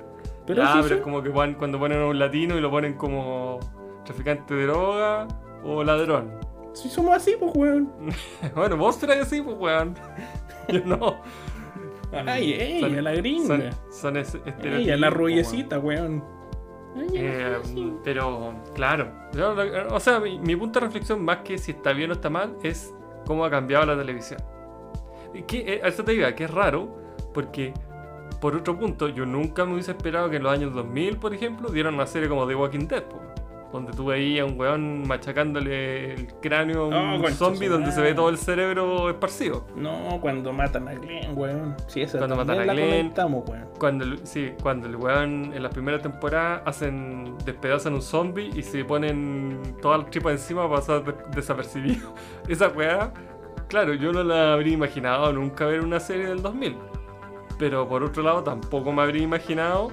Pero 0.49 0.63
ah, 0.65 0.79
pero 0.81 0.95
es 0.95 1.01
como 1.01 1.21
que 1.21 1.29
van- 1.29 1.53
cuando 1.53 1.77
ponen 1.77 2.01
a 2.01 2.07
un 2.07 2.17
latino 2.17 2.57
y 2.57 2.61
lo 2.61 2.71
ponen 2.71 2.95
como 2.95 3.59
traficante 4.03 4.55
de 4.55 4.65
droga 4.65 5.27
o 5.63 5.83
ladrón. 5.83 6.31
si 6.73 6.89
somos 6.89 7.15
así, 7.15 7.35
pues, 7.39 7.51
weón. 7.55 7.91
bueno, 8.55 8.75
vos 8.75 8.95
serás 8.95 9.19
así, 9.19 9.41
pues 9.41 9.55
weón. 9.59 9.93
Yo 10.69 10.79
no. 10.85 11.21
Ay, 12.25 12.53
ella, 12.53 12.87
Son- 12.87 13.03
la 13.03 13.13
gringa. 13.13 13.71
Son, 13.91 13.91
son 13.91 14.17
estereotipos. 14.17 14.79
ella, 14.79 14.97
la 14.97 15.09
pues, 15.09 15.17
rubiecita, 15.19 15.77
weón. 15.79 16.23
Ay, 16.95 17.07
weón. 17.11 17.13
la 17.13 17.19
Eh, 17.21 17.93
pero, 18.03 18.53
claro. 18.73 19.07
O 19.91 19.99
sea, 19.99 20.19
mi, 20.19 20.39
mi 20.39 20.55
punto 20.55 20.79
de 20.79 20.87
reflexión, 20.87 21.23
más 21.23 21.37
que 21.43 21.59
si 21.59 21.71
está 21.71 21.93
bien 21.93 22.09
o 22.09 22.13
está 22.13 22.31
mal, 22.31 22.57
es 22.63 22.91
cómo 23.27 23.45
ha 23.45 23.51
cambiado 23.51 23.85
la 23.85 23.95
televisión. 23.95 24.41
Y 25.35 25.43
que, 25.43 25.75
eh, 25.75 25.81
a 25.83 25.89
eso 25.89 26.03
te 26.03 26.13
diga, 26.13 26.33
que 26.33 26.45
es 26.45 26.51
raro, 26.51 26.89
porque, 27.35 27.71
por 28.41 28.55
otro 28.55 28.77
punto, 28.77 29.07
yo 29.09 29.25
nunca 29.25 29.65
me 29.65 29.73
hubiese 29.73 29.91
esperado 29.91 30.29
que 30.29 30.37
en 30.37 30.43
los 30.43 30.51
años 30.53 30.73
2000, 30.73 31.17
por 31.17 31.33
ejemplo, 31.33 31.69
dieran 31.69 31.93
una 31.95 32.07
serie 32.07 32.29
como 32.29 32.47
The 32.47 32.55
Walking 32.55 32.87
Dead, 32.87 33.03
po, 33.03 33.19
donde 33.71 33.91
tú 33.91 34.05
veías 34.05 34.47
a 34.47 34.51
un 34.51 34.59
weón 34.59 35.07
machacándole 35.07 36.13
el 36.15 36.27
cráneo 36.41 36.85
a 36.85 36.87
un 37.15 37.23
Oh, 37.23 37.29
zombie 37.29 37.67
donde 37.67 37.91
se 37.91 38.01
ve 38.01 38.13
todo 38.15 38.29
el 38.29 38.37
cerebro 38.39 39.09
esparcido. 39.09 39.67
No, 39.75 40.17
cuando 40.21 40.51
matan 40.53 40.87
a 40.87 40.93
Glenn, 40.95 41.37
weón. 41.37 41.75
Sí, 41.87 42.01
esa 42.01 42.17
Cuando 42.17 42.35
matan 42.35 42.59
a 42.61 42.73
Glenn. 42.73 43.11
weón. 43.15 43.65
Cuando 43.77 44.05
el, 44.05 44.25
sí, 44.25 44.53
cuando 44.63 44.87
el 44.87 44.95
weón 44.95 45.53
en 45.53 45.61
la 45.61 45.69
primera 45.69 45.99
temporada 45.99 46.63
hacen 46.65 47.35
despedazan 47.45 47.93
un 47.93 48.01
zombie 48.01 48.49
y 48.55 48.63
se 48.63 48.83
ponen 48.85 49.61
toda 49.81 49.99
la 49.99 50.05
tripa 50.05 50.31
encima 50.31 50.63
para 50.63 50.75
pasar 50.81 51.03
de- 51.03 51.13
desapercibido. 51.35 52.15
Esa 52.47 52.69
weá, 52.69 53.13
claro, 53.67 53.93
yo 53.93 54.11
no 54.11 54.23
la 54.23 54.53
habría 54.53 54.73
imaginado 54.73 55.31
nunca 55.31 55.67
ver 55.67 55.81
una 55.81 55.99
serie 55.99 56.25
del 56.25 56.41
2000. 56.41 56.75
Pero 57.59 57.87
por 57.87 58.03
otro 58.03 58.23
lado, 58.23 58.43
tampoco 58.43 58.91
me 58.91 59.01
habría 59.03 59.21
imaginado 59.21 59.91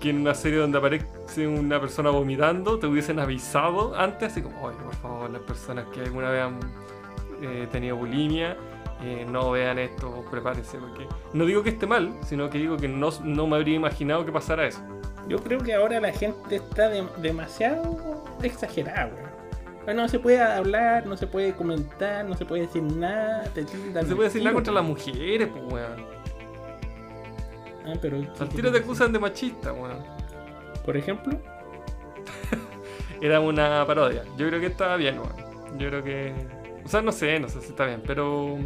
que 0.00 0.10
en 0.10 0.20
una 0.20 0.34
serie 0.34 0.58
donde 0.58 0.76
aparece 0.78 1.46
una 1.48 1.80
persona 1.80 2.10
vomitando 2.10 2.78
te 2.78 2.86
hubiesen 2.86 3.18
avisado 3.18 3.96
antes, 3.96 4.30
así 4.32 4.42
como, 4.42 4.62
oye, 4.62 4.76
por 4.84 4.94
favor, 4.96 5.30
las 5.30 5.40
personas 5.42 5.86
que 5.92 6.02
alguna 6.02 6.30
vez 6.30 6.42
han 6.42 6.60
eh, 7.42 7.66
tenido 7.72 7.96
bulimia, 7.96 8.56
eh, 9.02 9.26
no 9.28 9.50
vean 9.52 9.78
esto, 9.78 10.24
prepárense, 10.30 10.76
porque 10.78 11.06
no 11.32 11.44
digo 11.46 11.62
que 11.62 11.70
esté 11.70 11.86
mal, 11.86 12.12
sino 12.22 12.48
que 12.50 12.58
digo 12.58 12.76
que 12.76 12.88
no, 12.88 13.08
no 13.24 13.46
me 13.46 13.56
habría 13.56 13.76
imaginado 13.76 14.24
que 14.26 14.32
pasara 14.32 14.66
eso. 14.66 14.80
Yo 15.28 15.38
creo 15.38 15.58
que 15.60 15.74
ahora 15.74 15.98
la 16.00 16.12
gente 16.12 16.56
está 16.56 16.88
de- 16.88 17.06
demasiado 17.22 18.22
exagerada, 18.42 19.06
weón. 19.06 19.26
Bueno, 19.84 20.02
no 20.02 20.08
se 20.08 20.18
puede 20.18 20.40
hablar, 20.42 21.06
no 21.06 21.16
se 21.16 21.26
puede 21.26 21.54
comentar, 21.54 22.24
no 22.24 22.36
se 22.36 22.44
puede 22.44 22.62
decir 22.62 22.82
nada. 22.82 23.44
Te 23.54 23.62
No 23.62 23.68
se 24.02 24.14
puede 24.16 24.28
decir 24.28 24.42
nada 24.42 24.54
contra 24.54 24.72
las 24.74 24.84
mujeres, 24.84 25.48
pues, 25.48 25.62
weón. 25.72 26.15
Ah, 27.86 27.94
pero. 28.00 28.18
Al 28.38 28.48
tiro 28.48 28.72
te 28.72 28.78
acusan 28.78 29.12
de 29.12 29.18
machista, 29.18 29.72
weón. 29.72 30.04
Por 30.84 30.96
ejemplo, 30.96 31.38
Era 33.20 33.40
una 33.40 33.84
parodia. 33.86 34.24
Yo 34.36 34.46
creo 34.48 34.60
que 34.60 34.66
estaba 34.66 34.96
bien, 34.96 35.18
weón. 35.18 35.78
Yo 35.78 35.88
creo 35.88 36.02
que. 36.02 36.32
O 36.84 36.88
sea, 36.88 37.02
no 37.02 37.12
sé, 37.12 37.38
no 37.40 37.48
sé 37.48 37.60
si 37.60 37.68
está 37.68 37.86
bien, 37.86 38.02
pero. 38.06 38.58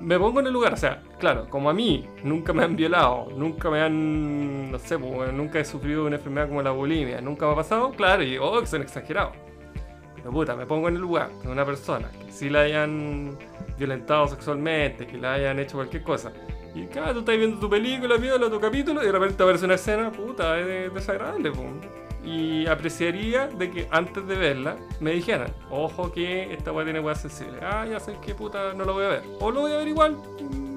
Me 0.00 0.18
pongo 0.18 0.40
en 0.40 0.48
el 0.48 0.52
lugar, 0.52 0.72
o 0.72 0.76
sea, 0.76 1.02
claro, 1.20 1.48
como 1.48 1.70
a 1.70 1.72
mí 1.72 2.04
nunca 2.24 2.52
me 2.52 2.64
han 2.64 2.74
violado, 2.74 3.28
nunca 3.36 3.70
me 3.70 3.80
han. 3.80 4.70
No 4.72 4.78
sé, 4.78 4.98
pues, 4.98 5.32
nunca 5.32 5.60
he 5.60 5.64
sufrido 5.64 6.04
una 6.04 6.16
enfermedad 6.16 6.48
como 6.48 6.62
la 6.62 6.72
bulimia, 6.72 7.20
nunca 7.20 7.46
me 7.46 7.52
ha 7.52 7.54
pasado, 7.54 7.92
claro, 7.92 8.24
y 8.24 8.30
digo, 8.30 8.50
oh, 8.50 8.60
que 8.60 8.66
son 8.66 8.82
exagerados. 8.82 9.34
Pero 10.16 10.32
puta, 10.32 10.56
me 10.56 10.66
pongo 10.66 10.88
en 10.88 10.96
el 10.96 11.00
lugar 11.00 11.30
de 11.42 11.48
una 11.48 11.64
persona 11.64 12.10
que 12.10 12.32
sí 12.32 12.50
la 12.50 12.62
hayan 12.62 13.38
violentado 13.78 14.26
sexualmente, 14.26 15.06
que 15.06 15.16
la 15.16 15.34
hayan 15.34 15.60
hecho 15.60 15.76
cualquier 15.76 16.02
cosa. 16.02 16.32
Y 16.74 16.86
claro, 16.86 17.12
tú 17.12 17.18
estás 17.20 17.36
viendo 17.36 17.58
tu 17.58 17.70
película, 17.70 18.16
viola 18.16 18.50
tu 18.50 18.60
capítulo, 18.60 19.00
y 19.02 19.06
de 19.06 19.12
repente 19.12 19.40
aparece 19.42 19.64
una 19.64 19.74
escena, 19.74 20.10
puta, 20.10 20.58
es 20.58 20.92
desagradable, 20.92 21.52
po. 21.52 21.62
Y 22.24 22.66
apreciaría 22.66 23.46
de 23.46 23.70
que 23.70 23.86
antes 23.90 24.26
de 24.26 24.34
verla 24.34 24.76
me 24.98 25.12
dijeran, 25.12 25.52
ojo 25.70 26.10
que 26.10 26.52
esta 26.52 26.72
weá 26.72 26.84
tiene 26.84 26.98
weá 26.98 27.14
sensible. 27.14 27.58
Ah, 27.62 27.86
ya 27.86 28.00
sé 28.00 28.16
que 28.20 28.34
puta 28.34 28.72
no 28.74 28.84
lo 28.84 28.94
voy 28.94 29.04
a 29.04 29.08
ver. 29.08 29.22
O 29.40 29.50
lo 29.50 29.60
voy 29.60 29.72
a 29.72 29.76
ver 29.76 29.88
igual, 29.88 30.16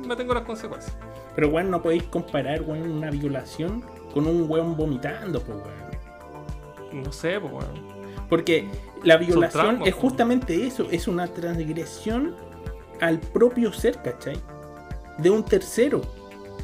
me 0.05 0.15
tengo 0.15 0.33
las 0.33 0.43
consecuencias. 0.43 0.95
pero 1.33 1.49
weón, 1.49 1.71
no 1.71 1.81
podéis 1.81 2.03
comparar, 2.03 2.61
weón, 2.61 2.91
una 2.91 3.09
violación 3.09 3.83
con 4.13 4.27
un 4.27 4.49
weón 4.49 4.75
vomitando, 4.75 5.41
pues, 5.41 5.57
weón. 5.57 7.03
No 7.03 7.11
sé, 7.11 7.39
pues 7.39 7.53
weón. 7.53 7.97
Porque 8.29 8.67
la 9.03 9.17
violación 9.17 9.81
es 9.85 9.95
justamente 9.95 10.67
eso, 10.67 10.87
es 10.91 11.07
una 11.07 11.27
transgresión 11.27 12.35
al 12.99 13.19
propio 13.19 13.71
ser, 13.71 14.01
¿cachai? 14.01 14.37
De 15.17 15.29
un 15.29 15.43
tercero. 15.43 16.01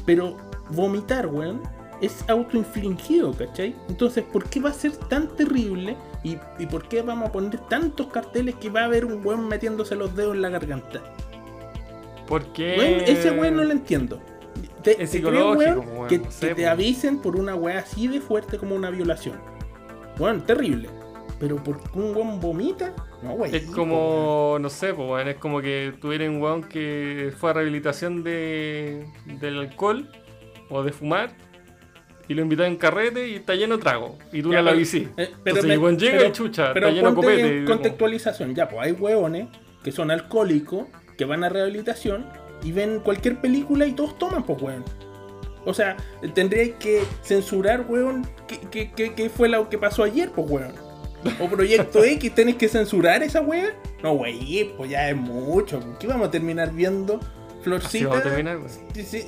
Pero 0.06 0.36
vomitar, 0.70 1.26
weón, 1.26 1.62
es 2.00 2.24
autoinfligido, 2.28 3.32
¿cachai? 3.32 3.74
Entonces, 3.88 4.24
¿por 4.24 4.44
qué 4.48 4.60
va 4.60 4.70
a 4.70 4.74
ser 4.74 4.92
tan 4.96 5.28
terrible? 5.28 5.96
¿Y, 6.22 6.38
y 6.58 6.66
por 6.66 6.88
qué 6.88 7.02
vamos 7.02 7.28
a 7.28 7.32
poner 7.32 7.58
tantos 7.68 8.08
carteles 8.08 8.54
que 8.56 8.70
va 8.70 8.82
a 8.82 8.84
haber 8.84 9.04
un 9.04 9.24
weón 9.24 9.48
metiéndose 9.48 9.96
los 9.96 10.14
dedos 10.14 10.34
en 10.34 10.42
la 10.42 10.50
garganta? 10.50 11.02
Porque. 12.26 12.76
Weón, 12.78 13.00
ese 13.06 13.30
weón 13.30 13.56
no 13.56 13.64
lo 13.64 13.72
entiendo. 13.72 14.20
Te, 14.82 15.02
Es 15.02 15.12
te 15.12 15.22
creo, 15.22 15.52
weón, 15.52 15.78
weón, 15.78 16.08
que, 16.08 16.18
no 16.18 16.24
que 16.24 16.30
sé, 16.30 16.54
te 16.54 16.66
avisen 16.66 17.18
por 17.18 17.36
una 17.36 17.54
weá 17.54 17.78
así 17.78 18.06
de 18.08 18.20
fuerte 18.20 18.58
como 18.58 18.74
una 18.74 18.90
violación. 18.90 19.38
Weón, 20.18 20.44
terrible. 20.44 20.88
Pero 21.40 21.56
porque 21.62 21.98
un 21.98 22.14
weón 22.16 22.40
vomita, 22.40 22.94
no, 23.22 23.32
weón. 23.32 23.54
Es 23.54 23.64
como, 23.66 24.56
no 24.60 24.70
sé, 24.70 24.94
pues, 24.94 25.08
weón, 25.08 25.28
es 25.28 25.36
como 25.36 25.60
que 25.60 25.92
tuviera 26.00 26.28
un 26.30 26.40
weón 26.40 26.62
que 26.62 27.32
fue 27.38 27.50
a 27.50 27.52
rehabilitación 27.54 28.22
de, 28.22 29.06
del 29.40 29.58
alcohol 29.58 30.08
o 30.70 30.82
de 30.82 30.92
fumar 30.92 31.30
y 32.28 32.34
lo 32.34 32.42
invitan 32.42 32.66
en 32.66 32.76
carrete 32.76 33.28
y 33.28 33.34
está 33.34 33.54
lleno 33.54 33.76
de 33.76 33.82
trago. 33.82 34.16
Y 34.32 34.42
tú 34.42 34.50
Ya, 34.52 34.58
no 34.58 34.62
la 34.64 34.70
pero- 34.70 34.78
visí. 34.78 35.08
eh, 35.16 35.30
Entonces 35.44 35.64
el 35.72 35.78
weón 35.78 35.98
llega 35.98 36.18
pero- 36.18 36.28
y 36.28 36.32
chucha, 36.32 36.72
pero 36.72 36.88
está 36.88 36.96
lleno 37.00 37.14
copete. 37.14 37.40
en 37.40 37.46
y 37.62 37.64
como- 37.64 37.74
contextualización, 37.76 38.54
ya, 38.54 38.68
pues 38.68 38.80
hay 38.86 38.92
hueones 38.92 39.48
que 39.82 39.92
son 39.92 40.10
alcohólicos, 40.10 40.86
que 41.18 41.24
van 41.26 41.44
a 41.44 41.48
rehabilitación 41.48 42.26
y 42.62 42.72
ven 42.72 43.00
cualquier 43.00 43.40
película 43.40 43.86
y 43.86 43.92
todos 43.92 44.16
toman, 44.18 44.42
pues, 44.44 44.62
weón. 44.62 44.84
O 45.66 45.74
sea, 45.74 45.96
tendría 46.34 46.78
que 46.78 47.02
censurar, 47.22 47.84
weón, 47.88 48.26
qué, 48.46 48.60
qué- 48.70 48.92
qué- 48.94 49.14
qué 49.14 49.28
fue 49.30 49.48
lo 49.48 49.68
que 49.68 49.78
pasó 49.78 50.02
ayer, 50.04 50.30
pues, 50.30 50.48
weón. 50.50 50.72
O 51.40 51.48
Proyecto 51.48 52.04
X, 52.04 52.34
¿tenés 52.34 52.56
que 52.56 52.68
censurar 52.68 53.22
esa 53.22 53.40
weá? 53.40 53.74
No, 54.02 54.12
wey, 54.12 54.74
pues 54.76 54.90
ya 54.90 55.08
es 55.08 55.16
mucho. 55.16 55.80
¿Qué 55.98 56.06
vamos 56.06 56.28
a 56.28 56.30
terminar 56.30 56.72
viendo? 56.72 57.20
Así 57.72 58.04
vamos 58.04 58.18
a 58.18 58.20
Florcitas 58.20 58.22
terminar, 58.22 58.58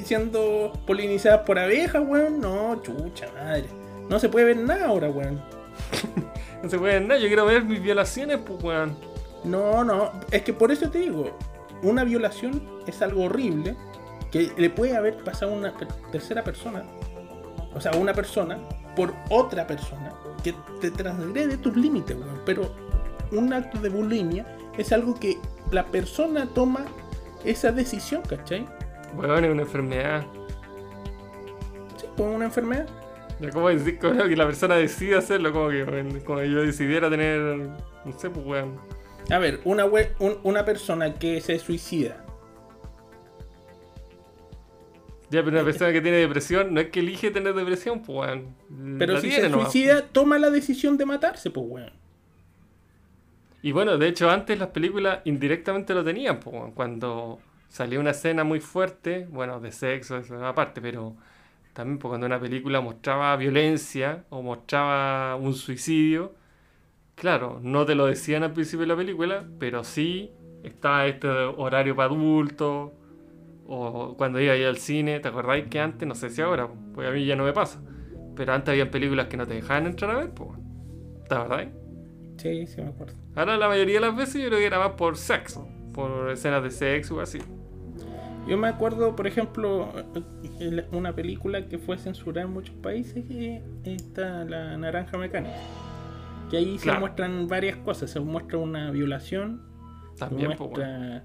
siendo 0.04 0.72
polinizadas 0.86 1.40
por 1.40 1.58
abejas, 1.58 2.02
weón. 2.06 2.40
No, 2.40 2.80
chucha 2.82 3.32
madre. 3.32 3.64
No 4.10 4.18
se 4.18 4.28
puede 4.28 4.46
ver 4.46 4.58
nada 4.58 4.86
ahora, 4.86 5.10
weón. 5.10 5.40
No 6.62 6.70
se 6.70 6.78
puede 6.78 6.94
ver 6.94 7.02
nada, 7.02 7.20
yo 7.20 7.26
quiero 7.26 7.44
ver 7.44 7.64
mis 7.64 7.82
violaciones, 7.82 8.38
pues 8.38 8.62
weón. 8.62 8.96
No, 9.44 9.84
no, 9.84 10.10
es 10.30 10.42
que 10.42 10.52
por 10.52 10.72
eso 10.72 10.90
te 10.90 10.98
digo, 10.98 11.36
una 11.82 12.02
violación 12.02 12.62
es 12.86 13.02
algo 13.02 13.24
horrible 13.24 13.76
que 14.32 14.50
le 14.56 14.70
puede 14.70 14.96
haber 14.96 15.22
pasado 15.22 15.52
a 15.52 15.54
una 15.54 15.74
tercera 16.10 16.42
persona, 16.42 16.82
o 17.74 17.80
sea, 17.80 17.92
a 17.92 17.96
una 17.96 18.14
persona 18.14 18.58
por 18.96 19.14
otra 19.28 19.66
persona 19.66 20.12
que 20.52 20.54
te 20.80 20.90
transgrede 20.90 21.56
tus 21.56 21.76
límites, 21.76 22.16
weón. 22.16 22.40
Pero 22.44 22.72
un 23.32 23.52
acto 23.52 23.78
de 23.78 23.88
bulimia 23.88 24.46
es 24.78 24.92
algo 24.92 25.14
que 25.14 25.38
la 25.70 25.86
persona 25.86 26.46
toma 26.54 26.84
esa 27.44 27.72
decisión, 27.72 28.22
¿cachai? 28.22 28.66
Weón, 29.16 29.44
es 29.44 29.50
una 29.50 29.62
enfermedad. 29.62 30.24
Sí, 31.96 32.06
como 32.16 32.34
una 32.34 32.44
enfermedad. 32.46 32.86
Ya, 33.40 33.50
¿Cómo 33.50 33.68
decir 33.68 33.98
como 33.98 34.24
que 34.24 34.36
la 34.36 34.46
persona 34.46 34.76
decide 34.76 35.16
hacerlo? 35.16 35.52
Como 35.52 35.68
que 35.70 36.22
como 36.24 36.42
yo 36.42 36.62
decidiera 36.62 37.10
tener. 37.10 37.40
No 38.04 38.18
sé, 38.18 38.30
pues 38.30 38.46
weón. 38.46 38.76
A 39.30 39.38
ver, 39.38 39.60
una, 39.64 39.84
we- 39.84 40.12
un- 40.20 40.38
una 40.44 40.64
persona 40.64 41.14
que 41.14 41.40
se 41.40 41.58
suicida, 41.58 42.24
Ya, 45.30 45.42
pero 45.42 45.56
una 45.56 45.64
persona 45.64 45.92
que 45.92 46.00
tiene 46.00 46.18
depresión 46.18 46.72
no 46.72 46.80
es 46.80 46.88
que 46.90 47.00
elige 47.00 47.30
tener 47.30 47.54
depresión, 47.54 48.02
pues 48.02 48.28
weón. 48.30 48.54
pero 48.98 49.14
La 49.14 49.20
si 49.20 49.28
tiene 49.28 49.42
se 49.44 49.48
nomás, 49.50 49.72
suicida, 49.72 50.06
toma 50.08 50.38
la 50.38 50.50
decisión 50.50 50.96
de 50.96 51.06
matarse, 51.06 51.50
pues, 51.50 51.66
weón. 51.68 51.92
Y 53.62 53.72
bueno, 53.72 53.98
de 53.98 54.08
hecho 54.08 54.30
antes 54.30 54.58
las 54.58 54.68
películas 54.68 55.20
indirectamente 55.24 55.94
lo 55.94 56.04
tenían, 56.04 56.38
pues, 56.40 56.54
weón. 56.54 56.72
cuando 56.72 57.40
salía 57.68 57.98
una 58.00 58.10
escena 58.10 58.44
muy 58.44 58.60
fuerte, 58.60 59.26
bueno, 59.30 59.60
de 59.60 59.72
sexo, 59.72 60.16
eso 60.18 60.44
aparte, 60.46 60.80
pero 60.80 61.16
también 61.72 61.98
pues, 61.98 62.10
cuando 62.10 62.26
una 62.26 62.40
película 62.40 62.80
mostraba 62.80 63.36
violencia 63.36 64.24
o 64.30 64.42
mostraba 64.42 65.36
un 65.36 65.54
suicidio, 65.54 66.34
claro, 67.16 67.60
no 67.62 67.84
te 67.84 67.94
lo 67.94 68.06
decían 68.06 68.44
al 68.44 68.52
principio 68.52 68.82
de 68.82 68.86
la 68.86 68.96
película, 68.96 69.44
pero 69.58 69.84
sí 69.84 70.30
estaba 70.62 71.06
este 71.06 71.28
horario 71.28 71.96
para 71.96 72.08
adultos, 72.08 72.92
o 73.68 74.14
cuando 74.16 74.40
iba 74.40 74.52
al 74.54 74.76
cine, 74.78 75.20
¿te 75.20 75.28
acordáis 75.28 75.66
que 75.66 75.80
antes, 75.80 76.06
no 76.06 76.14
sé 76.14 76.30
si 76.30 76.40
ahora, 76.42 76.68
pues 76.94 77.08
a 77.08 77.10
mí 77.12 77.24
ya 77.26 77.36
no 77.36 77.44
me 77.44 77.52
pasa, 77.52 77.80
pero 78.34 78.52
antes 78.52 78.70
había 78.70 78.90
películas 78.90 79.26
que 79.26 79.36
no 79.36 79.46
te 79.46 79.54
dejaban 79.54 79.86
entrar 79.86 80.10
a 80.10 80.18
ver, 80.20 80.30
pues, 80.30 80.50
¿te 81.28 81.34
acordáis? 81.34 81.70
Sí, 82.38 82.66
sí 82.66 82.80
me 82.82 82.88
acuerdo. 82.88 83.14
Ahora 83.34 83.56
la 83.56 83.68
mayoría 83.68 83.94
de 83.94 84.00
las 84.06 84.16
veces 84.16 84.42
yo 84.42 84.48
creo 84.48 84.58
que 84.60 84.66
era 84.66 84.78
más 84.78 84.92
por 84.92 85.16
sexo, 85.16 85.66
por 85.92 86.30
escenas 86.30 86.62
de 86.62 86.70
sexo 86.70 87.16
o 87.16 87.20
así. 87.20 87.38
Yo 88.46 88.56
me 88.56 88.68
acuerdo, 88.68 89.16
por 89.16 89.26
ejemplo, 89.26 89.90
una 90.92 91.14
película 91.14 91.66
que 91.68 91.78
fue 91.78 91.98
censurada 91.98 92.46
en 92.46 92.52
muchos 92.52 92.76
países, 92.76 93.24
que 93.26 93.60
está 93.84 94.44
La 94.44 94.76
Naranja 94.76 95.18
Mecánica. 95.18 95.54
Que 96.50 96.58
ahí 96.58 96.78
Claro. 96.78 96.98
se 96.98 97.00
muestran 97.00 97.48
varias 97.48 97.76
cosas. 97.78 98.08
Se 98.10 98.20
muestra 98.20 98.58
una 98.58 98.92
violación, 98.92 99.62
se 100.14 100.20
También, 100.20 100.52
pues, 100.56 100.70
bueno. 100.70 100.84
muestra 100.88 101.24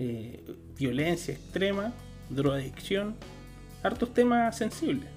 eh, 0.00 0.42
violencia 0.78 1.34
extrema, 1.34 1.92
drogadicción, 2.30 3.14
hartos 3.82 4.12
temas 4.14 4.56
sensibles. 4.56 5.08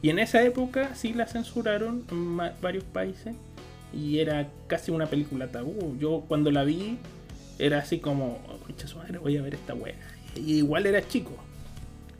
Y 0.00 0.10
en 0.10 0.20
esa 0.20 0.42
época 0.42 0.94
sí 0.94 1.12
la 1.12 1.26
censuraron 1.26 2.04
en 2.10 2.36
varios 2.62 2.84
países 2.84 3.34
y 3.92 4.20
era 4.20 4.48
casi 4.68 4.92
una 4.92 5.06
película 5.06 5.48
tabú. 5.48 5.96
Yo 5.98 6.24
cuando 6.28 6.52
la 6.52 6.62
vi 6.62 6.98
era 7.58 7.78
así 7.78 7.98
como, 7.98 8.38
"Oh, 8.48 8.58
concha 8.64 8.86
su 8.86 8.96
madre, 8.98 9.18
voy 9.18 9.36
a 9.36 9.42
ver 9.42 9.54
esta 9.54 9.74
wea. 9.74 9.96
Y 10.36 10.58
igual 10.58 10.86
era 10.86 11.06
chico. 11.06 11.32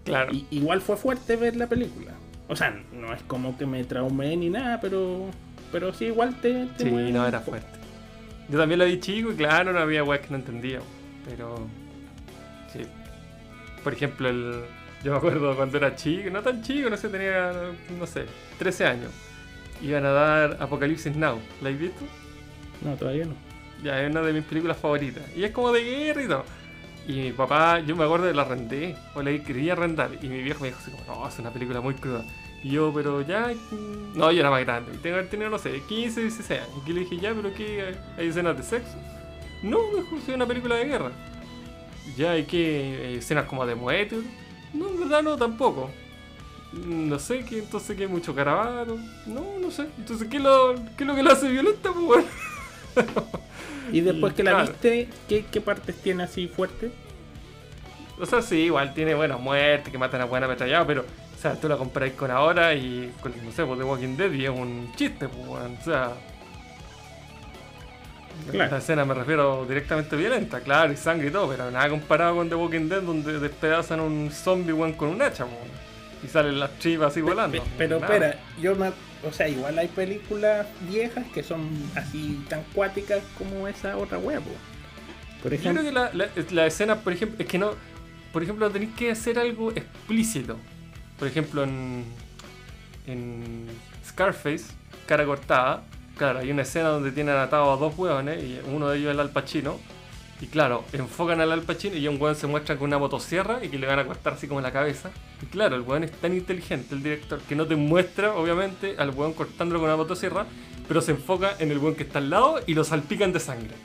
Claro. 0.04 0.34
Y, 0.34 0.44
igual 0.50 0.80
fue 0.80 0.96
fuerte 0.96 1.36
ver 1.36 1.54
la 1.54 1.68
película. 1.68 2.14
O 2.48 2.56
sea, 2.56 2.82
no 2.92 3.14
es 3.14 3.22
como 3.22 3.56
que 3.56 3.66
me 3.66 3.84
traumé 3.84 4.36
ni 4.36 4.50
nada, 4.50 4.80
pero 4.80 5.30
pero 5.70 5.92
sí 5.92 6.06
igual 6.06 6.40
te, 6.40 6.66
te 6.78 6.84
Sí, 6.84 6.90
no, 6.90 7.26
era 7.26 7.40
fuerte. 7.40 7.78
Yo 8.48 8.58
también 8.58 8.78
la 8.78 8.86
vi 8.86 8.98
chico 8.98 9.30
y 9.30 9.36
claro, 9.36 9.72
no 9.72 9.78
había 9.78 10.02
weas 10.02 10.22
que 10.22 10.30
no 10.30 10.36
entendía. 10.36 10.80
Pero. 11.26 11.68
Por 13.88 13.94
ejemplo, 13.94 14.28
el. 14.28 14.64
Yo 15.02 15.12
me 15.12 15.16
acuerdo 15.16 15.56
cuando 15.56 15.78
era 15.78 15.96
chico, 15.96 16.28
no 16.28 16.42
tan 16.42 16.62
chico, 16.62 16.90
no 16.90 16.96
sé, 16.98 17.08
tenía, 17.08 17.72
no 17.98 18.06
sé, 18.06 18.26
13 18.58 18.84
años. 18.84 19.10
Iban 19.80 20.04
a 20.04 20.10
dar 20.10 20.58
Apocalipsis 20.60 21.16
Now. 21.16 21.40
¿La 21.62 21.70
has 21.70 21.78
visto? 21.78 22.04
No, 22.82 22.94
todavía 22.96 23.24
no. 23.24 23.32
Ya, 23.82 24.02
es 24.02 24.10
una 24.10 24.20
de 24.20 24.34
mis 24.34 24.44
películas 24.44 24.76
favoritas. 24.76 25.22
Y 25.34 25.42
es 25.42 25.52
como 25.52 25.72
de 25.72 25.84
guerra 25.84 26.22
y 26.22 26.28
todo. 26.28 26.44
Y 27.06 27.12
mi 27.14 27.32
papá, 27.32 27.78
yo 27.80 27.96
me 27.96 28.04
acuerdo 28.04 28.26
de 28.26 28.34
la 28.34 28.44
renté, 28.44 28.94
o 29.14 29.22
la 29.22 29.30
quería 29.42 29.72
arrendar. 29.72 30.10
Y 30.20 30.28
mi 30.28 30.42
viejo 30.42 30.60
me 30.60 30.66
dijo 30.66 30.80
así 30.82 30.90
como, 30.90 31.06
no, 31.06 31.26
es 31.26 31.38
una 31.38 31.50
película 31.50 31.80
muy 31.80 31.94
cruda. 31.94 32.26
Y 32.62 32.72
yo, 32.72 32.92
pero 32.94 33.22
ya, 33.22 33.54
no, 34.14 34.30
yo 34.30 34.40
era 34.40 34.50
más 34.50 34.60
grande. 34.66 34.92
Tengo 35.02 35.16
que 35.16 35.22
tenido, 35.22 35.48
no 35.48 35.58
sé, 35.58 35.80
15, 35.88 36.20
16 36.20 36.60
años. 36.60 36.82
Y 36.84 36.92
le 36.92 37.00
dije, 37.00 37.16
ya, 37.16 37.32
pero 37.32 37.54
¿qué? 37.54 37.94
¿Hay 38.18 38.28
escenas 38.28 38.54
de 38.54 38.64
sexo? 38.64 38.98
No, 39.62 39.78
me 39.94 40.02
dijo, 40.02 40.18
es 40.18 40.28
una 40.28 40.44
película 40.44 40.74
de 40.74 40.84
guerra. 40.84 41.10
Ya, 42.16 42.32
¿hay 42.32 42.46
qué? 42.46 43.16
¿Escenas 43.18 43.46
como 43.46 43.66
de 43.66 43.74
muerte? 43.74 44.16
No, 44.72 44.88
en 44.90 45.00
verdad 45.00 45.22
no, 45.22 45.36
tampoco. 45.36 45.90
Mm, 46.72 47.08
No 47.08 47.18
sé, 47.18 47.44
¿qué, 47.44 47.58
entonces 47.60 47.96
que 47.96 48.08
mucho 48.08 48.34
carabato. 48.34 49.06
No, 49.26 49.58
no 49.58 49.70
sé. 49.70 49.88
Entonces, 49.98 50.28
¿qué 50.28 50.36
es 50.38 50.42
lo, 50.42 50.74
qué 50.96 51.04
es 51.04 51.06
lo 51.06 51.14
que 51.14 51.22
la 51.22 51.32
hace 51.32 51.48
violenta? 51.50 51.92
Pues 51.92 52.04
bueno. 52.06 52.28
Y 53.90 54.00
después 54.02 54.34
Y 54.34 54.36
que 54.36 54.42
la 54.44 54.54
claro. 54.54 54.56
viste, 54.56 55.16
¿qué, 55.26 55.46
qué 55.46 55.60
partes 55.60 56.00
tiene 56.02 56.22
así 56.24 56.48
fuerte? 56.48 56.92
O 58.16 58.26
sea, 58.26 58.42
sí, 58.42 58.56
igual 58.64 58.94
tiene, 58.94 59.14
bueno, 59.14 59.38
muerte, 59.38 59.90
que 59.92 59.98
matan 59.98 60.20
a 60.20 60.24
buena 60.24 60.46
ametrallado, 60.46 60.86
pero, 60.86 61.02
o 61.02 61.36
sea, 61.38 61.58
tú 61.60 61.68
la 61.68 61.76
comparáis 61.76 62.14
con 62.14 62.30
ahora 62.30 62.74
y 62.74 63.14
con, 63.20 63.32
no 63.44 63.52
sé, 63.52 63.64
pues 63.64 63.78
The 63.78 63.84
Walking 63.84 64.16
Dead 64.16 64.32
y 64.32 64.44
es 64.44 64.50
un 64.50 64.92
chiste, 64.96 65.28
pues. 65.28 65.48
O 65.80 65.84
sea. 65.84 66.16
Claro. 68.50 68.70
La 68.72 68.78
escena 68.78 69.04
me 69.04 69.14
refiero 69.14 69.66
directamente 69.68 70.16
violenta, 70.16 70.60
claro, 70.60 70.92
y 70.92 70.96
sangre 70.96 71.28
y 71.28 71.30
todo, 71.30 71.48
pero 71.48 71.70
nada 71.70 71.88
comparado 71.88 72.36
con 72.36 72.48
The 72.48 72.54
Walking 72.54 72.88
Dead, 72.88 73.02
donde 73.02 73.38
despedazan 73.38 74.00
un 74.00 74.30
zombie, 74.32 74.72
weón, 74.72 74.94
con 74.94 75.08
un 75.08 75.20
hacha, 75.22 75.44
weón. 75.44 75.68
Y 76.24 76.28
salen 76.28 76.58
las 76.58 76.70
tripas 76.78 77.12
así 77.12 77.20
volando. 77.20 77.62
Pe- 77.62 77.68
Pero 77.78 77.98
espera, 77.98 78.38
yo 78.60 78.74
me, 78.74 78.88
o 78.88 79.32
sea, 79.32 79.48
igual 79.48 79.78
hay 79.78 79.88
películas 79.88 80.66
viejas 80.88 81.24
que 81.32 81.42
son 81.42 81.68
así 81.94 82.44
tan 82.48 82.62
cuáticas 82.74 83.20
como 83.36 83.68
esa 83.68 83.96
otra 83.96 84.18
wea, 84.18 84.40
po. 84.40 84.50
Por 85.42 85.52
Yo 85.52 85.58
ejemplo, 85.58 85.82
creo 85.82 85.92
que 85.92 86.16
la, 86.16 86.26
la, 86.26 86.28
la 86.50 86.66
escena, 86.66 86.96
por 86.96 87.12
ejemplo, 87.12 87.36
es 87.38 87.46
que 87.48 87.58
no. 87.58 87.72
Por 88.32 88.42
ejemplo, 88.42 88.68
tenéis 88.70 88.94
que 88.96 89.10
hacer 89.12 89.38
algo 89.38 89.70
explícito. 89.70 90.56
Por 91.18 91.28
ejemplo, 91.28 91.62
en. 91.62 92.04
En 93.06 93.66
Scarface, 94.06 94.64
cara 95.06 95.24
cortada. 95.24 95.82
Claro, 96.18 96.40
hay 96.40 96.50
una 96.50 96.62
escena 96.62 96.88
donde 96.88 97.12
tienen 97.12 97.36
atados 97.36 97.76
a 97.76 97.80
dos 97.80 97.96
hueones 97.96 98.42
y 98.42 98.60
uno 98.72 98.88
de 98.88 98.98
ellos 98.98 99.10
es 99.10 99.14
el 99.14 99.20
Al 99.20 99.30
Pacino. 99.30 99.78
Y 100.40 100.46
claro, 100.48 100.84
enfocan 100.92 101.40
al 101.40 101.52
Al 101.52 101.62
Pacino 101.62 101.96
y 101.96 102.08
un 102.08 102.20
hueón 102.20 102.34
se 102.34 102.48
muestra 102.48 102.76
con 102.76 102.88
una 102.88 102.98
motosierra 102.98 103.64
y 103.64 103.68
que 103.68 103.78
le 103.78 103.86
van 103.86 104.00
a 104.00 104.04
cortar 104.04 104.32
así 104.32 104.48
como 104.48 104.60
la 104.60 104.72
cabeza. 104.72 105.10
Y 105.40 105.46
claro, 105.46 105.76
el 105.76 105.82
hueón 105.82 106.02
es 106.02 106.10
tan 106.10 106.34
inteligente, 106.34 106.96
el 106.96 107.04
director, 107.04 107.38
que 107.48 107.54
no 107.54 107.66
te 107.66 107.76
muestra, 107.76 108.34
obviamente, 108.34 108.96
al 108.98 109.10
hueón 109.10 109.32
cortándolo 109.32 109.78
con 109.78 109.88
una 109.88 109.96
motosierra, 109.96 110.44
pero 110.88 111.00
se 111.00 111.12
enfoca 111.12 111.54
en 111.60 111.70
el 111.70 111.78
hueón 111.78 111.94
que 111.94 112.02
está 112.02 112.18
al 112.18 112.30
lado 112.30 112.60
y 112.66 112.74
lo 112.74 112.82
salpican 112.82 113.32
de 113.32 113.38
sangre. 113.38 113.76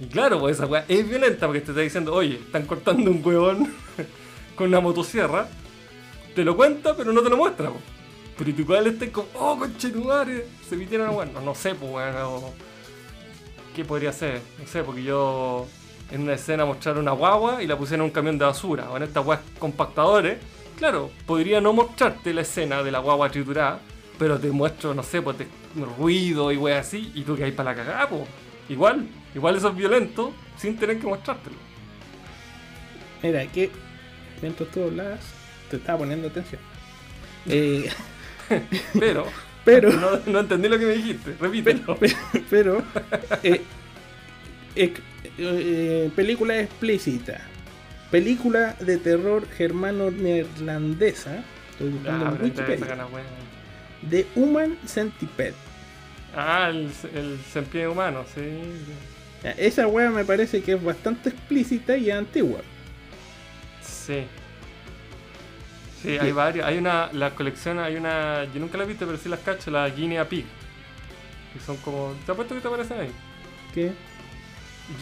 Y 0.00 0.06
claro, 0.06 0.38
pues 0.38 0.56
esa 0.56 0.66
weá 0.66 0.84
es 0.86 1.08
violenta 1.08 1.46
porque 1.46 1.60
te 1.60 1.72
está 1.72 1.80
diciendo, 1.80 2.14
oye, 2.14 2.36
están 2.36 2.66
cortando 2.66 3.10
un 3.10 3.20
huevón 3.24 3.74
con 4.54 4.68
una 4.68 4.78
motosierra. 4.78 5.48
Te 6.36 6.44
lo 6.44 6.56
cuenta, 6.56 6.96
pero 6.96 7.12
no 7.12 7.20
te 7.20 7.30
lo 7.30 7.36
muestra, 7.36 7.70
po. 7.70 7.80
Pero 8.38 8.52
tú 8.54 8.62
igual 8.62 8.86
estás 8.88 9.08
como, 9.10 9.28
oh, 9.34 9.56
conche 9.58 9.90
tu 9.90 10.04
madre, 10.04 10.46
se 10.68 10.76
metieron 10.76 11.08
a 11.08 11.10
weón. 11.12 11.32
No, 11.32 11.40
no 11.40 11.54
sé, 11.54 11.74
pues 11.74 11.90
weón. 11.92 12.16
o- 12.22 12.52
¿Qué 13.74 13.84
podría 13.84 14.12
ser? 14.12 14.40
No 14.60 14.66
sé, 14.66 14.82
porque 14.84 15.02
yo 15.02 15.66
en 16.10 16.22
una 16.22 16.34
escena 16.34 16.64
mostraron 16.64 17.02
una 17.02 17.12
guagua 17.12 17.62
y 17.62 17.66
la 17.66 17.76
pusieron 17.76 18.04
en 18.04 18.10
un 18.10 18.14
camión 18.14 18.38
de 18.38 18.44
basura. 18.44 18.90
O 18.90 18.96
en 18.96 19.02
estas 19.04 19.24
weas 19.26 19.40
compactadores. 19.58 20.38
Claro, 20.78 21.10
podría 21.26 21.60
no 21.60 21.72
mostrarte 21.72 22.34
la 22.34 22.40
escena 22.42 22.82
de 22.82 22.90
la 22.90 22.98
guagua 22.98 23.30
triturada, 23.30 23.80
pero 24.18 24.38
te 24.38 24.50
muestro, 24.50 24.92
no 24.94 25.02
sé, 25.04 25.22
pues 25.22 25.38
te- 25.38 25.46
ruido 25.98 26.50
y 26.52 26.56
weas 26.56 26.86
así, 26.86 27.12
y 27.14 27.22
tú 27.22 27.36
que 27.36 27.44
hay 27.44 27.52
para 27.52 27.70
la 27.70 27.76
cagada, 27.76 28.08
pues. 28.08 28.22
Igual, 28.68 29.06
igual 29.34 29.56
eso 29.56 29.68
es 29.68 29.76
violento 29.76 30.32
sin 30.56 30.76
tener 30.76 30.98
que 30.98 31.06
mostrártelo. 31.06 31.56
mira, 33.22 33.46
que 33.46 33.70
mientras 34.42 34.68
tú 34.70 34.82
hablabas, 34.84 35.20
te 35.70 35.76
estaba 35.76 35.98
poniendo 36.00 36.28
atención. 36.28 36.60
Eh, 37.46 37.90
Pero, 38.98 39.26
pero, 39.64 39.92
no, 39.92 40.18
no 40.26 40.40
entendí 40.40 40.68
lo 40.68 40.78
que 40.78 40.86
me 40.86 40.92
dijiste, 40.94 41.34
repítelo. 41.40 41.96
pero, 41.98 42.14
pero, 42.50 42.82
eh, 43.42 43.62
ec- 44.76 45.00
eh, 45.38 46.10
película 46.14 46.58
explícita. 46.60 47.40
Película 48.10 48.76
de 48.80 48.98
terror 48.98 49.46
germano-neerlandesa. 49.56 51.42
Estoy 51.72 51.88
buscando 51.90 52.26
Ah, 52.26 52.34
en 52.38 52.42
Wikipedia. 52.44 53.06
The 54.10 54.26
Human 54.34 54.76
Centipede. 54.86 55.54
Ah, 56.36 56.68
el, 56.70 56.90
el 57.14 57.38
cempie 57.52 57.88
humano, 57.88 58.24
sí. 58.34 58.42
Esa 59.56 59.86
wea 59.86 60.10
me 60.10 60.24
parece 60.24 60.62
que 60.62 60.72
es 60.74 60.82
bastante 60.82 61.30
explícita 61.30 61.96
y 61.96 62.10
antigua. 62.10 62.60
Sí. 63.80 64.26
Sí, 66.04 66.18
hay 66.18 66.32
varios. 66.32 66.66
Hay 66.66 66.76
una, 66.76 67.08
la 67.12 67.34
colección, 67.34 67.78
hay 67.78 67.96
una, 67.96 68.44
yo 68.52 68.60
nunca 68.60 68.76
la 68.76 68.84
he 68.84 68.86
visto, 68.86 69.06
pero 69.06 69.16
sí 69.16 69.30
las 69.30 69.40
cacho, 69.40 69.70
la 69.70 69.88
Guinea 69.88 70.28
Pig. 70.28 70.44
Que 71.54 71.60
son 71.60 71.78
como, 71.78 72.14
te 72.26 72.32
apuesto 72.32 72.54
que 72.54 72.60
te 72.60 72.68
aparecen 72.68 73.00
ahí. 73.00 73.10
¿Qué? 73.72 73.92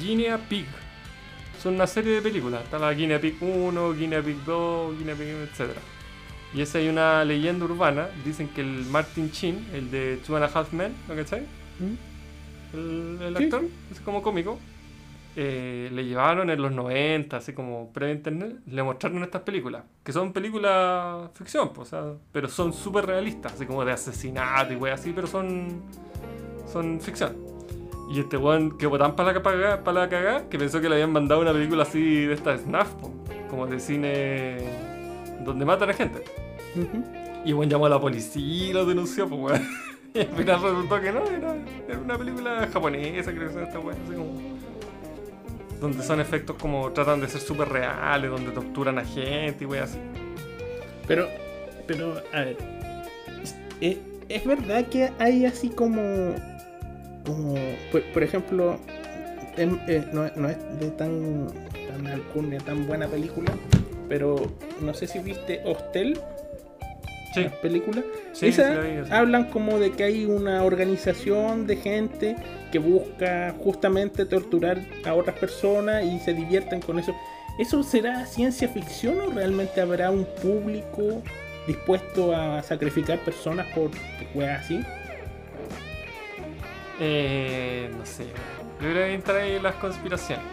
Guinea 0.01 0.39
Pig. 0.39 0.67
Son 1.61 1.75
una 1.75 1.89
serie 1.89 2.13
de 2.13 2.23
películas. 2.23 2.63
Está 2.63 2.79
la 2.79 2.93
Guinea 2.95 3.21
Pig 3.21 3.37
1, 3.41 3.93
Guinea 3.95 4.23
Pig 4.23 4.37
2, 4.47 4.97
Guinea 4.97 5.17
Pig, 5.17 5.27
etc. 5.27 5.73
Y 6.55 6.61
esa 6.61 6.79
hay 6.79 6.89
una 6.89 7.25
leyenda 7.25 7.65
urbana. 7.65 8.09
Dicen 8.25 8.47
que 8.49 8.61
el 8.61 8.85
Martin 8.87 9.33
Chin, 9.33 9.67
el 9.73 9.91
de 9.91 10.19
Two 10.25 10.37
and 10.37 10.45
a 10.45 10.51
Half 10.55 10.73
Men, 10.73 10.95
¿lo 11.09 11.17
cachai? 11.17 11.41
¿Mm? 11.81 12.77
El, 12.77 13.19
el 13.23 13.37
actor, 13.37 13.63
sí. 13.63 13.71
es 13.91 14.01
como 14.01 14.23
cómico. 14.23 14.61
Eh, 15.37 15.89
le 15.93 16.05
llevaron 16.05 16.51
en 16.51 16.61
los 16.61 16.73
90, 16.73 17.37
así 17.37 17.53
como 17.53 17.91
pre-internet, 17.93 18.57
le 18.67 18.83
mostraron 18.83 19.23
estas 19.23 19.43
películas, 19.43 19.85
que 20.05 20.13
son 20.13 20.33
películas 20.33 21.31
ficción, 21.35 21.73
pues, 21.73 21.89
o 21.89 21.91
sea, 21.91 22.13
pero 22.33 22.49
son 22.49 22.73
súper 22.73 23.07
realistas, 23.07 23.55
así 23.55 23.67
como 23.67 23.85
de 23.85 23.93
asesinato 23.93 24.73
y 24.73 24.77
wey 24.77 24.93
así, 24.93 25.13
pero 25.15 25.27
son, 25.27 25.83
son 26.71 27.01
ficción. 27.01 27.37
Y 28.11 28.21
este 28.21 28.37
weón 28.37 28.77
quedó 28.77 28.99
tan 28.99 29.17
para 29.17 29.33
la, 29.33 29.41
cagá- 29.41 29.83
pa' 29.83 29.93
la 29.93 30.09
cagada 30.09 30.49
que 30.51 30.59
pensó 30.59 30.81
que 30.83 30.89
le 30.89 30.97
habían 30.97 31.13
mandado 31.13 31.41
una 31.41 31.53
película 31.53 31.85
así 31.85 32.27
de 32.27 32.35
esta 32.35 32.59
SNAF, 32.59 32.93
po, 32.97 33.11
como 33.49 33.67
de 33.67 33.81
cine 33.81 34.59
donde 35.45 35.65
matan 35.65 35.89
a 35.89 35.93
gente. 35.95 36.23
Ujú. 36.77 37.03
Y 37.45 37.49
el 37.49 37.55
weón 37.55 37.71
llamó 37.71 37.87
a 37.87 37.89
la 37.89 38.01
policía 38.01 38.69
y 38.69 38.73
lo 38.75 38.85
denunció, 38.85 39.29
pues 39.29 39.41
weón. 39.41 39.69
Y 40.15 40.19
al 40.21 40.27
final 40.27 40.61
resultó 40.63 41.01
que 41.01 41.11
no, 41.11 41.25
era, 41.25 41.57
era 41.89 41.99
una 41.99 42.19
película 42.19 42.69
japonesa, 42.71 43.33
creo 43.33 43.51
que 43.51 43.63
esta 43.63 43.79
weón, 43.79 43.97
así 44.05 44.15
como. 44.15 44.62
Donde 45.83 46.03
son 46.05 46.21
efectos 46.21 46.57
como 46.61 46.91
tratan 46.93 47.21
de 47.21 47.27
ser 47.29 47.41
súper 47.41 47.69
reales, 47.69 48.31
donde 48.31 48.53
torturan 48.53 48.99
a 48.99 49.05
gente 49.05 49.65
y 49.65 49.67
weón 49.67 49.83
así. 49.85 49.99
Pero, 51.09 51.27
pero, 51.87 52.15
a 52.33 52.41
ver. 52.41 52.57
es- 53.81 53.99
¿Es, 54.29 54.45
verdad 54.47 54.87
que 54.87 55.11
hay 55.19 55.45
así 55.45 55.69
como. 55.69 56.35
como 57.27 57.55
por, 57.91 58.03
por 58.13 58.23
ejemplo, 58.23 58.79
em- 59.57 59.79
eh, 59.89 60.05
no, 60.13 60.31
no 60.37 60.49
es 60.49 60.57
de 60.79 60.91
tan, 60.93 61.49
tan 61.89 62.07
alcurnia, 62.07 62.61
tan 62.61 62.87
buena 62.87 63.09
película, 63.09 63.51
pero 64.09 64.37
no 64.81 64.95
sé 64.95 65.07
si 65.09 65.19
viste 65.19 65.61
Hostel, 65.67 66.19
Sí, 67.35 67.45
la 67.45 67.51
película. 67.61 68.03
sí, 68.33 68.47
Esa 68.49 68.69
sí 68.69 68.75
la 68.75 68.81
vi, 68.81 69.07
sí. 69.07 69.13
hablan 69.13 69.45
como 69.51 69.79
de 69.79 69.93
que 69.93 70.05
hay 70.05 70.25
una 70.27 70.63
organización 70.65 71.67
de 71.67 71.77
gente 71.77 72.37
que 72.71 72.79
busca 72.79 73.55
justamente 73.59 74.25
torturar 74.27 74.79
a 75.05 75.15
otras 75.15 75.37
personas 75.39 76.05
y 76.05 76.19
se 76.21 76.35
divierten 76.35 76.81
con 76.81 76.99
eso. 76.99 77.15
¿Eso 77.59 77.83
será 77.83 78.25
ciencia 78.27 78.69
ficción 78.69 79.21
o 79.21 79.31
realmente 79.31 79.81
habrá 79.81 80.11
un 80.11 80.27
público 80.43 81.23
dispuesto 81.67 82.35
a 82.35 82.63
sacrificar 82.63 83.19
personas 83.21 83.67
por 83.75 83.91
weas 84.35 84.65
así? 84.65 84.81
Eh, 87.01 87.91
no 87.97 88.05
sé. 88.07 88.25
Yo 88.81 88.91
creo 88.91 89.07
que 89.07 89.15
entra 89.15 89.37
ahí 89.43 89.59
las 89.61 89.75
conspiraciones. 89.77 90.45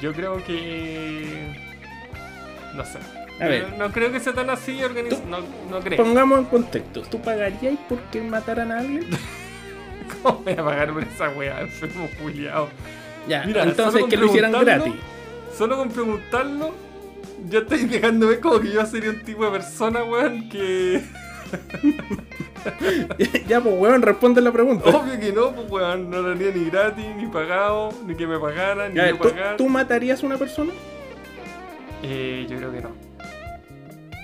Yo 0.00 0.12
creo 0.12 0.42
que. 0.44 1.54
No 2.74 2.84
sé. 2.84 2.98
A 3.40 3.46
ver. 3.48 3.70
No, 3.70 3.88
no 3.88 3.92
creo 3.92 4.12
que 4.12 4.20
sea 4.20 4.32
tan 4.32 4.48
así 4.50 4.82
organizado. 4.82 5.22
No, 5.28 5.38
no 5.70 5.80
creo. 5.80 5.96
Pongamos 6.02 6.38
en 6.38 6.44
contexto. 6.46 7.02
¿Tú 7.02 7.20
pagarías 7.20 7.76
por 7.88 7.98
que 8.04 8.20
mataran 8.22 8.70
a 8.72 8.78
alguien? 8.78 9.06
¿Cómo 10.22 10.40
voy 10.44 10.52
a 10.52 10.64
pagar 10.64 10.92
por 10.92 11.02
esa 11.02 11.30
weá? 11.30 11.60
Enfermo 11.62 12.08
culiao. 12.20 12.68
Ya, 13.28 13.44
Mira, 13.44 13.62
entonces 13.64 14.04
que 14.04 14.16
lo 14.16 14.26
hicieran 14.26 14.52
gratis. 14.52 14.92
Solo 15.56 15.76
con 15.76 15.88
preguntarlo, 15.88 16.74
ya 17.48 17.60
estoy 17.60 17.84
dejando 17.86 18.28
ver 18.28 18.40
como 18.40 18.60
que 18.60 18.70
yo 18.72 18.84
sería 18.86 19.10
un 19.10 19.22
tipo 19.22 19.44
de 19.44 19.50
persona, 19.52 20.04
weón, 20.04 20.48
que. 20.48 21.02
ya, 23.48 23.60
pues 23.60 23.74
weón, 23.78 24.02
responde 24.02 24.40
la 24.40 24.52
pregunta. 24.52 24.90
Obvio 24.90 25.18
que 25.18 25.32
no, 25.32 25.52
pues 25.52 25.70
weón, 25.70 26.10
no 26.10 26.22
lo 26.22 26.32
haría 26.32 26.50
ni 26.52 26.64
gratis, 26.68 27.04
ni 27.16 27.26
pagado, 27.26 27.90
ni 28.06 28.14
que 28.14 28.26
me 28.26 28.38
pagaran, 28.38 28.92
ni 28.92 28.96
Ya, 28.98 29.08
yo 29.10 29.16
¿tú, 29.16 29.28
pagar. 29.30 29.56
tú 29.56 29.68
matarías 29.68 30.22
a 30.22 30.26
una 30.26 30.36
persona? 30.36 30.72
Eh, 32.02 32.46
yo 32.48 32.56
creo 32.58 32.72
que 32.72 32.80
no. 32.82 32.90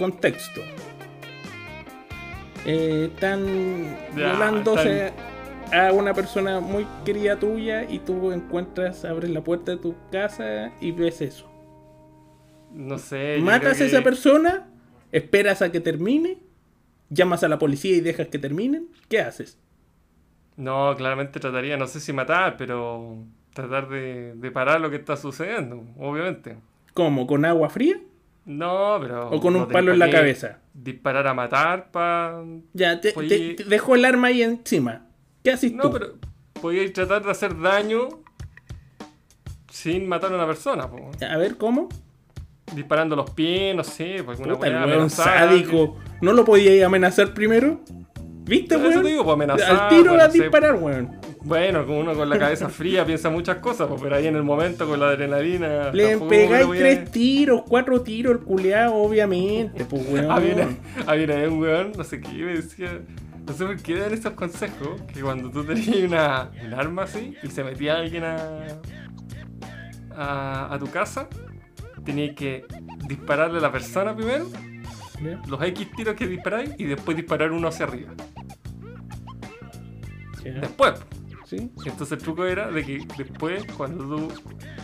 Contexto. 0.01 0.63
Eh, 2.65 3.11
están 3.13 3.45
Ya, 4.17 4.31
violándose 4.33 5.13
a 5.75 5.93
una 5.93 6.15
persona 6.15 6.61
muy 6.61 6.87
querida 7.05 7.39
tuya 7.39 7.85
y 7.87 7.99
tú 7.99 8.33
encuentras, 8.33 9.05
abres 9.05 9.31
la 9.31 9.45
puerta 9.45 9.73
de 9.73 9.77
tu 9.77 9.95
casa 10.11 10.73
y 10.81 10.93
ves 10.93 11.21
eso. 11.21 11.47
No 12.73 12.97
sé. 12.97 13.37
Matas 13.43 13.79
a 13.83 13.85
esa 13.85 14.03
persona, 14.03 14.71
esperas 15.13 15.61
a 15.61 15.71
que 15.71 15.81
termine, 15.81 16.39
llamas 17.11 17.45
a 17.45 17.49
la 17.49 17.59
policía 17.59 17.95
y 17.95 18.01
dejas 18.01 18.29
que 18.29 18.39
terminen. 18.39 18.89
¿Qué 19.11 19.21
haces? 19.21 19.59
No, 20.57 20.95
claramente 20.97 21.41
trataría, 21.41 21.77
no 21.77 21.87
sé 21.87 22.01
si 22.01 22.15
matar, 22.15 22.57
pero 22.57 23.19
tratar 23.53 23.91
de, 23.91 24.33
de 24.35 24.51
parar 24.51 24.81
lo 24.81 24.89
que 24.89 24.97
está 24.97 25.19
sucediendo, 25.19 25.85
obviamente. 25.99 26.57
¿Cómo? 26.95 27.27
¿Con 27.27 27.45
agua 27.45 27.69
fría? 27.69 28.01
No, 28.47 28.99
pero. 29.01 29.31
¿O 29.31 29.41
con 29.41 29.53
no 29.53 29.61
un 29.61 29.69
palo 29.69 29.89
pa' 29.89 29.93
en 29.93 29.99
la 29.99 30.11
cabeza? 30.11 30.59
Disparar 30.75 31.27
a 31.27 31.35
matar 31.35 31.91
para. 31.91 32.43
Ya, 32.73 33.01
te, 33.01 33.13
Oye. 33.17 33.55
te- 33.55 33.55
te 33.63 33.65
dejo 33.71 33.95
el 33.95 34.05
arma 34.05 34.29
ahí 34.29 34.43
encima. 34.43 35.07
¿Qué 35.45 35.53
haces 35.53 35.73
No, 35.73 35.83
tú? 35.85 35.93
pero 35.93 36.07
podíais 36.61 36.93
tratar 36.93 37.23
de 37.25 37.31
hacer 37.31 37.59
daño 37.61 38.09
sin 39.71 40.09
matar 40.09 40.33
a 40.33 40.37
una 40.37 40.47
persona, 40.47 40.89
po. 40.91 41.11
A 41.29 41.37
ver, 41.37 41.57
¿cómo? 41.57 41.89
disparando 42.75 43.17
los 43.17 43.29
pies, 43.31 43.75
no 43.75 43.83
sé, 43.83 44.23
pues 44.25 44.39
una 44.39 44.55
Puta, 44.55 44.87
weón 44.87 45.11
sádico. 45.11 45.97
¿No 46.21 46.33
lo 46.33 46.45
podíais 46.45 46.85
amenazar 46.85 47.35
primero? 47.35 47.81
¿Viste, 48.45 48.77
weón? 48.77 49.03
te 49.03 49.09
digo, 49.09 49.25
pues 49.25 49.35
amenazar. 49.35 49.71
Al 49.77 49.89
tiro 49.89 50.11
pues, 50.13 50.23
a 50.23 50.27
no 50.27 50.33
sé. 50.33 50.39
disparar, 50.43 50.75
weón. 50.77 51.20
Bueno, 51.43 51.87
como 51.87 52.01
uno 52.01 52.15
con 52.15 52.29
la 52.29 52.39
cabeza 52.39 52.69
fría 52.71 53.05
piensa 53.07 53.31
muchas 53.31 53.57
cosas, 53.57 53.89
pues, 53.89 54.01
pero 54.03 54.17
ahí 54.17 54.27
en 54.27 54.37
el 54.37 54.43
momento 54.43 54.87
con 54.87 55.01
la 55.01 55.09
adrenalina. 55.09 55.91
Le 55.93 56.19
pegáis 56.19 56.67
a- 56.67 56.71
tres 56.71 57.11
tiros, 57.11 57.63
cuatro 57.67 58.03
tiros, 58.03 58.33
el 58.35 58.41
culeado, 58.41 58.95
obviamente, 58.95 59.85
pues, 59.87 60.07
weón. 60.11 60.27
Una, 60.27 60.35
había 61.07 61.25
una 61.25 61.35
vez 61.37 61.49
un 61.51 61.59
weón, 61.61 61.93
no 61.97 62.05
sé 62.05 62.21
qué, 62.21 62.29
me 62.33 62.55
decía. 62.57 63.01
No 63.47 63.55
sé 63.55 63.65
por 63.65 63.77
qué 63.79 63.97
dan 63.97 64.13
esos 64.13 64.35
consejos, 64.35 65.01
que 65.13 65.23
cuando 65.23 65.51
tú 65.51 65.65
tenías 65.65 65.97
una, 65.97 66.51
un 66.65 66.75
arma 66.75 67.03
así 67.05 67.35
y 67.43 67.49
se 67.49 67.65
metía 67.65 67.97
alguien 67.97 68.23
a, 68.23 68.37
a, 70.15 70.75
a 70.75 70.79
tu 70.79 70.87
casa, 70.91 71.27
tenías 72.05 72.37
que 72.37 72.65
dispararle 73.09 73.59
a 73.59 73.63
la 73.63 73.73
persona 73.73 74.15
primero, 74.15 74.47
los 75.49 75.63
X 75.63 75.89
tiros 75.97 76.15
que 76.15 76.27
disparáis 76.29 76.71
y 76.79 76.85
después 76.85 77.17
disparar 77.17 77.51
uno 77.51 77.67
hacia 77.69 77.87
arriba. 77.87 78.13
Después. 80.45 80.95
¿Sí? 81.51 81.69
Entonces 81.85 82.13
el 82.13 82.19
truco 82.19 82.45
era 82.47 82.71
de 82.71 82.85
que 82.85 83.05
después, 83.19 83.65
cuando 83.77 84.05
tú, 84.05 84.29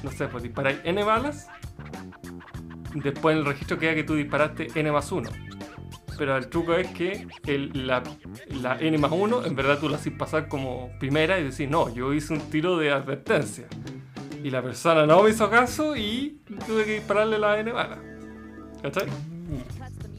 no 0.03 0.11
sé, 0.11 0.27
pues 0.27 0.43
disparáis 0.43 0.79
N 0.83 1.05
balas, 1.05 1.47
después 2.93 3.35
en 3.35 3.39
el 3.43 3.47
registro 3.47 3.79
queda 3.79 3.95
que 3.95 4.03
tú 4.03 4.15
disparaste 4.17 4.67
N 4.75 4.91
más 4.91 5.13
1. 5.13 5.31
Pero 6.19 6.37
el 6.37 6.49
truco 6.49 6.75
es 6.75 6.89
que 6.89 7.29
el- 7.47 7.87
la, 7.87 8.03
la 8.61 8.79
N 8.81 8.99
más 8.99 9.13
1, 9.13 9.45
en 9.45 9.55
verdad 9.55 9.79
tú 9.79 9.89
la 9.89 9.97
haces 9.97 10.13
pasar 10.13 10.49
como 10.49 10.91
primera 10.99 11.39
y 11.39 11.45
decís, 11.45 11.71
no, 11.71 11.95
yo 11.95 12.13
hice 12.13 12.33
un 12.33 12.41
tiro 12.51 12.77
de 12.79 12.91
advertencia. 12.91 13.69
Y 14.43 14.51
la 14.51 14.61
persona 14.61 15.07
no 15.07 15.23
me 15.23 15.31
hizo 15.31 15.49
caso 15.49 15.95
y 15.95 16.41
tuve 16.67 16.85
que 16.85 16.95
dispararle 16.95 17.39
la 17.39 17.61
N 17.61 17.71
bala. 17.71 17.99
¿Cachai? 18.83 19.07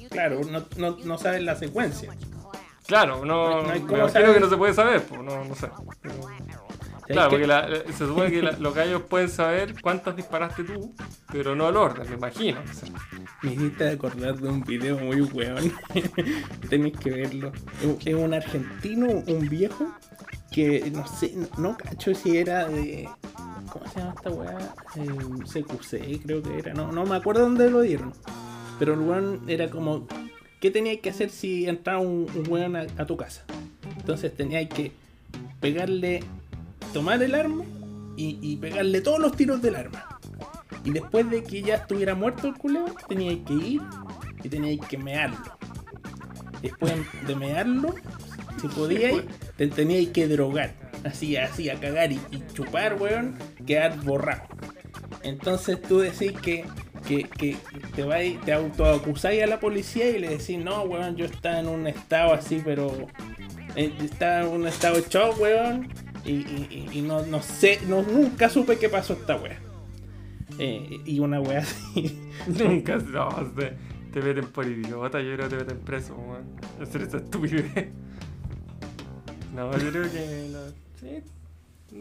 Claro, 0.10 0.40
no, 0.50 0.64
no, 0.78 0.98
no 1.04 1.18
sabes 1.18 1.42
la 1.44 1.56
secuencia. 1.56 2.10
Claro, 2.88 3.26
no, 3.26 3.62
No 3.62 3.64
me 3.70 3.78
imagino 3.78 4.10
saber. 4.10 4.34
que 4.34 4.40
no 4.40 4.50
se 4.50 4.58
puede 4.58 4.74
saber, 4.74 5.04
pues 5.04 5.22
no, 5.22 5.44
no 5.44 5.56
sé. 5.56 5.70
Pero- 6.02 6.16
¿Sabes 7.08 7.16
Claro, 7.16 7.30
porque 7.30 7.48
la- 7.48 7.70
la- 7.70 7.84
se 7.86 8.06
supone 8.06 8.30
que 8.32 8.42
la- 8.42 8.52
los 8.54 8.76
gallos 8.76 9.02
pueden 9.04 9.30
saber 9.30 9.76
cuántas 9.82 10.14
disparaste 10.18 10.66
tú, 10.66 10.94
pero 11.32 11.56
no 11.56 11.70
el 11.70 11.78
orden, 11.78 12.10
me 12.10 12.16
imagino. 12.18 12.60
o 12.70 12.74
sea. 12.74 12.90
Me 13.44 13.54
hiciste 13.54 13.90
acordar 13.90 14.36
de 14.36 14.50
un 14.50 14.62
video 14.62 14.98
muy 14.98 15.22
weón. 15.22 15.72
Tenéis 16.70 16.98
que 16.98 17.12
verlo. 17.12 17.52
Es- 18.06 18.14
un 18.14 18.34
argentino, 18.34 19.08
un 19.26 19.48
viejo, 19.48 19.88
que 20.52 20.92
no 20.92 21.08
sé, 21.08 21.32
no, 21.36 21.48
no 21.58 21.78
cacho 21.78 22.14
si 22.14 22.38
era 22.38 22.68
de. 22.68 23.08
¿Cómo 23.72 23.88
se 23.90 24.00
llama 24.00 24.14
esta 24.16 24.30
weá? 24.30 24.58
Eh, 24.96 25.44
CQC, 25.46 26.22
creo 26.26 26.42
que 26.42 26.58
era. 26.60 26.74
No, 26.74 26.92
no 26.92 27.06
me 27.06 27.16
acuerdo 27.16 27.42
dónde 27.44 27.70
lo 27.72 27.82
dieron. 27.82 28.14
Pero 28.80 28.94
el 28.96 29.00
weón 29.00 29.44
era 29.48 29.70
como. 29.70 30.08
¿Qué 30.60 30.72
tenías 30.72 30.98
que 30.98 31.12
hacer 31.12 31.30
si 31.30 31.68
entraba 31.68 32.00
un, 32.00 32.28
un 32.34 32.50
weón 32.50 32.76
a, 32.76 33.06
tu 33.06 33.16
casa? 33.16 33.44
Entonces 33.98 34.36
tenías 34.36 34.68
que 34.68 34.92
pegarle, 35.60 36.22
tomar 36.94 37.22
el 37.22 37.36
arma 37.36 37.64
y, 38.16 38.58
pegarle 38.58 39.02
todos 39.02 39.20
los 39.20 39.36
tiros 39.36 39.62
del 39.62 39.76
arma. 39.76 40.20
Y 40.84 40.92
después 40.92 41.30
de 41.30 41.44
que 41.44 41.62
ya 41.62 41.76
estuviera 41.76 42.16
muerto 42.16 42.48
el 42.48 42.56
culeo, 42.56 42.86
teníais 43.08 43.40
que 43.46 43.54
ir 43.54 43.82
y 44.44 44.50
teníais 44.50 44.80
que 44.82 44.98
mearlo. 44.98 45.38
Después 46.64 46.94
de 47.28 47.36
mearlo, 47.36 47.94
si 48.60 48.68
podíais, 48.68 49.24
te 49.58 49.68
teníais 49.68 50.10
que 50.10 50.28
drogar. 50.28 50.74
Así, 51.04 51.38
así, 51.38 51.70
a 51.70 51.80
cagar 51.80 52.12
y, 52.12 52.20
y 52.32 52.44
chupar, 52.54 53.00
weón, 53.00 53.36
quedar 53.68 54.04
borrado. 54.04 54.48
Entonces 55.22 55.80
tú 55.82 56.00
decís 56.00 56.32
que, 56.42 56.66
que, 57.08 57.24
que 57.24 57.58
te 57.96 58.04
vais, 58.04 58.40
te 58.42 58.54
autoacusáis 58.54 59.44
a 59.44 59.48
la 59.48 59.60
policía 59.60 60.10
y 60.10 60.20
le 60.20 60.30
decís, 60.30 60.58
no, 60.60 60.84
weón, 60.84 61.16
yo 61.16 61.26
estaba 61.26 61.60
en 61.60 61.68
un 61.68 61.88
estado 61.88 62.34
así, 62.34 62.62
pero 62.64 62.92
eh, 63.76 63.94
estaba 64.04 64.42
en 64.42 64.48
un 64.48 64.68
estado 64.68 64.96
de 64.96 65.04
shock, 65.10 65.40
weón, 65.40 65.88
y, 66.26 66.90
y- 66.94 67.02
no, 67.02 67.26
no 67.26 67.42
sé, 67.42 67.80
no, 67.88 68.02
nunca 68.02 68.50
supe 68.50 68.78
qué 68.78 68.90
pasó 68.90 69.14
esta 69.14 69.36
wea. 69.38 69.60
Eh, 70.60 71.00
y 71.06 71.20
una 71.20 71.40
wea 71.40 71.60
así. 71.60 72.20
Nunca 72.48 72.98
no, 72.98 73.30
te, 73.56 73.74
te 74.12 74.22
meten 74.22 74.48
por 74.48 74.66
idiota, 74.66 75.22
yo 75.22 75.36
creo 75.36 75.50
que 75.50 75.56
te 75.56 75.64
meten 75.64 75.80
preso, 75.80 76.16
weón. 76.16 76.46
Hacer 76.82 77.04
esa 77.04 77.18
estupidez. 77.18 77.90
No, 79.54 79.72
yo 79.78 79.90
creo 79.92 80.12
que 80.12 80.50
no, 80.52 80.60
sí, 81.00 81.24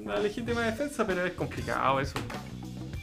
una 0.05 0.19
legítima 0.19 0.63
defensa, 0.63 1.07
pero 1.07 1.25
es 1.25 1.33
complicado 1.35 2.01
eso. 2.01 2.15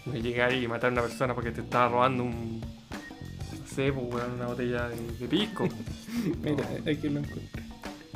No 0.06 0.14
llegar 0.16 0.54
y 0.54 0.68
matar 0.68 0.90
a 0.90 0.94
una 0.94 1.02
persona 1.04 1.34
porque 1.34 1.52
te 1.52 1.62
estaba 1.62 1.90
robando 1.90 2.24
un. 2.24 2.60
No 2.60 3.68
sé, 3.76 3.92
pues, 3.92 4.06
weón, 4.14 4.34
una 4.34 4.48
botella 4.48 4.90
de, 4.90 4.96
de 5.20 5.28
pisco. 5.28 5.68
Mira, 6.44 6.68
aquí 6.82 7.10
lo 7.10 7.20
encontré. 7.20 7.64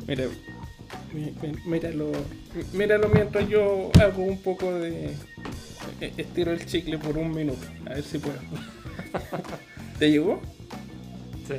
Mira, 0.06 0.24
mi- 1.12 1.32
mi- 1.42 1.58
míralo, 1.66 2.12
míralo 2.72 3.08
mientras 3.08 3.48
yo 3.48 3.90
hago 4.00 4.22
un 4.22 4.38
poco 4.42 4.72
de. 4.74 5.06
eh, 6.00 6.12
Estiro 6.16 6.52
el 6.52 6.64
chicle 6.66 6.98
por 6.98 7.16
un 7.16 7.30
minuto. 7.32 7.66
A 7.86 7.94
ver 7.94 8.02
si 8.04 8.18
puedo. 8.18 8.36
¿Te 9.98 10.10
llegó? 10.10 10.40
Sí. 11.46 11.54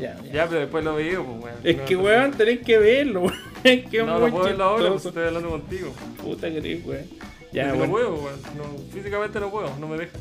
Ya, 0.00 0.16
ya. 0.24 0.32
Ya, 0.32 0.48
pero 0.48 0.60
después 0.60 0.84
lo 0.84 0.94
veo, 0.94 1.24
pues, 1.24 1.42
weón. 1.44 1.56
Es 1.64 1.76
No, 1.76 1.84
que, 1.84 1.94
no, 1.94 2.00
weón, 2.02 2.30
tenés 2.32 2.60
que 2.60 2.78
verlo. 2.78 3.26
Es 3.64 3.88
que 3.88 3.98
es 4.00 4.04
No, 4.06 4.18
muy 4.18 4.28
no 4.30 4.30
puedo 4.32 4.44
verlo 4.46 4.64
ahora, 4.64 4.88
pues 4.90 5.06
estoy 5.06 5.24
hablando 5.24 5.50
contigo. 5.50 5.92
Puta 6.20 6.48
que 6.50 6.82
weón. 6.84 7.06
Ya, 7.52 7.64
Ya, 7.64 7.68
no 7.72 7.76
bueno. 7.78 7.92
puedo, 7.92 8.14
weón. 8.14 8.40
No, 8.56 8.64
físicamente 8.92 9.38
no 9.40 9.50
puedo, 9.50 9.70
no 9.78 9.88
me 9.88 9.96
deja. 9.98 10.18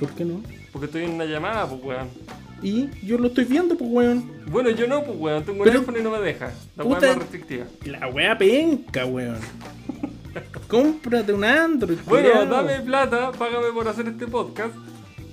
¿Por 0.00 0.10
qué 0.10 0.24
no? 0.24 0.42
Porque 0.72 0.86
estoy 0.86 1.04
en 1.04 1.10
una 1.12 1.24
llamada, 1.24 1.66
pues, 1.68 1.82
weón. 1.82 2.08
Y 2.62 2.88
yo 3.06 3.18
lo 3.18 3.28
estoy 3.28 3.44
viendo, 3.44 3.76
pues, 3.76 3.90
weón. 3.92 4.30
Bueno, 4.50 4.70
yo 4.70 4.86
no, 4.86 5.02
pues, 5.04 5.18
weón. 5.18 5.44
Tengo 5.44 5.58
un 5.58 5.64
Pero- 5.64 5.74
teléfono 5.80 5.98
y 5.98 6.02
no 6.02 6.10
me 6.10 6.20
deja. 6.20 6.52
La 6.76 6.84
Puta- 6.84 6.98
weá 7.00 7.10
es 7.10 7.16
más 7.16 7.18
restrictiva. 7.30 7.66
La 7.84 8.08
wea 8.08 8.36
penca, 8.38 9.04
weón. 9.06 9.36
Cómprate 10.68 11.32
un 11.32 11.44
Android, 11.44 11.98
Bueno, 12.06 12.28
culiao. 12.30 12.46
dame 12.46 12.80
plata, 12.80 13.32
págame 13.32 13.66
por 13.74 13.88
hacer 13.88 14.06
este 14.08 14.26
podcast 14.26 14.74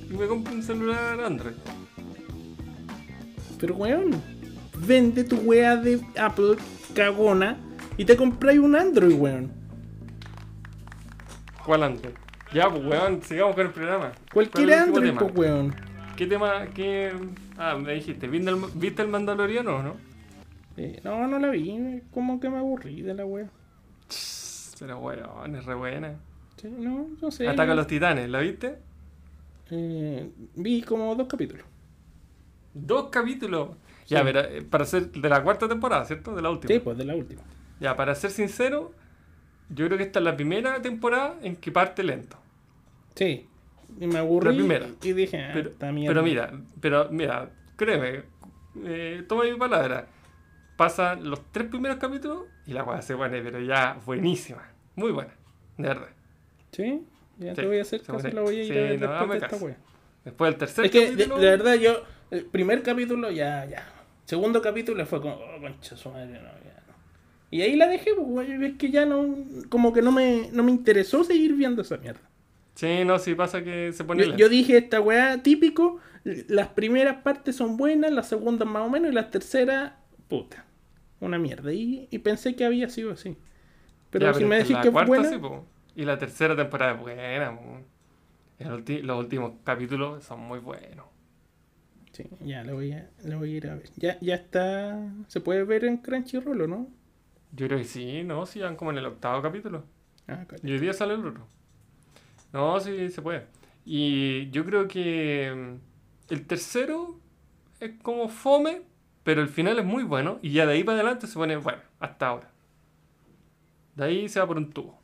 y 0.10 0.14
me 0.14 0.28
compro 0.28 0.54
un 0.54 0.64
celular 0.64 1.20
Android. 1.20 1.54
Pero, 3.60 3.76
weón, 3.76 4.12
vende 4.86 5.24
tu 5.24 5.38
wea 5.38 5.76
de 5.78 6.00
Apple 6.18 6.56
cagona 6.94 7.58
y 7.98 8.06
te 8.06 8.16
compráis 8.16 8.60
un 8.60 8.76
Android, 8.76 9.16
weón. 9.16 9.52
¿Cuál 11.66 11.84
Android? 11.84 12.14
Ya, 12.54 12.70
pues, 12.70 12.86
weón, 12.86 13.22
sigamos 13.24 13.56
con 13.56 13.66
el 13.66 13.74
programa. 13.74 14.12
Cualquier 14.32 14.68
¿Cuál 14.68 14.70
es 14.70 14.76
el 14.76 14.90
último 14.94 15.10
Android, 15.10 15.34
pues, 15.34 15.50
weón. 15.50 15.76
¿Qué 16.16 16.28
tema? 16.28 16.68
¿Qué...? 16.74 17.12
Ah, 17.58 17.76
me 17.76 17.94
dijiste, 17.94 18.28
¿viste 18.28 18.50
el, 18.50 18.58
¿viste 18.76 19.02
el 19.02 19.08
Mandaloriano 19.08 19.78
o 19.78 19.84
no? 19.84 19.96
Eh, 20.78 21.00
no, 21.04 21.28
no 21.28 21.40
la 21.40 21.50
vi, 21.50 22.02
como 22.14 22.40
que 22.40 22.50
me 22.50 22.58
aburrí 22.58 23.02
de 23.02 23.14
la 23.14 23.26
wea. 23.26 23.50
Pero, 24.80 25.00
weón, 25.00 25.56
es 25.56 25.66
re 25.66 25.74
buena. 25.74 26.16
Sí, 26.62 26.70
no, 26.70 27.08
no 27.22 27.32
sé. 27.32 27.48
Ataca 27.48 27.72
a 27.72 27.76
los 27.76 27.88
titanes, 27.88 28.30
¿la 28.30 28.40
viste? 28.40 28.78
Eh, 29.72 30.30
vi 30.56 30.82
como 30.84 31.16
dos 31.16 31.28
capítulos. 31.28 31.66
Dos 32.74 33.10
capítulos. 33.10 33.70
Ya, 34.08 34.24
pero 34.24 34.42
eh, 34.42 34.62
para 34.62 34.86
ser 34.86 35.12
de 35.12 35.30
la 35.30 35.42
cuarta 35.42 35.68
temporada, 35.68 36.06
¿cierto? 36.06 36.36
De 36.36 36.42
la 36.42 36.52
última. 36.52 36.74
Sí, 36.74 36.80
pues 36.80 36.98
de 36.98 37.06
la 37.06 37.16
última. 37.16 37.42
Ya, 37.80 37.96
para 37.96 38.14
ser 38.14 38.30
sincero, 38.30 38.94
yo 39.70 39.86
creo 39.88 39.98
que 39.98 40.04
esta 40.04 40.20
es 40.20 40.26
la 40.26 40.36
primera 40.36 40.82
temporada 40.82 41.38
en 41.42 41.56
que 41.56 41.72
parte 41.72 42.04
lento. 42.04 42.38
Sí. 43.16 43.48
Y 44.00 44.08
me 44.08 44.20
aburrí. 44.20 44.50
La 44.50 44.56
primera. 44.56 44.88
Y 45.02 45.14
dije, 45.14 45.44
ah, 45.44 45.52
Pero, 45.54 45.72
pero 45.80 46.24
mira, 46.24 46.52
pero 46.82 47.10
mira, 47.12 47.50
créeme, 47.76 48.24
eh, 48.84 49.24
toma 49.28 49.44
mi 49.46 49.56
palabra. 49.56 50.08
Pasan 50.76 51.30
los 51.30 51.40
tres 51.52 51.68
primeros 51.70 51.98
capítulos 51.98 52.44
y 52.66 52.74
la 52.74 52.84
weá 52.84 53.02
se 53.02 53.16
pone, 53.16 53.42
pero 53.42 53.62
ya 53.62 53.98
buenísima. 54.06 54.70
Muy 54.96 55.12
buena, 55.12 55.34
de 55.78 55.88
verdad. 55.88 56.10
Sí, 56.72 57.02
ya 57.38 57.56
Sí, 57.56 57.62
te 57.62 57.68
voy 57.68 57.80
a 57.80 57.82
hacer 57.84 58.02
caso, 58.02 58.28
la 58.28 58.42
voy 58.42 58.60
a 58.60 58.64
ir 58.64 58.74
sí, 58.74 58.78
a 58.80 58.82
ver 58.82 59.00
no, 59.00 59.08
después 59.08 59.30
de 59.40 59.46
esta 59.46 59.58
wea. 59.66 59.78
Después 60.26 60.52
del 60.52 60.60
tercer 60.60 60.86
Es 60.86 60.92
que, 60.92 61.00
de, 61.02 61.12
capítulo. 61.12 61.38
de 61.40 61.50
verdad, 61.50 61.74
yo, 61.76 62.04
el 62.32 62.46
primer 62.46 62.84
capítulo 62.84 63.32
ya, 63.32 63.66
ya. 63.66 63.88
Segundo 64.26 64.62
capítulo 64.62 65.06
fue 65.06 65.22
como, 65.22 65.36
oh, 65.36 65.62
concha 65.62 65.96
su 65.96 66.10
madre, 66.10 66.34
no, 66.34 66.50
ya. 66.66 66.75
Y 67.56 67.62
ahí 67.62 67.76
la 67.76 67.88
dejé, 67.88 68.12
pues, 68.16 68.50
es 68.50 68.78
que 68.78 68.92
ya 68.92 69.06
no, 69.06 69.36
como 69.70 69.94
que 69.94 70.02
no 70.02 70.12
me, 70.12 70.50
no 70.52 70.64
me 70.64 70.72
interesó 70.72 71.24
seguir 71.24 71.54
viendo 71.56 71.82
esa 71.82 71.98
mierda. 71.98 72.22
Sí, 72.76 73.06
no, 73.06 73.20
sí 73.20 73.36
pasa 73.36 73.64
que 73.64 73.94
se 73.94 74.04
pone 74.04 74.26
Yo, 74.26 74.36
yo 74.36 74.50
dije, 74.50 74.78
esta 74.78 75.02
weá 75.02 75.42
típico, 75.44 76.00
las 76.24 76.70
primeras 76.70 77.22
partes 77.24 77.56
son 77.56 77.78
buenas, 77.78 78.12
las 78.12 78.30
segundas 78.30 78.68
más 78.68 78.88
o 78.88 78.90
menos, 78.90 79.12
y 79.12 79.14
las 79.16 79.32
terceras, 79.32 79.94
puta, 80.28 80.66
una 81.20 81.38
mierda. 81.40 81.74
Y, 81.74 82.08
y 82.12 82.20
pensé 82.20 82.56
que 82.56 82.66
había 82.66 82.90
sido 82.90 83.12
así. 83.12 83.38
Pero 84.12 84.34
Ya, 84.34 84.34
si 84.34 84.46
me 84.46 84.58
es 84.58 84.68
decís 84.68 84.78
que 84.80 84.90
es 84.90 84.94
cuarta 84.94 85.24
buena, 85.24 85.24
sí. 85.24 85.40
Y 85.96 86.06
la 86.06 86.18
tercera 86.18 86.56
temporada 86.56 86.94
es 86.94 87.00
buena, 87.02 87.60
los 88.60 89.18
últimos 89.20 89.54
capítulos 89.64 90.24
son 90.26 90.42
muy 90.42 90.60
buenos. 90.60 91.06
sí, 92.12 92.24
ya 92.42 92.64
la 92.64 92.74
voy 92.74 92.92
a, 92.94 93.10
la 93.24 93.38
voy 93.38 93.54
a 93.54 93.58
ir 93.58 93.68
a 93.68 93.76
ver. 93.76 93.90
Ya, 93.98 94.18
ya 94.22 94.36
está, 94.36 95.14
se 95.28 95.42
puede 95.42 95.64
ver 95.64 95.86
en 95.86 95.98
Crunchyroll, 95.98 96.62
¿o 96.62 96.68
no? 96.68 96.88
Yo 97.52 97.68
creo 97.68 97.80
que 97.80 97.86
sí, 97.86 98.24
¿no? 98.24 98.46
Sí, 98.46 98.60
van 98.60 98.76
como 98.76 98.92
en 98.92 98.98
el 98.98 99.06
octavo 99.06 99.42
capítulo. 99.42 99.84
Ah. 100.28 100.46
Y 100.64 100.72
hoy 100.72 100.80
día 100.80 100.94
sale 100.94 101.14
el 101.14 101.26
otro. 101.26 101.48
No, 102.52 102.80
sí, 102.80 103.10
se 103.10 103.22
puede. 103.22 103.48
Y 103.86 104.50
yo 104.50 104.66
creo 104.66 104.88
que 104.88 105.54
mm, 105.56 106.34
el 106.34 106.48
tercero 106.48 107.20
es 107.80 107.92
como 108.02 108.30
fome, 108.30 108.82
pero 109.24 109.42
el 109.42 109.50
final 109.50 109.80
es 109.80 109.86
muy 109.86 110.04
bueno. 110.04 110.40
Y 110.42 110.52
ya 110.52 110.66
de 110.66 110.74
ahí 110.74 110.84
para 110.84 110.98
adelante 111.00 111.28
se 111.28 111.36
pone 111.36 111.56
bueno, 111.58 111.82
hasta 112.00 112.28
ahora. 112.28 112.52
De 113.96 114.06
ahí 114.06 114.30
se 114.30 114.40
va 114.40 114.48
por 114.48 114.58
un 114.58 114.72
tubo. 114.72 115.00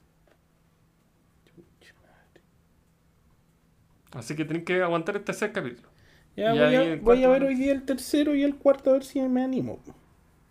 Así 4.14 4.36
que 4.36 4.44
tienen 4.44 4.66
que 4.66 4.82
aguantar 4.82 5.16
el 5.16 5.24
tercer 5.24 5.54
capítulo. 5.54 5.90
Ya 6.36 6.54
voy, 6.54 6.76
a, 6.76 6.96
voy 6.98 7.24
a 7.24 7.30
ver 7.30 7.44
hoy 7.44 7.56
día 7.56 7.72
el 7.72 7.84
tercero 7.84 8.36
y 8.36 8.44
el 8.44 8.56
cuarto 8.56 8.90
a 8.90 8.94
ver 8.94 9.04
si 9.04 9.22
me 9.22 9.44
animo. 9.44 9.80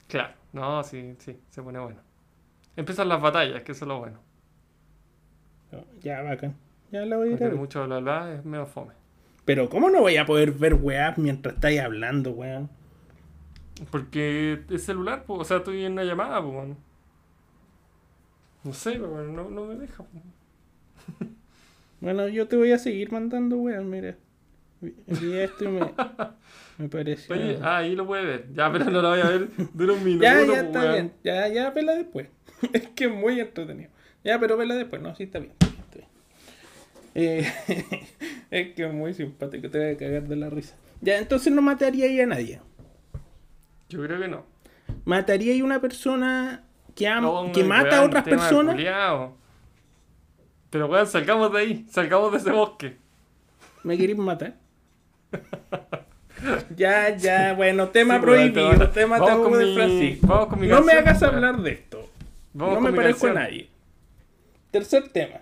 Claro, 0.09 0.35
no, 0.53 0.83
sí, 0.83 1.15
sí, 1.19 1.39
se 1.51 1.63
pone 1.63 1.79
bueno. 1.79 2.01
Empiezan 2.77 3.09
las 3.09 3.21
batallas, 3.21 3.63
que 3.63 3.73
eso 3.73 3.85
es 3.85 3.89
lo 3.89 3.99
bueno. 3.99 4.19
Ya, 6.03 6.23
bacán. 6.23 6.57
Ya 6.91 7.05
la 7.07 7.17
voy 7.17 7.31
a 7.31 7.33
ir 7.33 7.55
mucho 7.55 7.87
bla 7.87 8.01
bla, 8.01 8.35
es 8.35 8.45
medio 8.45 8.67
fome. 8.67 8.93
Pero 9.45 9.69
¿cómo 9.69 9.91
no 9.91 10.01
voy 10.01 10.17
a 10.17 10.27
poder 10.27 10.53
ver 10.53 10.75
weá 10.75 11.15
mientras 11.17 11.55
estáis 11.55 11.81
hablando, 11.81 12.33
weón? 12.33 12.69
Porque 13.91 14.63
es 14.69 14.85
celular, 14.85 15.25
o 15.27 15.45
sea, 15.45 15.59
estoy 15.59 15.85
en 15.85 15.93
una 15.93 16.05
llamada, 16.05 16.43
pues, 16.43 16.55
bueno. 16.55 16.77
No 18.65 18.73
sé, 18.73 18.99
bueno, 18.99 19.33
no, 19.33 19.51
no 19.51 19.65
me 19.67 19.75
deja. 19.77 20.05
Bueno, 22.01 22.29
yo 22.29 22.49
te 22.49 22.57
voy 22.57 22.73
a 22.73 22.79
seguir 22.79 23.13
mandando, 23.13 23.57
weón, 23.57 23.91
mira. 23.91 24.17
Vi 24.81 25.37
esto 25.37 25.65
y 25.65 25.69
me, 25.69 25.81
me 26.79 26.89
pareció. 26.89 27.35
Oye, 27.35 27.59
ah, 27.63 27.79
ahí 27.79 27.95
lo 27.95 28.07
puede 28.07 28.25
ver. 28.25 28.47
Ya, 28.55 28.73
pero 28.73 28.87
no 28.87 29.03
lo 29.03 29.11
voy 29.11 29.21
a 29.21 29.29
ver. 29.29 29.49
Dura 29.75 29.93
un 29.93 30.05
minuto. 30.05 30.25
ya, 30.25 30.41
ya 30.41 30.47
pues, 30.47 30.59
está 30.63 30.93
bien. 30.93 31.13
Ya, 31.23 31.49
ya, 31.49 31.71
vela 31.71 31.95
después. 31.95 32.29
es 32.73 32.89
que 32.89 33.05
es 33.05 33.11
muy 33.11 33.39
entretenido. 33.41 33.91
Ya, 34.25 34.39
pero 34.39 34.57
vela 34.57 34.75
después. 34.75 35.03
No, 35.03 35.15
sí, 35.15 35.25
está 35.25 35.39
bien. 35.39 35.53
Está 35.61 35.97
bien. 35.99 36.09
Eh, 37.15 37.53
es 38.51 38.75
que 38.75 38.87
es 38.87 38.93
muy 38.93 39.13
simpático. 39.13 39.69
Te 39.69 39.79
voy 39.79 39.89
a 39.89 39.97
cagar 39.97 40.29
de 40.29 40.37
la 40.37 40.49
risa. 40.49 40.77
Ya, 41.03 41.19
entonces 41.19 41.53
no 41.53 41.61
mataría 41.63 42.07
ahí 42.07 42.21
a 42.21 42.27
nadie. 42.27 42.61
Yo 43.89 44.03
creo 44.03 44.19
que 44.21 44.29
no. 44.29 44.47
¿Mataría 45.05 45.53
ahí 45.53 45.63
una 45.63 45.81
persona 45.81 46.65
que, 46.95 47.07
am- 47.09 47.23
No, 47.25 47.53
que 47.53 47.63
no, 47.63 47.69
mata 47.69 47.99
a 47.99 48.03
otras 48.05 48.25
personas? 48.25 48.75
culiao. 48.75 49.37
Pero, 50.71 50.87
weón, 50.87 51.07
salgamos 51.07 51.53
de 51.53 51.59
ahí. 51.59 51.87
Salgamos 51.91 52.31
de 52.33 52.39
ese 52.39 52.51
bosque. 52.53 52.97
¿Me 53.83 53.97
queréis 53.97 54.19
matar? 54.19 54.57
ya, 56.77 57.17
ya, 57.17 57.53
bueno, 57.55 57.89
tema 57.89 58.19
Sí, 58.19 58.25
weón, 58.27 58.47
te 58.49 58.53
prohibido, 58.53 58.85
a- 58.85 58.93
tema 58.93 59.19
con 59.19 59.59
mi- 59.59 59.75
Francisco. 59.75 60.27
vamos 60.27 60.47
con 60.49 60.61
mi 60.61 60.67
no 60.69 60.83
me 60.83 60.93
hagas 60.93 61.21
weón. 61.23 61.35
hablar 61.35 61.61
de 61.63 61.71
esto. 61.73 62.09
Vamos 62.53 62.75
no 62.77 62.81
me 62.81 62.93
parezco 62.93 63.27
a 63.29 63.33
nadie. 63.35 63.69
Tercer 64.71 65.09
tema. 65.09 65.41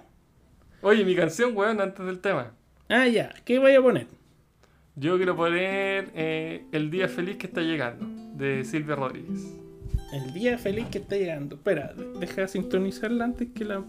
Oye, 0.83 1.05
mi 1.05 1.15
canción, 1.15 1.57
weón, 1.57 1.81
antes 1.81 2.05
del 2.05 2.19
tema. 2.21 2.53
Ah, 2.89 3.07
ya, 3.07 3.33
¿qué 3.45 3.59
voy 3.59 3.75
a 3.75 3.83
poner? 3.83 4.07
Yo 4.97 5.17
quiero 5.17 5.37
poner 5.37 6.11
eh, 6.15 6.65
El 6.73 6.91
Día 6.91 7.09
Feliz 7.09 7.37
que 7.37 7.47
está 7.47 7.61
llegando, 7.61 8.07
de 8.37 8.65
Silvia 8.65 8.97
Rodríguez. 8.97 9.55
El 10.11 10.33
día 10.33 10.57
feliz 10.57 10.87
que 10.91 10.97
está 10.99 11.17
llegando. 11.17 11.57
Espera, 11.57 11.93
deja 12.19 12.41
de 12.41 12.49
sintonizarla 12.49 13.25
antes 13.25 13.49
que 13.55 13.63
la. 13.67 13.83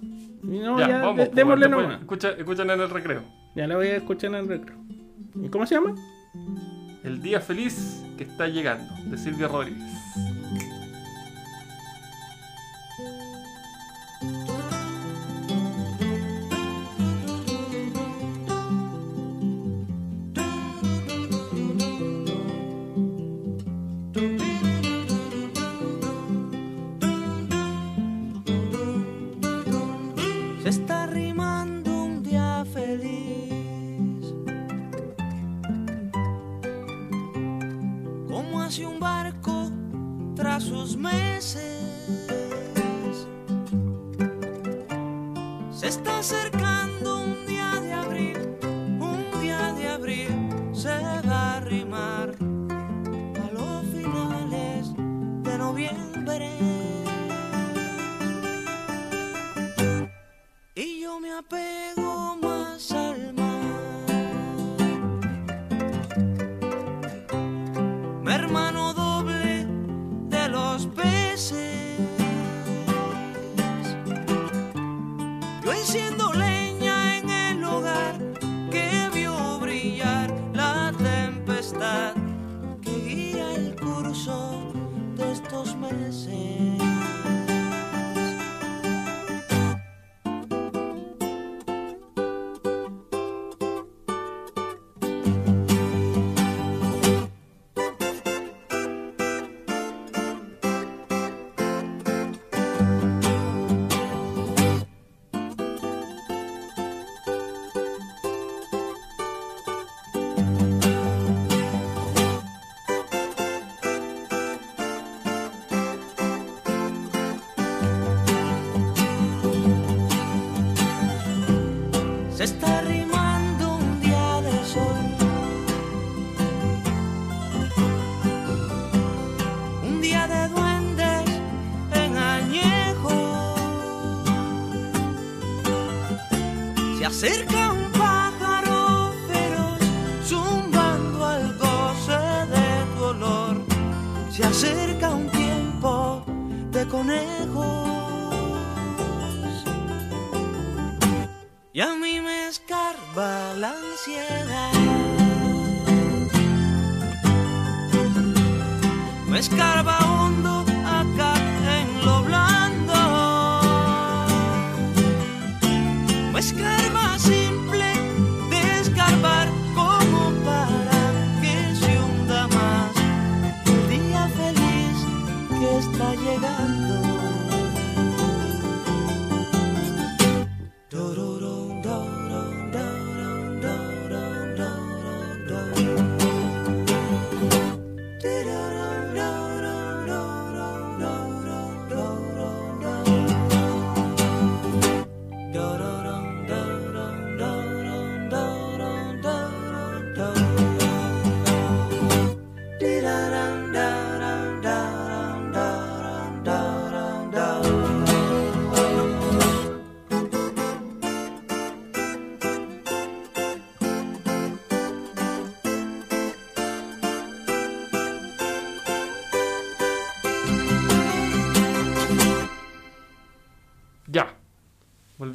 No, 0.43 0.78
ya, 0.78 0.88
ya, 0.89 0.97
vamos. 1.00 1.16
de- 1.18 1.26
pues, 1.28 1.36
démosle 1.36 1.70
nomás. 1.70 2.02
Escucha, 2.02 2.32
escuchan 2.32 2.70
en 2.72 2.82
el 2.82 2.89
recreo. 2.89 3.24
Ya 3.56 3.68
la 3.68 3.78
voy 3.78 3.88
a 3.88 3.95
escuchar 3.95 4.32
en 4.32 4.36
el 4.36 4.47
recreo. 4.50 4.76
¿Y 5.41 5.49
cómo 5.49 5.65
se 5.65 5.75
llama? 5.75 5.95
El 7.03 7.21
día 7.21 7.39
feliz 7.39 8.03
que 8.17 8.23
está 8.23 8.47
llegando, 8.47 8.93
de 9.05 9.17
Silvia 9.17 9.47
Rodríguez. 9.47 9.83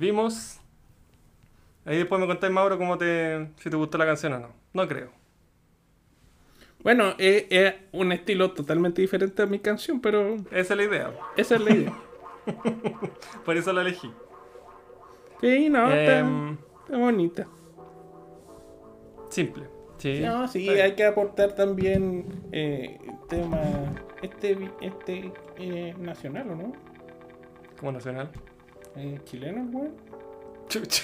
Volvimos. 0.04 0.60
Ahí 1.86 1.96
después 1.96 2.20
me 2.20 2.26
contáis, 2.26 2.52
Mauro, 2.52 2.76
cómo 2.76 2.98
te, 2.98 3.48
si 3.58 3.70
te 3.70 3.76
gustó 3.76 3.96
la 3.96 4.04
canción 4.04 4.34
o 4.34 4.38
no. 4.38 4.48
No 4.74 4.86
creo. 4.86 5.08
Bueno, 6.82 7.14
es, 7.16 7.46
es 7.48 7.74
un 7.92 8.12
estilo 8.12 8.50
totalmente 8.52 9.00
diferente 9.00 9.40
a 9.42 9.46
mi 9.46 9.60
canción, 9.60 10.00
pero 10.02 10.36
Esa 10.50 10.74
es 10.74 10.76
la 10.76 10.82
idea. 10.84 11.14
esa 11.38 11.54
es 11.54 11.60
la 11.62 11.72
idea. 11.72 11.98
Por 13.46 13.56
eso 13.56 13.72
la 13.72 13.80
elegí. 13.80 14.12
Sí, 15.40 15.70
no, 15.70 15.90
está, 15.90 16.18
Em, 16.18 16.58
está 16.84 16.98
bonita. 16.98 17.46
simple. 19.30 19.64
Sí. 19.96 20.20
No, 20.20 20.46
sí, 20.48 20.68
hay 20.68 20.94
que 20.96 21.06
aportar 21.06 21.54
también 21.54 22.26
eh, 22.52 22.98
tema 23.30 23.58
este 24.20 24.70
este 24.82 25.32
eh, 25.56 25.94
nacional, 25.98 26.50
¿o 26.50 26.56
no? 26.56 26.72
Como 27.80 27.92
nacional. 27.92 28.30
Chileno, 29.24 29.66
güey. 29.70 29.90
Chucha. 30.68 31.02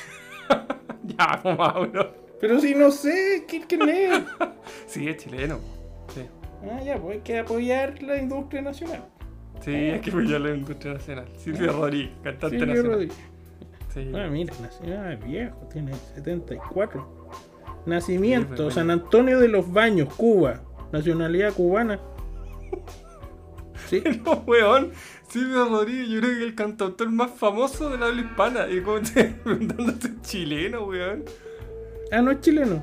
ya, 1.05 1.41
pues, 1.43 1.59
Mauro. 1.59 2.14
Pero 2.41 2.61
si 2.61 2.74
no 2.74 2.91
sé, 2.91 3.45
¿qué, 3.47 3.62
quién 3.66 3.88
es? 3.88 4.22
Sí, 4.86 5.09
es 5.09 5.18
chileno. 5.18 5.59
Sí. 6.14 6.22
Ah, 6.70 6.82
ya, 6.82 6.99
pues 6.99 7.16
hay 7.16 7.22
que 7.22 7.38
apoyar 7.38 8.03
la 8.03 8.16
industria 8.16 8.62
nacional. 8.62 9.05
Sí, 9.61 9.74
es 9.74 10.01
que 10.01 10.11
apoyar 10.11 10.41
la 10.41 10.55
industria 10.55 10.95
nacional. 10.95 11.26
Silvio 11.36 11.72
Rodríguez, 11.72 12.12
cantante 12.22 12.59
Silvio 12.59 12.66
nacional. 12.66 12.93
Rodríguez. 12.93 13.18
Sí. 13.93 14.12
Ah, 14.14 14.28
mira, 14.30 14.55
nació 14.61 15.01
ah, 15.01 15.14
viejo, 15.26 15.57
tiene 15.72 15.93
74. 16.14 17.30
Nacimiento, 17.86 18.57
Sí, 18.57 18.62
pues, 18.62 18.74
San. 18.74 18.91
Antonio 18.91 19.38
de 19.41 19.49
los 19.49 19.70
Baños, 19.70 20.12
Cuba. 20.14 20.61
Nacionalidad 20.93 21.53
cubana. 21.53 22.01
Sí, 23.91 24.03
No, 24.24 24.45
weón. 24.47 24.93
Silvio 25.28 25.66
Rodríguez, 25.68 26.09
yo 26.09 26.20
creo 26.20 26.30
que 26.32 26.38
es 26.38 26.43
el 26.45 26.55
cantautor 26.55 27.11
más 27.11 27.30
famoso 27.36 27.91
de 27.91 27.99
la 27.99 28.07
habla 28.07 28.22
hispana. 28.22 28.68
Y 28.70 28.80
como 28.80 29.01
te 29.01 29.24
preguntándose 29.45 30.12
chileno, 30.22 30.84
weón. 30.84 31.24
ah, 32.12 32.22
no 32.22 32.30
es 32.30 32.41
chileno. 32.41 32.82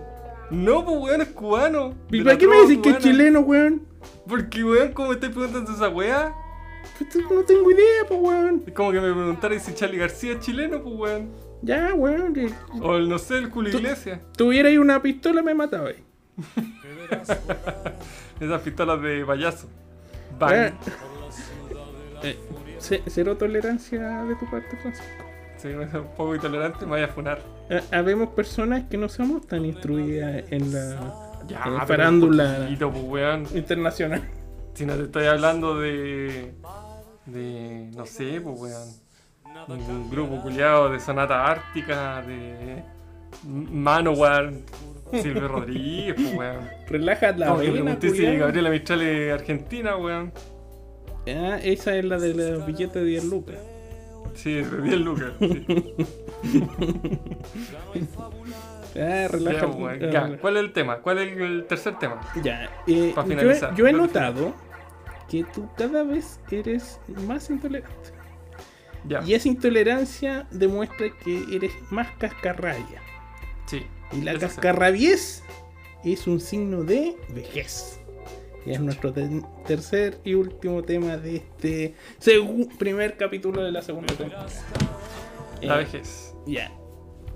No, 0.52 0.86
pues 0.86 0.98
weón, 1.02 1.22
es 1.22 1.28
cubano. 1.30 1.96
¿Y 2.12 2.22
para 2.24 2.38
qué 2.38 2.48
me 2.48 2.58
decís 2.62 2.80
que 2.84 2.90
es 2.92 2.98
chileno, 3.00 3.40
weón? 3.42 3.82
Porque, 4.28 4.64
weón, 4.64 4.92
como 4.94 5.10
me 5.10 5.16
estáis 5.16 5.34
preguntando 5.34 5.72
esa 5.72 5.90
weá. 5.90 6.34
Puta, 6.98 7.20
No 7.34 7.42
tengo 7.44 7.70
idea, 7.72 8.06
pues, 8.08 8.20
weón. 8.22 8.64
Es 8.66 8.74
como 8.74 8.92
que 8.94 9.02
me 9.02 9.12
preguntarais 9.14 9.62
si 9.64 9.74
Charlie 9.74 9.98
García 9.98 10.34
es 10.34 10.40
chileno, 10.40 10.82
pues 10.82 10.96
weón. 10.96 11.30
Ya, 11.64 11.94
weón. 11.94 12.34
que- 12.34 12.50
O 12.82 12.96
el, 12.96 13.10
no 13.10 13.18
sé, 13.20 13.40
el 13.40 13.50
Julio 13.50 13.72
Tú- 13.72 13.80
Iglesias. 13.80 14.22
Tuviera 14.38 14.70
ahí 14.70 14.78
una 14.78 15.02
pistola, 15.02 15.42
me 15.42 15.54
mataba. 15.54 15.90
Esas 18.40 18.62
pistolas 18.62 19.02
de 19.02 19.26
payaso. 19.26 19.68
Eh, 20.38 20.74
Bang. 20.74 20.74
eh, 22.24 22.38
ce- 22.80 23.04
cero 23.08 23.36
tolerancia 23.38 24.24
de 24.24 24.36
tu 24.36 24.50
parte, 24.50 24.76
Francisco. 24.78 25.24
Sí, 25.58 25.70
me 25.70 25.86
un 25.86 26.08
poco 26.16 26.36
intolerante, 26.36 26.86
me 26.86 26.92
vaya 26.92 27.06
a 27.06 27.10
funar. 27.10 27.42
Eh, 27.70 27.82
Habemos 27.92 28.30
personas 28.30 28.84
que 28.90 28.98
no 28.98 29.10
somos 29.10 29.48
tan 29.48 29.66
instruidas 29.66 30.44
en 30.52 30.72
la 30.74 31.14
Ya, 31.48 31.58
eh, 31.66 31.86
farándula 31.88 32.58
poquito, 32.64 32.92
pues 32.92 33.56
internacional. 33.56 34.22
Si 34.76 34.86
no 34.86 34.94
te 34.96 35.04
estoy 35.04 35.26
hablando 35.26 35.80
de. 35.80 36.54
de. 37.26 37.90
no 37.96 38.06
sé, 38.06 38.40
pues 38.42 38.60
weón. 38.60 39.08
Un 39.70 40.10
grupo 40.12 40.40
culiado 40.44 40.90
de 40.92 41.00
Sonata 41.00 41.48
Ártica, 41.48 42.22
de. 42.22 42.84
Manowar, 43.44 44.52
Silvio 45.14 45.48
Rodríguez, 45.48 46.16
pues 46.16 46.36
weón. 46.36 46.58
Relaja 46.88 47.32
la 47.34 47.58
que 47.60 47.72
vena, 47.72 47.98
si. 48.02 48.36
Gabriela 48.38 48.70
Mistral 48.70 49.02
es 49.02 49.34
argentina, 49.34 49.96
weón. 49.98 50.32
Ah, 51.28 51.60
esa 51.64 51.96
es 51.98 52.06
la 52.06 52.18
de 52.18 52.34
los 52.34 52.66
billetes 52.66 52.94
de 52.96 53.04
10 53.06 53.26
lucas. 53.26 53.58
Sí, 54.36 54.54
de 54.56 54.82
10 54.82 54.98
lucas. 55.00 55.32
Sí. 55.40 55.66
Ah, 59.00 59.28
relaja. 59.30 59.62
Ya, 59.62 59.68
weón. 59.68 60.00
Ya, 60.12 60.38
¿cuál 60.40 60.58
es 60.58 60.64
el 60.64 60.74
tema? 60.74 60.98
¿Cuál 61.02 61.20
es 61.20 61.38
el 61.38 61.66
tercer 61.68 62.00
tema? 62.00 62.20
Ya, 62.42 62.70
eh, 62.88 63.12
Pa' 63.14 63.24
yo, 63.26 63.32
he- 63.32 63.36
finalizar, 63.36 63.76
yo 63.76 63.88
he 63.88 63.94
notado 63.94 64.54
que 65.30 65.44
tú 65.54 65.70
cada 65.78 66.04
vez 66.04 66.40
eres 66.50 67.00
más 67.28 67.50
intolerante. 67.50 68.10
Ya. 69.08 69.22
Y 69.24 69.34
esa 69.36 69.48
intolerancia 69.50 70.48
demuestra 70.52 71.08
que 71.24 71.44
eres 71.56 71.72
más 71.92 72.08
cascarrabia. 72.18 73.02
Y 74.14 74.22
la 74.22 74.38
cascarrabiez 74.38 75.44
es 76.04 76.28
un 76.28 76.40
signo 76.40 76.84
de 76.84 77.16
vejez. 77.30 78.00
Y 78.66 78.72
es 78.72 78.80
nuestro 78.82 79.14
te- 79.14 79.42
tercer 79.66 80.20
y 80.24 80.34
último 80.34 80.84
tema 80.84 81.18
de 81.18 81.38
este 81.38 81.96
primer 82.78 83.16
capítulo 83.18 83.64
de 83.64 83.72
la 83.72 83.82
segunda 83.82 84.14
temporada. 84.14 84.48
La 85.62 85.76
Eh, 85.76 85.78
vejez. 85.80 86.34
Ya. 86.46 86.72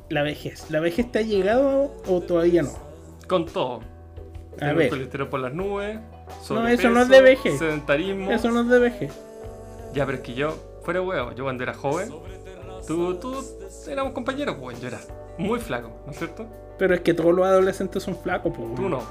La 0.09 0.24
vejez. 0.24 0.69
¿La 0.69 0.80
vejez 0.82 1.11
te 1.11 1.19
ha 1.19 1.22
llegado 1.22 1.95
o 2.07 2.22
todavía 2.22 2.63
no? 2.63 2.74
Con 3.28 3.45
todo. 3.45 3.80
A 4.55 4.57
Tengo 4.57 4.76
ver, 4.76 4.89
colesterol 4.89 5.30
por 5.30 5.39
las 5.39 5.53
nubes. 5.53 5.99
No, 6.49 6.67
eso 6.67 6.89
no 6.89 7.01
es 7.01 7.07
de 7.09 7.22
vejez. 7.22 7.57
Sedentarismo. 7.57 8.30
eso 8.32 8.51
no 8.51 8.61
es 8.61 8.67
de 8.67 8.80
vejez. 8.80 9.13
Ya, 9.93 10.05
pero 10.05 10.17
es 10.17 10.24
que 10.24 10.34
yo, 10.34 10.55
fuera 10.84 11.01
huevo, 11.01 11.34
yo 11.34 11.45
cuando 11.45 11.63
era 11.63 11.74
joven, 11.74 12.09
tú, 12.88 13.15
tú, 13.15 13.43
éramos 13.89 14.13
compañeros, 14.13 14.57
weón. 14.59 14.79
Yo 14.79 14.88
era 14.88 14.99
muy 15.38 15.59
flaco, 15.59 15.91
¿no 16.05 16.11
es 16.11 16.17
cierto? 16.17 16.47
Pero 16.77 16.95
es 16.95 17.01
que 17.01 17.13
todos 17.13 17.34
los 17.34 17.45
adolescentes 17.45 18.03
son 18.03 18.15
flacos, 18.17 18.53
pues. 18.55 18.75
Tú 18.75 18.89
no. 18.89 19.01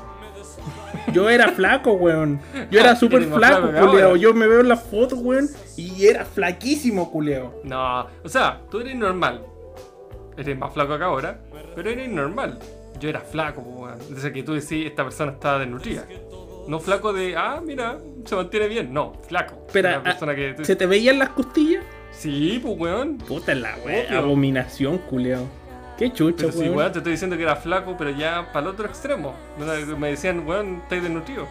Yo 1.13 1.29
era 1.29 1.49
flaco, 1.53 1.93
weón. 1.93 2.41
Yo 2.71 2.81
era 2.81 2.97
súper 2.97 3.25
flaco, 3.25 3.69
flaco 3.69 3.91
culeo. 3.91 4.17
Yo 4.17 4.35
me 4.35 4.47
veo 4.47 4.61
en 4.61 4.69
las 4.69 4.83
fotos, 4.83 5.19
weón, 5.21 5.49
y 5.77 6.07
era 6.07 6.25
flaquísimo, 6.25 7.11
culeo. 7.11 7.61
No, 7.65 8.07
o 8.25 8.29
sea, 8.29 8.61
tú 8.71 8.81
eres 8.81 8.97
normal. 8.97 9.45
Eres 10.37 10.57
más 10.57 10.73
flaco 10.73 10.97
que 10.97 11.05
ahora, 11.05 11.41
pero 11.75 11.91
eres 11.91 12.09
normal. 12.09 12.59
Yo 12.99 13.09
era 13.09 13.21
flaco, 13.21 13.61
weón. 13.61 13.99
Desde 14.09 14.33
que 14.33 14.43
tú 14.43 14.55
decís, 14.55 14.87
esta 14.87 15.05
persona 15.05 15.33
está 15.33 15.59
desnutrida. 15.59 16.05
No 16.69 16.79
flaco 16.79 17.13
de, 17.13 17.37
ah, 17.37 17.61
mira, 17.65 17.99
se 18.25 18.37
mantiene 18.37 18.69
bien. 18.69 18.93
No, 18.93 19.15
flaco. 19.27 19.67
Pero, 19.73 19.89
ah, 20.05 20.35
que. 20.35 20.57
¿se 20.63 20.77
te 20.77 20.87
veían 20.87 21.19
las 21.19 21.31
costillas? 21.31 21.85
Sí, 22.21 22.61
pues, 22.63 22.75
weón. 22.79 23.17
Puta 23.19 23.55
la 23.55 23.77
weón. 23.85 24.13
Abominación, 24.15 24.99
culeo. 24.99 25.47
Qué 25.97 26.13
chucha, 26.13 26.37
Pero 26.39 26.53
sí, 26.53 26.59
weón. 26.61 26.77
weón, 26.77 26.93
te 26.93 26.99
estoy 26.99 27.13
diciendo 27.13 27.37
que 27.37 27.43
era 27.45 27.57
flaco, 27.57 27.95
pero 27.99 28.11
ya 28.11 28.49
para 28.53 28.67
el 28.67 28.73
otro 28.75 28.87
extremo. 28.87 29.35
Me 29.99 30.09
decían, 30.11 30.47
weón, 30.47 30.81
estáis 30.83 31.03
desnutrido. 31.03 31.49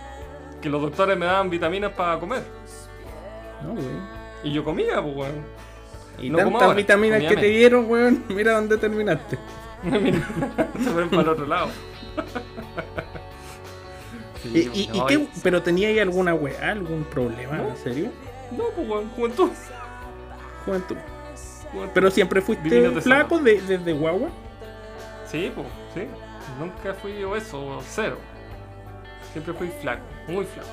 Que 0.61 0.69
los 0.69 0.81
doctores 0.81 1.17
me 1.17 1.25
daban 1.25 1.49
vitaminas 1.49 1.91
para 1.93 2.19
comer. 2.19 2.43
No, 3.63 3.73
weón. 3.73 4.07
Y 4.43 4.51
yo 4.53 4.63
comía, 4.63 5.01
pues, 5.01 5.15
weón. 5.15 5.45
Y 6.19 6.29
No 6.29 6.37
tantas 6.37 6.75
vitaminas 6.75 7.23
que 7.23 7.35
te 7.35 7.45
dieron, 7.47 7.89
weón. 7.89 8.23
Mira 8.29 8.53
dónde 8.53 8.77
terminaste. 8.77 9.37
Se 9.83 10.89
fueron 10.91 11.09
para 11.09 11.21
el 11.23 11.29
otro 11.29 11.47
lado. 11.47 11.69
Sí, 14.41 14.69
¿Y, 14.73 14.79
y- 14.79 14.89
y 14.93 14.97
no, 14.99 15.05
qué? 15.05 15.27
¿Pero 15.43 15.61
tenía 15.61 15.89
ahí 15.89 15.99
alguna 15.99 16.33
weá, 16.33 16.71
algún 16.71 17.03
problema? 17.03 17.57
No. 17.57 17.69
¿En 17.69 17.77
serio? 17.77 18.09
No, 18.57 18.63
pues, 18.73 18.87
weón, 18.87 19.09
juventud. 19.09 19.49
Juventud. 20.65 20.97
¿Pero 21.93 22.09
siempre 22.11 22.41
fuiste 22.41 22.89
flaco 23.01 23.37
de- 23.39 23.61
desde 23.61 23.93
guagua? 23.93 24.29
Sí, 25.25 25.51
pues, 25.53 25.67
sí. 25.93 26.07
Nunca 26.59 26.93
fui 26.95 27.23
obeso, 27.23 27.79
cero. 27.87 28.17
Siempre 29.31 29.53
fui 29.53 29.67
flaco, 29.67 30.01
muy 30.27 30.45
flaco. 30.45 30.69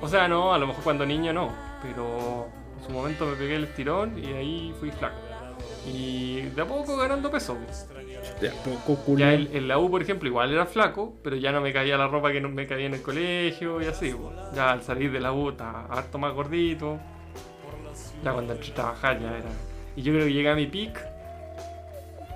O 0.00 0.08
sea, 0.08 0.26
no, 0.26 0.52
a 0.52 0.58
lo 0.58 0.66
mejor 0.66 0.82
cuando 0.82 1.06
niño 1.06 1.32
no, 1.32 1.52
pero 1.80 2.48
en 2.76 2.84
su 2.84 2.90
momento 2.90 3.24
me 3.26 3.36
pegué 3.36 3.54
el 3.54 3.64
estirón 3.64 4.18
y 4.18 4.26
ahí 4.32 4.74
fui 4.80 4.90
flaco. 4.90 5.14
Y 5.86 6.40
de 6.40 6.62
a 6.62 6.64
poco 6.66 6.96
ganando 6.96 7.30
peso. 7.30 7.56
pues. 7.64 7.88
De 8.40 8.48
a 8.48 8.52
poco, 8.52 8.96
culeo. 9.04 9.26
Ya 9.28 9.34
en, 9.34 9.48
en 9.56 9.68
la 9.68 9.78
U, 9.78 9.88
por 9.90 10.02
ejemplo, 10.02 10.28
igual 10.28 10.52
era 10.52 10.66
flaco, 10.66 11.14
pero 11.22 11.36
ya 11.36 11.52
no 11.52 11.60
me 11.60 11.72
caía 11.72 11.96
la 11.96 12.08
ropa 12.08 12.32
que 12.32 12.40
no 12.40 12.48
me 12.48 12.66
caía 12.66 12.86
en 12.86 12.94
el 12.94 13.02
colegio 13.02 13.80
y 13.80 13.86
así. 13.86 14.12
pues. 14.12 14.34
Ya 14.54 14.72
al 14.72 14.82
salir 14.82 15.12
de 15.12 15.20
la 15.20 15.32
U 15.32 15.50
estaba 15.50 15.86
harto 15.86 16.18
más 16.18 16.32
gordito. 16.34 16.98
Ya 18.22 18.32
cuando 18.32 18.52
entré 18.52 18.70
a 18.70 18.74
trabajar 18.74 19.20
ya 19.20 19.28
era. 19.38 19.48
Y 19.96 20.02
yo 20.02 20.12
creo 20.12 20.26
que 20.26 20.32
llegué 20.32 20.48
a 20.50 20.54
mi 20.54 20.66
pic. 20.66 20.98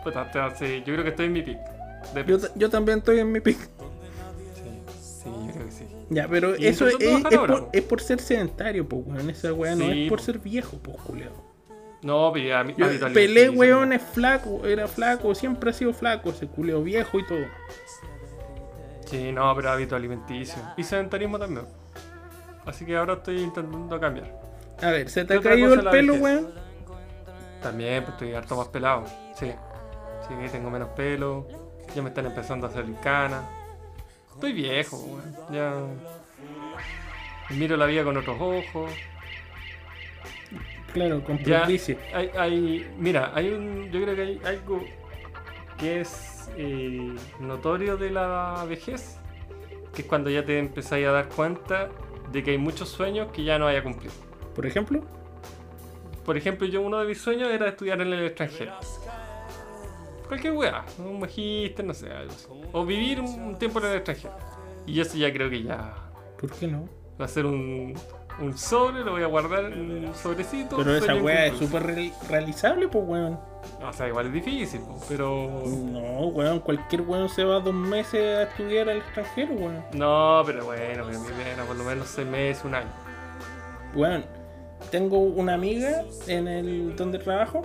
Puta, 0.04 0.22
hace- 0.46 0.78
yo 0.80 0.92
creo 0.92 1.02
que 1.02 1.10
estoy 1.10 1.26
en 1.26 1.32
mi 1.32 1.42
de 1.42 1.58
Yo, 2.56 2.70
también 2.70 2.98
estoy 2.98 3.18
en 3.18 3.32
mi 3.32 3.40
pic. 3.40 3.58
Sí, 3.58 3.68
sí, 5.00 5.28
yo 5.46 5.52
creo 5.52 5.66
que 5.66 5.72
sí. 5.72 5.86
Ya, 6.10 6.28
pero 6.28 6.54
eso 6.54 6.86
es, 6.86 6.96
es 7.00 7.24
ahora, 7.24 7.38
por, 7.40 7.60
po. 7.64 7.70
es 7.72 7.82
por 7.82 8.00
ser 8.00 8.20
sedentario, 8.20 8.88
pues, 8.88 9.02
weón. 9.06 9.30
Esa 9.30 9.52
weá 9.52 9.74
no 9.74 9.84
es 9.84 10.08
por 10.08 10.18
po. 10.18 10.24
ser 10.24 10.38
viejo, 10.38 10.76
pues, 10.78 10.96
culeo. 10.98 11.32
No, 12.02 12.30
pero 12.32 12.46
ya, 12.46 12.62
mi- 12.62 12.74
Yo 12.76 12.86
Pelé, 13.12 13.50
weón, 13.50 13.92
es 13.92 14.02
flaco, 14.02 14.64
era 14.64 14.86
flaco, 14.86 15.34
siempre 15.34 15.70
ha 15.70 15.72
sido 15.72 15.92
flaco, 15.92 16.30
ese 16.30 16.46
culeo 16.46 16.82
viejo 16.82 17.18
y 17.18 17.26
todo. 17.26 17.38
Sí, 19.06 19.32
no, 19.32 19.52
pero 19.56 19.70
hábito 19.70 19.96
alimenticio. 19.96 20.62
Y 20.76 20.84
sedentarismo 20.84 21.38
también. 21.38 21.66
Así 22.64 22.84
que 22.84 22.96
ahora 22.96 23.14
estoy 23.14 23.40
intentando 23.40 23.98
cambiar. 23.98 24.45
A 24.82 24.90
ver, 24.90 25.08
¿se 25.08 25.24
te 25.24 25.34
¿Qué 25.34 25.48
ha 25.48 25.52
caído 25.52 25.74
el 25.74 25.88
pelo, 25.88 26.14
weón? 26.14 26.50
También 27.62 28.02
pues, 28.02 28.14
estoy 28.14 28.34
harto 28.34 28.56
más 28.56 28.68
pelado. 28.68 29.04
Sí. 29.34 29.52
Sí, 30.28 30.34
tengo 30.52 30.70
menos 30.70 30.90
pelo. 30.90 31.46
Ya 31.94 32.02
me 32.02 32.08
están 32.08 32.26
empezando 32.26 32.66
a 32.66 32.70
hacer 32.70 32.84
canas. 33.02 33.44
Estoy 34.34 34.52
viejo, 34.52 34.96
weón. 34.98 35.36
Ya. 35.52 35.74
Miro 37.50 37.76
la 37.76 37.86
vida 37.86 38.04
con 38.04 38.16
otros 38.16 38.36
ojos. 38.40 38.92
Claro, 40.92 41.22
con. 41.24 41.38
Hay, 42.14 42.30
hay, 42.36 42.94
mira, 42.98 43.32
hay 43.34 43.50
un. 43.50 43.90
Yo 43.90 44.02
creo 44.02 44.14
que 44.14 44.22
hay 44.22 44.40
algo 44.44 44.84
que 45.78 46.00
es 46.00 46.50
eh, 46.56 47.14
notorio 47.40 47.96
de 47.96 48.10
la 48.10 48.64
vejez. 48.68 49.18
Que 49.94 50.02
es 50.02 50.08
cuando 50.08 50.28
ya 50.28 50.44
te 50.44 50.58
empezáis 50.58 51.06
a 51.06 51.12
dar 51.12 51.28
cuenta 51.28 51.88
de 52.32 52.42
que 52.42 52.50
hay 52.50 52.58
muchos 52.58 52.88
sueños 52.88 53.28
que 53.32 53.44
ya 53.44 53.58
no 53.58 53.66
hay 53.66 53.76
a 53.76 53.82
cumplir. 53.82 54.10
Por 54.56 54.66
ejemplo, 54.66 55.02
Por 56.24 56.36
ejemplo, 56.36 56.66
yo 56.66 56.80
uno 56.82 56.98
de 56.98 57.06
mis 57.06 57.20
sueños 57.20 57.48
era 57.50 57.68
estudiar 57.68 58.00
en 58.00 58.12
el 58.12 58.24
extranjero. 58.26 58.72
Cualquier 60.26 60.54
weá, 60.54 60.84
un 60.98 61.20
magíster, 61.20 61.84
no 61.84 61.94
sé, 61.94 62.10
algo 62.10 62.32
así. 62.32 62.48
O 62.72 62.84
vivir 62.84 63.20
un 63.20 63.56
tiempo 63.58 63.78
en 63.78 63.84
el 63.86 63.94
extranjero. 63.98 64.34
Y 64.86 65.00
eso 65.00 65.16
ya 65.16 65.32
creo 65.32 65.48
que 65.48 65.62
ya 65.62 65.94
¿por 66.40 66.50
qué 66.50 66.66
no? 66.66 66.88
va 67.20 67.26
a 67.26 67.28
ser 67.28 67.46
un, 67.46 67.94
un 68.40 68.58
sobre, 68.58 69.04
lo 69.04 69.12
voy 69.12 69.22
a 69.22 69.26
guardar 69.26 69.66
en 69.66 70.06
un 70.08 70.14
sobrecito. 70.14 70.76
Pero 70.78 70.96
esa 70.96 71.14
weá 71.14 71.46
es 71.46 71.58
súper 71.58 71.84
re- 71.84 72.12
realizable, 72.28 72.88
pues, 72.88 73.04
weón. 73.06 73.38
O 73.84 73.92
sea, 73.92 74.08
igual 74.08 74.26
es 74.26 74.32
difícil, 74.32 74.80
po, 74.80 75.00
pero... 75.08 75.62
No, 75.64 76.26
weón, 76.28 76.58
cualquier 76.60 77.02
weón 77.02 77.28
se 77.28 77.44
va 77.44 77.60
dos 77.60 77.74
meses 77.74 78.20
a 78.38 78.42
estudiar 78.44 78.88
al 78.88 78.96
extranjero, 78.98 79.54
weón. 79.54 79.84
No, 79.92 80.42
pero 80.44 80.64
bueno, 80.64 81.04
pero 81.06 81.20
mi 81.20 81.28
pena, 81.28 81.62
por 81.64 81.76
lo 81.76 81.84
menos 81.84 82.08
seis 82.08 82.26
meses, 82.26 82.64
un 82.64 82.74
año. 82.74 82.88
Weón, 83.94 84.24
tengo 84.90 85.18
una 85.18 85.54
amiga 85.54 86.04
en 86.26 86.48
el 86.48 86.96
donde 86.96 87.18
trabajo 87.18 87.62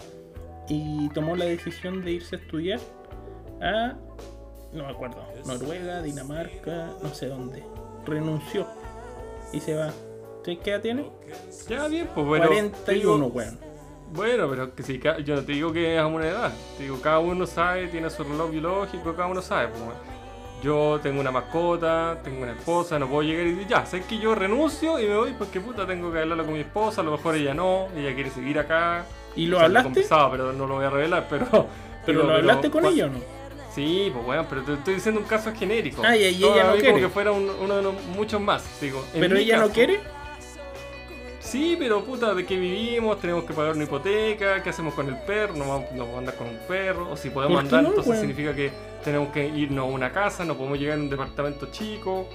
y 0.67 1.09
tomó 1.09 1.35
la 1.35 1.45
decisión 1.45 2.03
de 2.03 2.11
irse 2.13 2.35
a 2.35 2.39
estudiar 2.39 2.79
a, 3.61 3.93
no 4.73 4.85
me 4.85 4.89
acuerdo, 4.91 5.17
Noruega, 5.45 6.01
Dinamarca, 6.01 6.89
no 7.01 7.13
sé 7.13 7.27
dónde. 7.27 7.63
Renunció 8.05 8.65
y 9.53 9.59
se 9.59 9.75
va. 9.75 9.91
¿Sí 10.43 10.57
qué 10.63 10.71
edad 10.71 10.81
tiene? 10.81 11.11
Ya 11.69 11.87
bien, 11.87 12.09
pues 12.15 12.25
bueno. 12.25 12.47
41, 12.47 13.25
digo- 13.25 13.27
weón. 13.27 13.59
Bueno, 14.13 14.49
pero 14.49 14.75
que 14.75 14.83
si 14.83 14.99
yo 14.99 15.35
no 15.35 15.43
te 15.43 15.51
digo 15.53 15.71
que 15.71 15.95
es 15.95 16.01
a 16.01 16.07
una 16.07 16.27
edad, 16.27 16.51
te 16.77 16.83
digo 16.83 16.99
cada 17.01 17.19
uno 17.19 17.45
sabe, 17.47 17.87
tiene 17.87 18.09
su 18.09 18.23
reloj 18.23 18.49
biológico, 18.51 19.13
cada 19.15 19.27
uno 19.27 19.41
sabe. 19.41 19.67
Pues. 19.69 19.81
Yo 20.61 20.99
tengo 21.01 21.19
una 21.19 21.31
mascota, 21.31 22.17
tengo 22.23 22.43
una 22.43 22.51
esposa, 22.53 22.99
no 22.99 23.07
puedo 23.07 23.23
llegar 23.23 23.45
y 23.47 23.51
decir, 23.53 23.67
ya, 23.67 23.85
sé 23.85 24.03
que 24.03 24.17
yo 24.19 24.35
renuncio 24.35 24.99
y 24.99 25.07
me 25.07 25.15
voy 25.17 25.33
porque 25.37 25.59
puta 25.59 25.85
tengo 25.87 26.11
que 26.11 26.19
hablarlo 26.19 26.45
con 26.45 26.53
mi 26.53 26.59
esposa, 26.61 27.01
a 27.01 27.03
lo 27.03 27.11
mejor 27.11 27.35
ella 27.35 27.53
no, 27.53 27.87
ella 27.95 28.13
quiere 28.13 28.29
seguir 28.29 28.59
acá. 28.59 29.05
¿Y 29.35 29.47
lo 29.47 29.57
O 29.57 29.59
sea, 29.59 29.65
hablaste? 29.67 30.05
pero 30.31 30.53
no 30.53 30.67
lo 30.67 30.75
voy 30.75 30.85
a 30.85 30.89
revelar, 30.89 31.27
pero... 31.29 31.67
¿Pero 32.05 32.23
lo 32.27 32.33
hablaste 32.33 32.69
con 32.69 32.85
ella 32.85 33.05
o 33.05 33.09
no? 33.09 33.19
Sí, 33.73 34.09
pues 34.13 34.25
bueno, 34.25 34.45
pero 34.49 34.63
te 34.63 34.73
estoy 34.73 34.95
diciendo 34.95 35.21
un 35.21 35.25
caso 35.27 35.53
genérico. 35.57 36.01
Ah, 36.05 36.15
y- 36.17 36.25
ella 36.25 36.63
no 36.65 36.73
quiere. 36.73 36.87
Como 36.89 36.99
que 36.99 37.09
fuera 37.09 37.31
un- 37.31 37.49
uno 37.61 37.77
de 37.77 37.81
los 37.81 37.93
muchos 38.15 38.41
más, 38.41 38.63
digo. 38.81 39.03
¿Pero 39.13 39.37
ella 39.37 39.59
no 39.59 39.69
quiere? 39.69 39.99
Sí, 41.41 41.75
pero 41.77 42.03
puta, 42.03 42.33
¿de 42.33 42.45
qué 42.45 42.57
vivimos? 42.57 43.19
Tenemos 43.19 43.43
que 43.43 43.53
pagar 43.53 43.75
una 43.75 43.83
hipoteca, 43.83 44.61
¿qué 44.61 44.69
hacemos 44.69 44.93
con 44.93 45.07
el 45.09 45.17
perro? 45.17 45.55
No 45.55 45.67
vamos, 45.67 45.91
no 45.91 45.99
vamos 45.99 46.15
a 46.15 46.19
andar 46.19 46.35
con 46.35 46.47
un 46.47 46.59
perro, 46.67 47.11
o 47.11 47.17
si 47.17 47.29
podemos 47.29 47.61
¿Por 47.61 47.69
qué 47.69 47.75
andar, 47.75 47.83
no, 47.83 47.89
entonces 47.89 48.19
significa 48.19 48.55
que 48.55 48.71
tenemos 49.03 49.29
que 49.29 49.47
irnos 49.47 49.85
a 49.85 49.89
una 49.91 50.11
casa, 50.11 50.45
no 50.45 50.55
podemos 50.55 50.79
llegar 50.79 50.97
a 50.97 51.01
un 51.01 51.09
departamento 51.09 51.67
chico, 51.71 52.27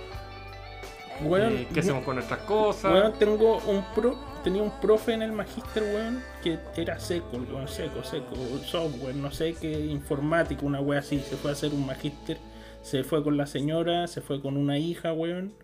eh, 1.20 1.66
¿qué 1.72 1.80
hacemos 1.80 2.04
con 2.04 2.16
nuestras 2.16 2.40
cosas? 2.40 2.92
Weón, 2.92 3.12
tengo 3.18 3.58
un 3.66 3.84
pro, 3.94 4.18
tenía 4.44 4.62
un 4.62 4.72
profe 4.80 5.14
en 5.14 5.22
el 5.22 5.32
magíster, 5.32 5.82
weón, 5.82 6.22
que 6.42 6.58
era 6.76 6.98
seco, 6.98 7.36
weón, 7.36 7.68
seco, 7.68 8.02
seco, 8.02 8.34
software, 8.64 9.14
no 9.14 9.30
sé 9.30 9.54
qué, 9.54 9.72
informático, 9.72 10.66
una 10.66 10.80
wea 10.80 10.98
así, 10.98 11.20
se 11.20 11.36
fue 11.36 11.50
a 11.50 11.54
hacer 11.54 11.72
un 11.72 11.86
magíster, 11.86 12.38
se 12.82 13.02
fue 13.04 13.22
con 13.22 13.36
la 13.36 13.46
señora, 13.46 14.06
se 14.08 14.20
fue 14.20 14.42
con 14.42 14.56
una 14.56 14.78
hija, 14.78 15.12
weón, 15.12 15.54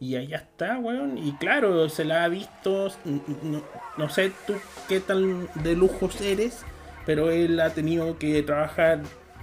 y 0.00 0.16
allá 0.16 0.38
está, 0.38 0.78
weón, 0.78 1.18
y 1.18 1.32
claro, 1.34 1.88
se 1.90 2.04
la 2.04 2.24
ha 2.24 2.28
visto, 2.28 2.88
no, 3.42 3.62
no 3.98 4.08
sé 4.08 4.32
tú 4.46 4.54
qué 4.88 4.98
tan 5.00 5.46
de 5.62 5.76
lujos 5.76 6.20
eres, 6.22 6.64
pero 7.06 7.30
él 7.30 7.60
ha 7.60 7.70
tenido 7.70 8.18
que 8.18 8.42
trabajar 8.42 9.02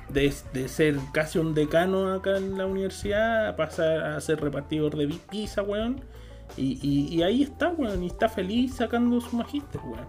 de, 0.10 0.34
de 0.54 0.68
ser 0.68 0.96
casi 1.14 1.38
un 1.38 1.54
decano 1.54 2.14
acá 2.14 2.38
en 2.38 2.58
la 2.58 2.66
universidad 2.66 3.48
a 3.50 3.56
pasar 3.56 4.00
a 4.04 4.20
ser 4.22 4.42
repartidor 4.42 4.96
de 4.98 5.08
pi- 5.08 5.22
pizza, 5.30 5.62
weón. 5.62 6.02
Y, 6.56 6.80
y- 6.82 7.14
y 7.14 7.24
ahí 7.24 7.44
está, 7.44 7.70
weón, 7.70 8.04
y 8.04 8.08
está 8.08 8.28
feliz 8.30 8.76
sacando 8.76 9.20
su 9.22 9.36
magíster, 9.36 9.82
weón. 9.82 10.08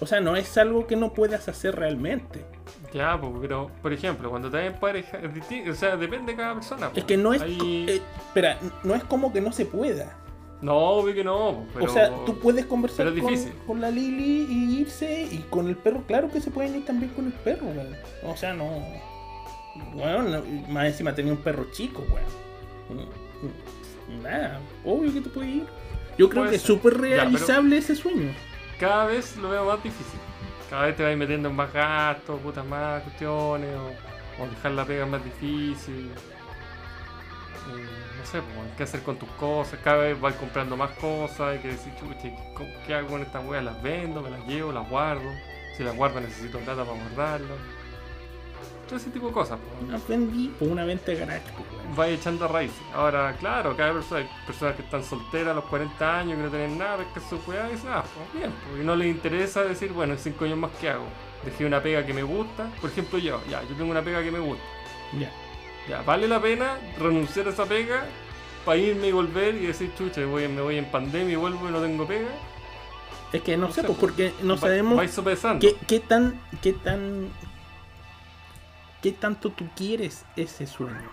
O 0.00 0.06
sea, 0.06 0.20
no 0.20 0.36
es 0.36 0.58
algo 0.58 0.86
que 0.86 0.96
no 0.96 1.12
puedas 1.14 1.48
hacer 1.48 1.76
realmente. 1.76 2.44
Ya, 2.92 3.20
pues, 3.20 3.32
pero, 3.40 3.70
por 3.82 3.92
ejemplo, 3.92 4.30
cuando 4.30 4.50
te 4.50 4.64
en 4.66 4.74
pareja, 4.74 5.18
es 5.18 5.68
o 5.68 5.74
sea, 5.74 5.96
depende 5.96 6.32
de 6.32 6.38
cada 6.38 6.54
persona. 6.54 6.90
Es 6.94 7.04
que 7.04 7.16
no 7.16 7.32
es. 7.34 7.42
Hay- 7.42 7.86
eh, 7.88 8.02
espera, 8.26 8.58
no 8.84 8.94
es 8.94 9.04
como 9.04 9.32
que 9.32 9.40
no 9.40 9.52
se 9.52 9.66
pueda. 9.66 10.16
No, 10.60 10.74
obvio 10.76 11.14
que 11.14 11.22
no, 11.22 11.66
pero... 11.72 11.84
O 11.86 11.88
sea, 11.88 12.10
tú 12.26 12.36
puedes 12.40 12.66
conversar 12.66 13.06
es 13.06 13.20
con, 13.22 13.34
con 13.64 13.80
la 13.80 13.90
Lili 13.92 14.44
y 14.50 14.80
irse, 14.80 15.22
y 15.30 15.44
con 15.50 15.68
el 15.68 15.76
perro, 15.76 16.02
claro 16.04 16.28
que 16.32 16.40
se 16.40 16.50
pueden 16.50 16.74
ir 16.74 16.84
también 16.84 17.12
con 17.12 17.26
el 17.26 17.32
perro, 17.32 17.66
weón. 17.66 17.94
O 18.24 18.36
sea, 18.36 18.54
no. 18.54 18.68
Weón, 19.94 20.32
no- 20.32 20.42
más 20.68 20.86
encima 20.86 21.14
tenía 21.14 21.32
un 21.32 21.38
perro 21.38 21.66
chico, 21.70 22.02
weón. 22.10 23.06
Mm, 23.06 24.22
Nada, 24.22 24.58
obvio 24.84 25.12
que 25.12 25.20
te 25.20 25.28
puedes 25.30 25.50
ir. 25.56 25.66
Yo 26.16 26.28
creo 26.28 26.42
Puede 26.42 26.50
que 26.50 26.56
es 26.56 26.62
ser. 26.62 26.74
súper 26.76 26.94
Ya, 26.94 26.98
pero- 27.00 27.14
realizable 27.16 27.76
ese 27.78 27.94
sueño. 27.94 28.32
cada 28.80 29.04
vez 29.06 29.36
lo 29.36 29.50
veo 29.50 29.64
más 29.64 29.80
difícil. 29.84 30.18
Cada 30.70 30.86
vez 30.86 30.96
te 30.96 31.02
vas 31.04 31.16
metiendo 31.16 31.48
en 31.48 31.56
más 31.56 31.72
gastos, 31.72 32.40
putas 32.40 32.64
más 32.66 33.02
cuestiones, 33.02 33.74
o, 33.76 34.42
o 34.42 34.46
dejar 34.48 34.72
la 34.72 34.84
pega 34.84 35.06
más 35.06 35.24
difícil. 35.24 36.10
Eh, 37.70 37.86
no 38.18 38.26
sé, 38.26 38.40
qué 38.76 38.82
hacer 38.82 39.02
con 39.02 39.16
tus 39.18 39.28
cosas. 39.30 39.78
Cada 39.82 39.98
vez 39.98 40.20
vas 40.20 40.34
comprando 40.34 40.76
más 40.76 40.90
cosas. 40.92 41.40
Hay 41.40 41.58
que 41.58 41.68
decir, 41.68 41.92
chuche, 41.98 42.34
¿cómo- 42.54 42.70
¿qué 42.86 42.94
hago 42.94 43.08
con 43.08 43.22
estas 43.22 43.44
weas? 43.46 43.64
¿Las 43.64 43.80
vendo? 43.82 44.22
¿Me 44.22 44.30
las 44.30 44.44
llevo? 44.46 44.72
¿Las 44.72 44.88
guardo? 44.88 45.30
Si 45.76 45.82
las 45.84 45.94
guardo 45.96 46.20
necesito 46.20 46.58
plata 46.58 46.84
para 46.84 46.98
guardarlas. 46.98 47.58
Todo 48.88 48.96
ese 48.96 49.10
tipo 49.10 49.28
de 49.28 49.32
cosas. 49.32 49.58
pues. 49.88 50.08
Vendí 50.08 50.48
por 50.58 50.68
una 50.68 50.84
venta 50.84 51.12
de 51.12 51.18
pues, 51.18 51.28
weón. 51.28 51.98
Va 51.98 52.08
echando 52.08 52.48
raíces. 52.48 52.76
Ahora, 52.94 53.36
claro, 53.38 53.76
cada 53.76 53.92
persona, 53.92 54.20
hay 54.22 54.28
personas 54.46 54.74
que 54.76 54.82
están 54.82 55.04
solteras 55.04 55.48
a 55.48 55.54
los 55.54 55.64
40 55.64 56.18
años, 56.18 56.36
que 56.36 56.42
no 56.42 56.48
tienen 56.50 56.78
nada, 56.78 57.04
que 57.14 57.20
su 57.20 57.38
weá 57.46 57.68
y 57.68 57.72
dicen, 57.72 57.90
ah, 57.92 58.02
pues 58.02 58.32
bien, 58.42 58.52
y 58.80 58.84
no 58.84 58.96
les 58.96 59.08
interesa 59.08 59.62
decir, 59.64 59.92
bueno, 59.92 60.14
en 60.14 60.18
5 60.18 60.44
años 60.44 60.58
más 60.58 60.70
que 60.80 60.88
hago. 60.88 61.04
Dejé 61.44 61.66
una 61.66 61.82
pega 61.82 62.04
que 62.04 62.12
me 62.12 62.22
gusta, 62.22 62.68
por 62.80 62.90
ejemplo 62.90 63.18
yo, 63.18 63.40
ya, 63.48 63.62
yo 63.62 63.74
tengo 63.76 63.90
una 63.90 64.02
pega 64.02 64.22
que 64.22 64.30
me 64.32 64.40
gusta. 64.40 64.64
Ya. 65.18 65.30
Ya, 65.88 66.02
vale 66.02 66.26
la 66.28 66.40
pena 66.40 66.76
renunciar 66.98 67.46
a 67.46 67.50
esa 67.50 67.64
pega 67.64 68.04
para 68.64 68.76
irme 68.78 69.06
y 69.08 69.12
volver 69.12 69.54
y 69.54 69.66
decir, 69.66 69.90
chucha, 69.96 70.24
voy, 70.26 70.48
me 70.48 70.60
voy 70.60 70.76
en 70.78 70.84
pandemia 70.90 71.32
y 71.32 71.36
vuelvo 71.36 71.68
y 71.68 71.72
no 71.72 71.80
tengo 71.80 72.06
pega. 72.06 72.28
Es 73.32 73.42
que 73.42 73.56
no, 73.56 73.68
No 73.68 73.72
sé, 73.72 73.84
pues, 73.84 73.98
porque 73.98 74.32
no 74.42 74.54
Va- 74.54 74.60
sabemos 74.60 75.00
qué, 75.60 75.76
qué 75.86 76.00
tan, 76.00 76.40
qué 76.62 76.72
tan, 76.72 77.28
qué 79.02 79.12
tanto 79.12 79.50
tú 79.50 79.68
quieres 79.76 80.24
ese 80.36 80.66
sueño. 80.66 81.10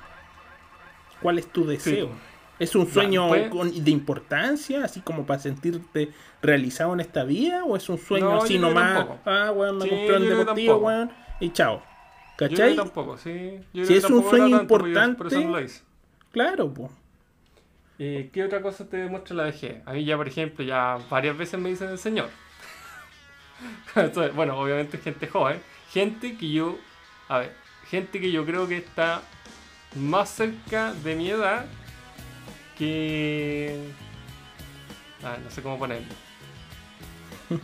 ¿Cuál 1.22 1.40
es 1.40 1.48
tu 1.52 1.66
deseo? 1.66 2.10
¿Es 2.58 2.74
un 2.76 2.88
sueño 2.88 3.28
con- 3.50 3.84
de 3.84 3.92
importancia, 3.92 4.84
así 4.86 5.02
como 5.02 5.26
para 5.26 5.40
sentirte 5.40 6.12
realizado 6.42 6.94
en 6.94 7.02
esta 7.02 7.24
vida? 7.26 7.64
¿O 7.66 7.76
es 7.76 7.90
un 7.90 7.98
sueño 7.98 8.30
No, 8.30 8.44
así 8.44 8.56
yo 8.56 8.62
nomás? 8.62 9.06
Ah, 9.26 9.52
weón, 9.54 9.78
me 9.78 9.84
Sí, 9.84 9.90
compré 9.90 10.08
yo 10.08 10.16
un 10.18 10.30
deportivo, 10.40 10.76
weón, 10.78 11.12
y 11.40 11.50
chao. 11.52 11.78
Yo 11.78 12.48
¿Cachai? 12.50 12.76
tampoco, 12.76 13.18
sí. 13.18 13.60
Yo 13.74 13.86
Si 13.86 13.96
es 13.96 14.04
un 14.10 14.24
sueño 14.30 14.68
porque 14.68 14.94
yo 14.94 14.94
Por 14.94 14.98
eso 14.98 15.06
importante- 15.10 15.46
no 15.46 15.52
lo 15.52 15.62
hice. 15.62 15.82
Claro, 16.32 16.74
pues. 16.74 16.92
Eh, 17.98 18.30
¿Qué 18.34 18.44
otra 18.44 18.62
cosa 18.62 18.88
te 18.90 18.98
demuestra 18.98 19.36
la 19.38 19.44
vejez? 19.44 19.82
A 19.86 19.94
mí 19.94 20.04
ya, 20.04 20.18
por 20.18 20.28
ejemplo, 20.28 20.64
ya 20.66 20.98
varias 21.10 21.38
veces 21.38 21.60
me 21.60 21.70
dicen 21.70 21.90
el 21.90 21.98
señor. 21.98 22.30
Entonces, 23.96 24.34
bueno, 24.36 24.58
obviamente 24.60 24.98
gente 24.98 25.28
joven. 25.28 25.62
Gente 25.92 26.36
que 26.38 26.52
yo, 26.52 26.78
a 27.30 27.40
ver, 27.40 27.54
gente 27.90 28.20
que 28.20 28.32
yo 28.32 28.46
creo 28.46 28.68
que 28.68 28.78
está 28.78 29.22
más 29.96 30.30
cerca 30.30 30.94
de 30.94 31.16
mi 31.16 31.30
edad 31.30 31.66
que... 32.78 33.80
Ah, 35.24 35.38
no 35.44 35.50
sé 35.50 35.62
cómo 35.62 35.80
ponerlo. 35.80 36.08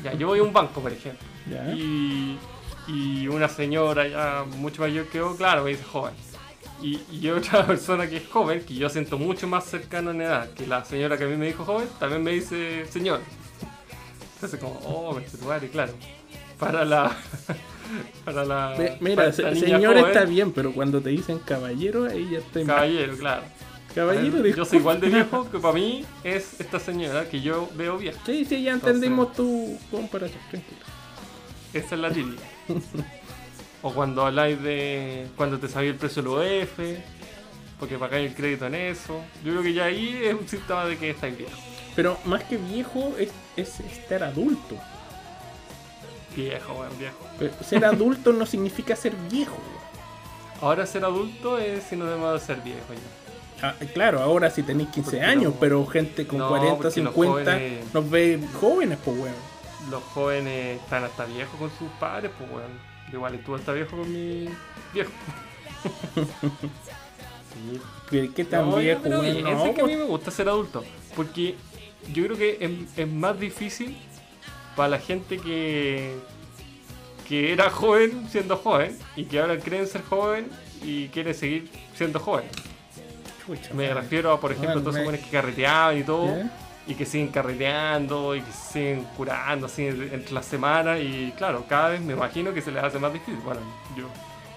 Ya, 0.04 0.14
yo 0.14 0.28
voy 0.28 0.40
a 0.40 0.44
un 0.44 0.54
banco, 0.54 0.82
por 0.82 0.92
ejemplo. 0.92 1.28
Ya. 1.50 1.74
Y, 1.74 2.38
y 2.88 3.28
una 3.28 3.48
señora 3.50 4.08
ya 4.08 4.46
mucho 4.58 4.82
mayor 4.82 5.08
que 5.08 5.18
yo, 5.20 5.36
claro, 5.36 5.64
me 5.64 5.72
dice 5.72 5.84
joven. 5.84 6.14
Y, 6.82 7.00
y 7.12 7.30
otra 7.30 7.66
persona 7.66 8.08
que 8.08 8.18
es 8.18 8.28
joven, 8.28 8.64
que 8.66 8.76
yo 8.76 8.90
siento 8.90 9.18
mucho 9.18 9.48
más 9.48 9.66
cercano 9.66 10.12
en 10.12 10.22
edad 10.22 10.50
que 10.52 10.66
la 10.66 10.84
señora 10.86 11.18
que 11.18 11.26
a 11.26 11.28
mí 11.28 11.36
me 11.36 11.48
dijo 11.48 11.66
joven, 11.66 11.88
también 12.00 12.24
me 12.24 12.32
dice 12.32 12.86
señor. 12.88 13.22
Entonces 14.36 14.60
como, 14.60 14.74
oh, 14.86 15.14
me 15.14 15.70
claro. 15.70 15.94
Para 16.58 16.86
la... 16.86 17.16
Para 18.26 18.46
la... 18.46 18.76
Ve- 18.78 18.98
Mira, 19.00 19.16
para 19.16 19.32
se- 19.34 19.56
señor 19.56 19.86
joven, 19.86 20.06
está 20.06 20.26
bien, 20.26 20.52
pero 20.52 20.72
cuando 20.74 21.02
te 21.02 21.10
dicen 21.10 21.40
caballero, 21.40 22.06
ahí 22.06 22.30
ya 22.32 22.40
estoy 22.40 22.64
mal. 22.66 22.76
Caballero, 22.76 23.18
claro. 23.18 23.44
Caballero, 23.96 24.38
yo 24.38 24.44
disculpa. 24.44 24.70
soy 24.70 24.80
igual 24.80 25.02
de 25.02 25.10
viejo 25.10 25.50
que 25.52 25.60
para 25.60 25.74
mí 25.74 26.06
es 26.24 26.60
esta 26.62 26.80
señora 26.80 27.28
que 27.30 27.42
yo 27.42 27.70
veo 27.76 27.98
bien. 27.98 28.16
Sí, 28.26 28.46
sí, 28.46 28.64
ya 28.64 28.74
Entonces- 28.74 28.96
entendimos 28.96 29.34
tu 29.34 29.78
comparación, 29.90 30.40
tranquilo. 30.50 30.82
Esa 31.74 31.96
es 31.96 32.02
la 32.02 32.10
Lili. 32.10 32.36
o 33.82 33.94
cuando 33.94 34.26
habláis 34.26 34.62
de 34.62 35.28
cuando 35.36 35.58
te 35.60 35.68
sabía 35.68 35.90
el 35.92 35.96
precio 35.96 36.22
del 36.22 36.32
OF, 36.64 36.80
porque 37.80 37.98
pagáis 37.98 38.30
el 38.30 38.36
crédito 38.36 38.68
en 38.68 38.76
eso. 38.76 39.20
Yo 39.44 39.52
creo 39.54 39.64
que 39.64 39.74
ya 39.74 39.86
ahí 39.86 40.20
es 40.24 40.34
un 40.36 40.48
síntoma 40.48 40.86
de 40.86 40.98
que 40.98 41.10
estáis 41.12 41.38
viejo. 41.38 41.52
Pero 41.96 42.18
más 42.26 42.44
que 42.44 42.58
viejo 42.58 43.14
es, 43.18 43.30
es 43.58 43.80
estar 43.82 44.24
adulto. 44.24 44.78
Viejo, 46.36 46.74
weón, 46.74 46.98
viejo. 46.98 47.18
Pero 47.40 47.54
ser 47.64 47.84
adulto 47.86 48.32
no 48.34 48.46
significa 48.46 48.96
ser 48.96 49.14
viejo. 49.30 49.54
weón. 49.58 50.62
Ahora 50.62 50.86
ser 50.86 51.04
adulto 51.06 51.58
es 51.58 51.84
sinónimo 51.84 52.32
de 52.32 52.40
ser 52.40 52.58
viejo 52.62 52.80
ya. 52.94 53.68
Ah, 53.70 53.76
claro, 53.94 54.22
ahora 54.22 54.50
si 54.50 54.64
tenéis 54.64 54.90
15 54.90 55.12
Porque 55.12 55.26
años, 55.26 55.44
los- 55.52 55.56
pero 55.60 55.86
gente 55.86 56.26
con 56.26 56.40
No, 56.40 56.50
40, 56.50 56.72
porque 56.78 56.84
los 56.86 56.94
50 57.14 57.52
jóvenes- 57.52 57.94
nos 57.94 58.10
ve 58.10 58.40
jóvenes, 58.60 58.98
pues 59.04 59.18
weón. 59.20 59.36
Los 59.90 60.04
jóvenes 60.04 60.80
están 60.82 61.04
hasta 61.04 61.26
viejos 61.26 61.56
con 61.60 61.70
sus 61.78 61.90
padres, 62.00 62.32
pues 62.38 62.50
weón. 62.52 62.72
Igual 63.12 63.36
estuve 63.36 63.58
hasta 63.60 63.74
viejo 63.74 63.98
con 63.98 64.12
mi 64.12 64.48
viejo. 64.94 65.12
sí, 68.10 68.30
¿Qué, 68.36 68.46
tan 68.46 68.70
No, 68.70 68.78
viejo, 68.78 69.02
weón? 69.04 69.44
No, 69.44 69.66
es 69.66 69.74
que 69.76 69.82
a 69.82 69.84
pues, 69.84 69.86
mí 69.86 69.96
me 69.96 70.04
gusta 70.06 70.32
ser 70.32 70.48
adulto. 70.50 70.84
Porque 71.16 71.56
yo 72.14 72.24
creo 72.26 72.38
que 72.38 72.58
es, 72.60 72.98
es 73.00 73.08
más 73.08 73.40
difícil 73.40 73.98
para 74.76 74.90
la 74.90 75.00
gente 75.00 75.38
que, 75.38 76.16
que 77.28 77.52
era 77.54 77.70
joven 77.70 78.28
siendo 78.30 78.58
joven 78.58 78.98
y 79.16 79.26
que 79.26 79.40
ahora 79.40 79.58
creen 79.58 79.88
ser 79.88 80.04
joven 80.04 80.50
y 80.84 81.08
quiere 81.10 81.34
seguir 81.34 81.70
siendo 81.96 82.20
joven. 82.20 82.46
chucha, 83.46 83.74
Me 83.74 83.94
refiero 83.94 84.32
a, 84.32 84.40
por 84.40 84.52
ejemplo, 84.52 84.80
todos 84.82 84.96
esos 84.96 85.06
jóvenes 85.06 85.26
que 85.26 85.32
carreteaban 85.32 85.98
y 85.98 86.04
todo. 86.04 86.36
Y 86.88 86.96
que 86.96 87.06
siguen 87.06 87.28
carreteando 87.28 88.36
y 88.36 88.42
que 88.42 88.52
siguen 88.52 89.04
curando 89.16 89.68
así 89.68 89.86
entre 89.86 90.32
las 90.32 90.46
semanas. 90.46 91.00
Y 91.00 91.32
claro, 91.38 91.64
cada 91.70 91.90
vez 91.90 92.02
me 92.02 92.14
imagino 92.14 92.54
que 92.54 92.62
se 92.62 92.72
les 92.72 92.84
hace 92.84 92.98
más 92.98 93.14
difícil. 93.14 93.38
Bueno, 93.44 93.62
yo 93.96 94.08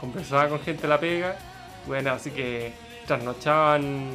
conversaba 0.01 0.49
con 0.49 0.59
gente 0.61 0.83
de 0.83 0.89
la 0.89 0.99
pega. 0.99 1.37
Bueno, 1.87 2.13
así 2.13 2.31
que 2.31 2.73
trasnochaban, 3.07 4.11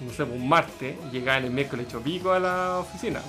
no 0.00 0.12
sé, 0.12 0.24
un 0.24 0.48
martes. 0.48 0.96
Llegaban 1.12 1.44
el 1.44 1.50
miércoles 1.52 1.86
hecho 1.86 2.00
pico 2.00 2.32
a 2.32 2.40
la 2.40 2.78
oficina. 2.80 3.20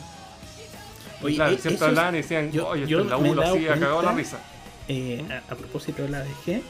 Oye, 1.24 1.36
claro, 1.36 1.54
eh, 1.54 1.58
siempre 1.60 1.88
hablaban 1.88 2.16
y 2.16 2.18
decían, 2.18 2.52
yo- 2.52 2.68
oye, 2.68 2.88
yo 2.88 3.04
la 3.04 3.18
U, 3.18 3.34
lo 3.36 3.42
hacía 3.42 3.74
cagado 3.76 4.02
la 4.02 4.14
risa. 4.14 4.40
eh, 4.88 5.24
a, 5.30 5.54
a 5.54 5.56
propósito 5.56 6.02
de 6.04 6.10
la 6.10 6.20
vejez, 6.24 6.62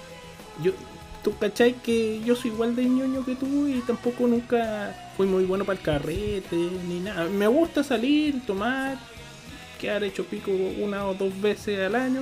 yo 0.61 0.71
tú 1.23 1.37
cachai 1.37 1.73
que 1.75 2.19
yo 2.25 2.35
soy 2.35 2.51
igual 2.51 2.75
de 2.75 2.83
ñoño 2.85 3.23
que 3.25 3.35
tú 3.35 3.67
y 3.67 3.79
tampoco 3.81 4.25
nunca 4.27 5.11
fui 5.15 5.27
muy 5.27 5.45
bueno 5.45 5.65
para 5.65 5.77
el 5.77 5.83
carrete 5.85 6.55
ni 6.87 6.99
nada. 6.99 7.25
Me 7.25 7.47
gusta 7.47 7.83
salir, 7.83 8.45
tomar, 8.45 8.97
quedar 9.79 10.03
hecho 10.03 10.25
pico 10.25 10.51
una 10.51 11.05
o 11.07 11.13
dos 11.13 11.39
veces 11.41 11.79
al 11.79 11.95
año, 11.95 12.21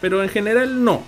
pero 0.00 0.22
en 0.22 0.28
general 0.28 0.82
no. 0.84 1.02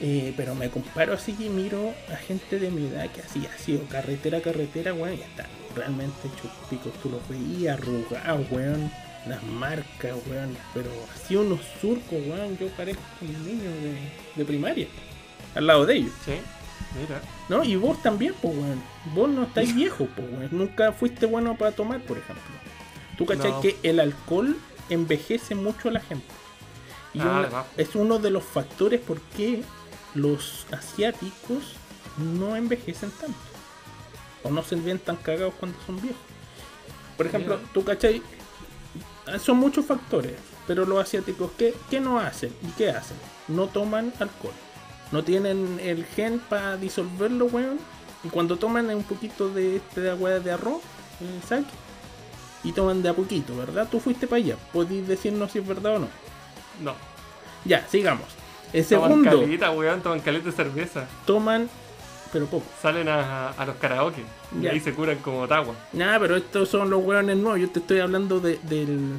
Eh, 0.00 0.34
pero 0.36 0.54
me 0.56 0.68
comparo 0.70 1.14
así 1.14 1.34
y 1.38 1.48
miro 1.48 1.94
a 2.12 2.16
gente 2.16 2.58
de 2.58 2.70
mi 2.70 2.88
edad 2.88 3.08
que 3.10 3.20
así 3.22 3.46
ha 3.46 3.56
sido 3.58 3.84
carretera, 3.86 4.40
carretera, 4.40 4.92
weón, 4.92 5.14
y 5.18 5.22
está 5.22 5.46
realmente 5.76 6.26
hecho 6.26 6.50
pico. 6.68 6.90
Tú 7.02 7.10
los 7.10 7.20
veías 7.28 7.78
arrugados, 7.78 8.46
weón, 8.50 8.90
las 9.26 9.42
marcas, 9.42 10.12
weón, 10.26 10.56
pero 10.74 10.90
así 11.14 11.36
unos 11.36 11.60
surcos, 11.80 12.12
weón, 12.26 12.56
yo 12.58 12.68
parezco 12.68 13.02
un 13.22 13.46
niño 13.46 13.70
de, 13.70 13.98
de 14.36 14.44
primaria, 14.44 14.86
al 15.54 15.66
lado 15.66 15.86
de 15.86 15.96
ellos. 15.96 16.12
Sí, 16.24 16.32
mira. 17.00 17.20
¿No? 17.48 17.64
Y 17.64 17.76
vos 17.76 18.02
también, 18.02 18.34
pues, 18.40 18.54
weón. 18.56 18.82
Vos 19.14 19.28
no 19.30 19.44
estáis 19.44 19.74
viejo, 19.74 20.06
pues, 20.14 20.28
weón. 20.30 20.48
Nunca 20.52 20.92
fuiste 20.92 21.26
bueno 21.26 21.56
para 21.56 21.72
tomar, 21.72 22.00
por 22.02 22.18
ejemplo. 22.18 22.42
Tú 23.16 23.26
cachai 23.26 23.52
No. 23.52 23.60
que 23.60 23.76
el 23.82 24.00
alcohol 24.00 24.56
envejece 24.90 25.54
mucho 25.54 25.88
a 25.88 25.92
la 25.92 26.00
gente. 26.00 26.26
Y 27.14 27.20
Ah, 27.20 27.46
una- 27.48 27.64
es 27.76 27.94
uno 27.94 28.18
de 28.18 28.30
los 28.30 28.42
factores 28.44 29.00
por 29.00 29.20
qué 29.36 29.62
los 30.14 30.66
asiáticos 30.72 31.74
no 32.18 32.56
envejecen 32.56 33.10
tanto. 33.12 33.38
O 34.42 34.50
no 34.50 34.62
se 34.62 34.76
ven 34.76 34.98
tan 34.98 35.16
cagados 35.16 35.54
cuando 35.58 35.78
son 35.86 36.00
viejos. 36.02 36.20
Por 37.16 37.26
ejemplo, 37.26 37.56
Mira. 37.56 37.70
tú 37.72 37.84
cachai. 37.84 38.20
Ah, 39.26 39.38
Son 39.38 39.56
muchos 39.56 39.84
factores. 39.86 40.34
Pero 40.66 40.86
los 40.86 40.98
asiáticos, 41.02 41.50
¿qué, 41.58 41.74
qué 41.90 42.00
no 42.00 42.18
hacen? 42.18 42.54
¿Y 42.62 42.68
qué 42.72 42.90
hacen? 42.90 43.16
No 43.48 43.66
toman 43.66 44.12
alcohol. 44.18 44.52
No 45.12 45.22
tienen 45.22 45.78
el 45.82 46.04
gen 46.06 46.38
para 46.40 46.76
disolverlo, 46.76 47.46
weón. 47.46 47.78
Y 48.22 48.28
cuando 48.28 48.56
toman 48.56 48.88
un 48.94 49.02
poquito 49.04 49.50
de 49.50 49.76
este 49.76 50.08
agua 50.10 50.30
de 50.40 50.50
arroz, 50.52 50.80
eh, 51.20 51.40
sake, 51.46 51.66
y 52.64 52.72
toman 52.72 53.02
de 53.02 53.10
a 53.10 53.12
poquito, 53.14 53.54
¿verdad? 53.54 53.86
Tú 53.90 54.00
fuiste 54.00 54.26
para 54.26 54.38
allá. 54.42 54.56
Podéis 54.72 55.06
decirnos 55.06 55.52
si 55.52 55.58
es 55.58 55.66
verdad 55.66 55.96
o 55.96 55.98
no. 55.98 56.08
No. 56.82 56.94
Ya, 57.66 57.86
sigamos. 57.86 58.26
El 58.72 58.84
Toman 58.86 59.10
segundo, 59.10 59.40
calita, 59.42 59.70
weón, 59.70 60.00
toman 60.00 60.20
caleta 60.20 60.46
de 60.46 60.52
cerveza. 60.52 61.06
toman, 61.26 61.68
pero 62.32 62.46
poco. 62.46 62.64
Salen 62.80 63.08
a, 63.08 63.50
a 63.50 63.66
los 63.66 63.76
karaoke. 63.76 64.24
Y 64.60 64.66
ahí 64.66 64.80
se 64.80 64.92
curan 64.92 65.18
como 65.18 65.46
tagua. 65.48 65.74
Nada, 65.92 66.18
pero 66.20 66.36
estos 66.36 66.68
son 66.68 66.90
los 66.90 67.04
weones 67.04 67.36
nuevos. 67.36 67.60
Yo 67.60 67.70
te 67.70 67.80
estoy 67.80 67.98
hablando 68.00 68.40
de, 68.40 68.58
del, 68.68 69.10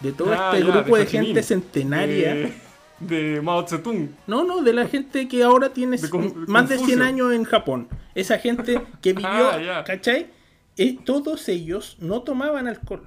de 0.00 0.12
todo 0.12 0.32
Ah, 0.32 0.52
este 0.54 0.66
ya, 0.66 0.72
grupo 0.72 0.96
de, 0.96 1.06
gente 1.06 1.42
centenaria. 1.42 2.34
De, 2.34 2.52
de 3.00 3.40
Mao 3.40 3.66
Zedong. 3.66 4.08
No, 4.26 4.44
no, 4.44 4.62
de 4.62 4.72
la 4.72 4.86
gente 4.88 5.28
que 5.28 5.42
ahora 5.42 5.70
tiene 5.70 5.98
Con- 6.08 6.44
más 6.48 6.68
de 6.68 6.76
100 6.76 6.86
Confucio. 6.88 7.04
años 7.04 7.32
en 7.32 7.44
Japón. 7.44 7.88
Esa 8.14 8.38
gente 8.38 8.82
que 9.00 9.12
vivió, 9.14 9.28
Ah. 9.30 9.84
¿cachai? 9.86 10.26
Eh, 10.76 10.98
todos 11.04 11.48
ellos 11.48 11.96
no 12.00 12.22
tomaban 12.22 12.66
alcohol. 12.66 13.06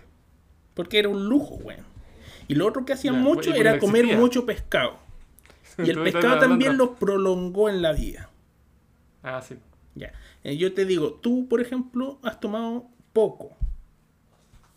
Porque 0.74 1.00
era 1.00 1.10
un 1.10 1.28
lujo, 1.28 1.56
weón. 1.56 1.86
Y 2.48 2.56
lo 2.56 2.68
otro 2.68 2.86
que 2.86 2.94
hacían 2.94 3.16
Ya, 3.16 3.22
mucho 3.22 3.54
era 3.54 3.80
comer 3.80 4.02
existía. 4.06 4.20
mucho 4.20 4.46
pescado. 4.46 4.98
Y 5.78 5.90
el 5.90 6.02
pescado 6.04 6.40
también 6.40 6.78
los 6.78 6.90
prolongó 7.00 7.68
en 7.70 7.82
la 7.82 7.94
vida. 7.94 8.30
Ah, 9.24 9.42
sí. 9.42 9.56
Ya. 9.96 10.12
Eh, 10.44 10.58
yo 10.58 10.74
te 10.74 10.86
digo, 10.86 11.14
tú, 11.14 11.48
por 11.48 11.62
ejemplo, 11.62 12.20
has 12.24 12.40
tomado 12.40 12.88
poco. 13.14 13.56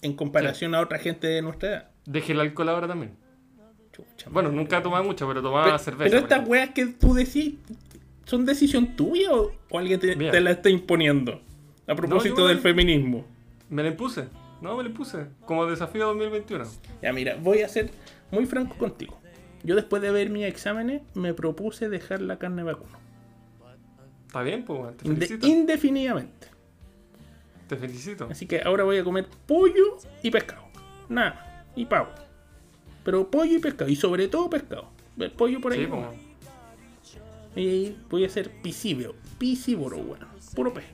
En 0.03 0.13
comparación 0.15 0.75
a 0.75 0.81
otra 0.81 0.99
gente 0.99 1.27
de 1.27 1.43
nuestra 1.43 1.69
edad. 1.69 1.91
Dejé 2.05 2.33
el 2.33 2.41
alcohol 2.41 2.69
ahora 2.69 2.87
también. 2.89 3.13
Chucha, 3.93 4.29
Bueno, 4.31 4.51
madre. 4.51 4.63
nunca 4.63 4.83
tomaba 4.83 5.03
mucho, 5.03 5.27
pero 5.27 5.43
tomaba 5.43 5.65
Pero, 5.65 5.79
cerveza. 5.79 6.11
pero 6.11 6.19
estas 6.23 6.47
weas 6.49 6.71
que 6.71 6.87
tú 6.87 7.15
decís, 7.15 7.55
¿son 8.25 8.45
decisión 8.45 8.95
tuya 8.95 9.33
o, 9.33 9.53
o 9.71 9.79
alguien 9.79 9.99
te, 9.99 10.41
la 10.41 10.51
está 10.51 10.69
imponiendo? 10.69 11.41
A 11.87 11.95
propósito 11.95 12.47
del 12.47 12.59
feminismo. 12.59 13.25
Me 13.71 13.83
la 13.83 13.89
impuse. 13.89 14.29
No, 14.61 14.77
me 14.77 14.83
la 14.83 14.91
impuse. 14.91 15.27
Como 15.47 15.67
desafío 15.67 16.07
2021. 16.07 16.65
Ya, 17.03 17.13
mira, 17.13 17.37
voy 17.41 17.63
a 17.63 17.69
ser 17.69 17.91
muy 18.31 18.45
franco 18.47 18.77
contigo. 18.77 19.19
Yo 19.65 19.75
después 19.75 20.03
de 20.03 20.11
ver 20.11 20.31
mis 20.31 20.45
exámenes 20.45 21.03
me 21.15 21.33
propuse 21.35 21.89
dejar 21.89 22.21
la 22.21 22.39
carne 22.39 22.63
vacuna. 22.63 22.99
Está 24.37 24.45
bien, 24.45 24.65
pues. 24.67 24.95
Te 24.99 25.05
felicito. 25.09 25.47
indefinidamente. 25.47 26.49
Te 27.69 27.77
felicito. 27.79 28.29
Así 28.31 28.45
que 28.47 28.61
ahora 28.61 28.85
voy 28.85 28.99
a 28.99 29.05
comer 29.05 29.27
pollo 29.47 29.97
y 30.23 30.31
pescado. 30.31 30.65
Nada, 31.09 31.65
y 31.75 31.87
pavo. 31.87 32.11
Pero 33.03 33.31
pollo 33.31 33.57
y 33.57 33.59
pescado. 33.61 33.91
Y 33.91 33.97
sobre 33.97 34.29
todo 34.29 34.51
pescado. 34.51 34.91
El 35.17 35.31
pollo 35.31 35.59
por 35.59 35.73
ahí. 35.73 35.89
Sí. 37.03 37.19
Y 37.59 37.97
voy 38.11 38.27
a 38.27 38.29
ser 38.29 38.51
piscívoro. 38.61 39.15
Piscívoro, 39.39 39.97
bueno. 39.97 40.27
Puro 40.55 40.75
pez. 40.75 40.85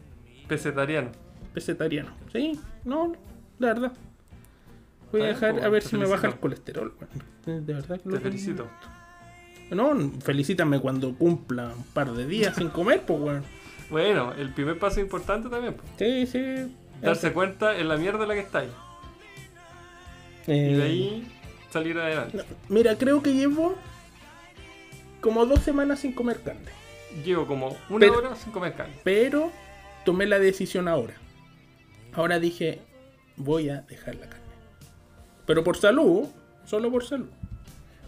Pesetariano. 0.47 1.11
Pesetariano. 1.53 2.13
Sí, 2.31 2.61
no, 2.85 3.13
la 3.59 3.67
verdad. 3.67 3.93
Voy 5.11 5.23
a 5.23 5.27
dejar 5.27 5.65
a 5.65 5.69
ver 5.69 5.83
si 5.83 5.97
me 5.97 6.07
baja 6.07 6.29
el 6.29 6.35
felicito. 6.35 6.41
colesterol. 6.41 6.95
De 7.45 7.75
verdad 7.75 8.01
que 8.01 8.09
lo 8.09 8.21
Te 8.21 8.31
tengo. 8.31 8.69
No, 9.75 10.11
felicítame 10.23 10.81
cuando 10.81 11.15
cumpla 11.15 11.73
un 11.77 11.85
par 11.85 12.13
de 12.13 12.27
días 12.27 12.55
sin 12.57 12.69
comer, 12.69 13.03
pues, 13.07 13.21
weón. 13.21 13.43
Bueno, 13.91 14.33
el 14.35 14.53
primer 14.53 14.79
paso 14.79 15.01
importante 15.01 15.49
también. 15.49 15.75
pues, 15.75 15.89
Sí, 15.99 16.27
sí. 16.27 16.77
Darse 17.01 17.33
cuenta 17.33 17.77
en 17.77 17.89
la 17.89 17.97
mierda 17.97 18.23
en 18.23 18.29
la 18.29 18.35
que 18.35 18.41
estáis. 18.41 18.71
Y 20.47 20.53
Eh, 20.53 20.77
de 20.77 20.83
ahí 20.83 21.33
salir 21.71 21.99
adelante. 21.99 22.37
no, 22.39 22.45
mira, 22.69 22.97
creo 22.99 23.23
que 23.23 23.33
llevo 23.35 23.75
como 25.21 25.47
dos 25.47 25.61
semanas 25.61 26.01
sin 26.01 26.13
comer 26.13 26.41
carne. 26.43 26.71
Llevo 27.25 27.47
como 27.47 27.77
una 27.91 28.01
Pero- 28.07 28.19
hora 28.19 28.35
sin 28.37 28.53
comer 28.53 28.75
carne. 28.75 28.95
Pero 29.05 29.51
tomé 30.05 30.27
la 30.27 30.39
decisión 30.39 30.89
ahora. 30.89 31.15
Ahora 32.15 32.39
dije, 32.39 32.81
voy 33.37 33.69
a 33.69 33.83
dejar 33.83 34.17
la 34.17 34.27
carne. 34.29 34.45
Pero 35.47 35.65
por 35.65 35.77
salud, 35.77 36.29
solo 36.65 36.91
por 36.91 37.05
salud. 37.05 37.29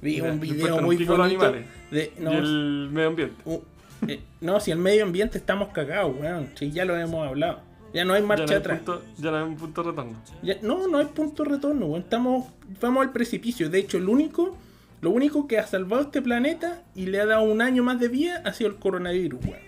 Vi 0.05 0.21
un 0.21 0.39
video 0.39 0.81
muy 0.83 0.99
los 0.99 1.09
bonito 1.09 1.23
animales. 1.25 1.65
de 1.91 2.13
no, 2.19 2.33
y 2.33 2.37
el 2.37 2.89
medio 2.93 3.09
ambiente. 3.09 3.35
uh, 3.47 3.59
eh, 4.07 4.21
no, 4.43 4.61
si 4.61 4.71
el 4.71 4.79
medio 4.79 5.03
ambiente 5.05 5.39
estamos 5.39 5.69
cagados, 5.71 6.15
weón. 6.21 6.51
Si 6.57 6.71
ya 6.71 6.85
lo 6.85 6.97
hemos 6.99 7.27
hablado. 7.27 7.61
Ya 7.95 8.05
no 8.05 8.13
hay 8.13 8.21
Ya 8.23 8.27
marcha 8.27 8.45
no, 8.45 8.51
hay 8.51 8.57
atrás. 8.59 8.79
punto, 8.81 9.03
ya 9.17 9.31
no 9.31 9.37
hay 9.39 9.43
un 9.45 9.57
punto 9.57 9.83
de 9.83 9.91
retorno. 9.91 10.13
Ya- 10.43 10.59
no, 10.63 10.89
no 10.89 10.99
hay 10.99 11.07
punto 11.07 11.43
de 11.45 11.51
retorno, 11.51 11.87
weón. 11.87 12.03
Estamos, 12.03 12.47
vamos 12.81 13.07
al 13.07 13.13
precipicio. 13.13 13.71
De 13.71 13.79
hecho, 13.79 13.97
el 13.97 14.09
único, 14.09 14.57
lo 15.01 15.11
único 15.11 15.47
que 15.47 15.59
ha 15.59 15.67
salvado 15.67 16.03
este 16.03 16.21
planeta 16.21 16.83
y 16.95 17.07
le 17.07 17.21
ha 17.21 17.27
dado 17.27 17.43
un 17.45 17.63
año 17.63 17.83
más 17.83 17.99
de 17.99 18.09
vida 18.09 18.43
ha 18.45 18.53
sido 18.53 18.69
el 18.71 18.77
coronavirus, 18.77 19.41
weón. 19.45 19.65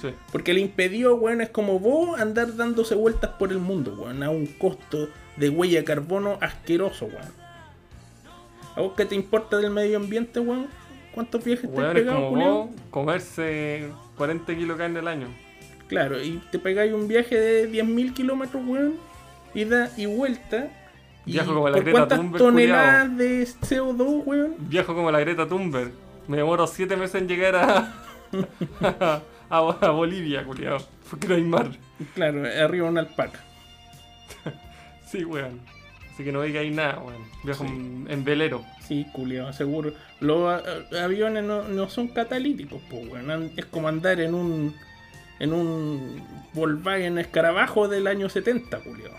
Sí. 0.00 0.08
Porque 0.32 0.54
le 0.54 0.60
impidió, 0.60 1.14
weón, 1.16 1.40
es 1.40 1.48
como 1.50 1.78
vos 1.80 2.20
andar 2.20 2.54
dándose 2.56 2.94
vueltas 2.94 3.30
por 3.38 3.50
el 3.50 3.58
mundo, 3.58 3.96
weón, 3.98 4.22
a 4.22 4.30
un 4.30 4.46
costo 4.46 5.08
de 5.36 5.48
huella 5.48 5.78
de 5.80 5.84
carbono 5.84 6.38
asqueroso, 6.40 7.06
weón. 7.06 7.39
¿A 8.76 8.80
vos 8.80 8.92
qué 8.96 9.04
te 9.04 9.14
importa 9.14 9.58
del 9.58 9.70
medio 9.70 9.96
ambiente, 9.96 10.40
weón? 10.40 10.68
¿Cuántos 11.14 11.42
viajes 11.44 11.72
te 11.72 11.80
has 11.80 11.92
pegado, 11.92 12.30
como 12.30 12.66
vos 12.66 12.70
comerse 12.90 13.90
40 14.16 14.54
kilos 14.54 14.76
de 14.76 14.84
carne 14.84 14.98
al 14.98 15.08
año. 15.08 15.28
Claro, 15.88 16.22
y 16.22 16.40
te 16.52 16.58
pegáis 16.58 16.92
un 16.92 17.08
viaje 17.08 17.34
de 17.34 17.70
10.000 17.72 18.12
kilómetros, 18.12 18.62
weón, 18.66 18.94
ida 19.54 19.90
y 19.96 20.06
vuelta. 20.06 20.68
Y 21.26 21.32
Viajo 21.32 21.54
como 21.54 21.68
la 21.68 21.76
¿Por 21.76 21.82
Greta 21.84 21.98
cuántas 21.98 22.18
Thunberg, 22.18 22.42
toneladas 22.42 23.16
de 23.16 23.42
CO2, 23.42 24.22
weón? 24.24 24.54
Viajo 24.58 24.94
como 24.94 25.10
la 25.10 25.20
Greta 25.20 25.48
Thunberg. 25.48 25.92
Me 26.28 26.36
demoro 26.36 26.66
7 26.66 26.96
meses 26.96 27.20
en 27.20 27.28
llegar 27.28 27.56
a, 27.56 27.94
a, 29.50 29.58
a 29.58 29.90
Bolivia, 29.90 30.44
culiao. 30.44 30.78
Porque 31.08 31.26
no 31.26 31.34
hay 31.34 31.42
mar. 31.42 31.70
Claro, 32.14 32.42
arriba 32.62 32.88
una 32.88 33.00
alpaca. 33.00 33.40
Sí, 35.06 35.24
weón. 35.24 35.60
Así 36.20 36.24
que 36.26 36.32
no 36.32 36.42
digáis 36.42 36.70
nada, 36.74 36.98
weón. 37.00 37.22
Viajo 37.44 37.64
en, 37.64 38.06
en 38.10 38.24
velero. 38.24 38.62
Sí, 38.86 39.06
culiao, 39.10 39.54
seguro. 39.54 39.94
Los 40.20 40.62
aviones 41.00 41.42
no, 41.44 41.66
no 41.66 41.88
son 41.88 42.08
catalíticos, 42.08 42.82
pues, 42.90 43.08
weón. 43.08 43.30
An- 43.30 43.50
Es 43.56 43.64
como 43.64 43.88
andar 43.88 44.20
en 44.20 44.34
un. 44.34 44.74
En 45.38 45.54
un 45.54 46.22
Volkswagen 46.52 47.16
escarabajo 47.18 47.88
del 47.88 48.06
año 48.06 48.28
70, 48.28 48.80
culiao. 48.80 49.14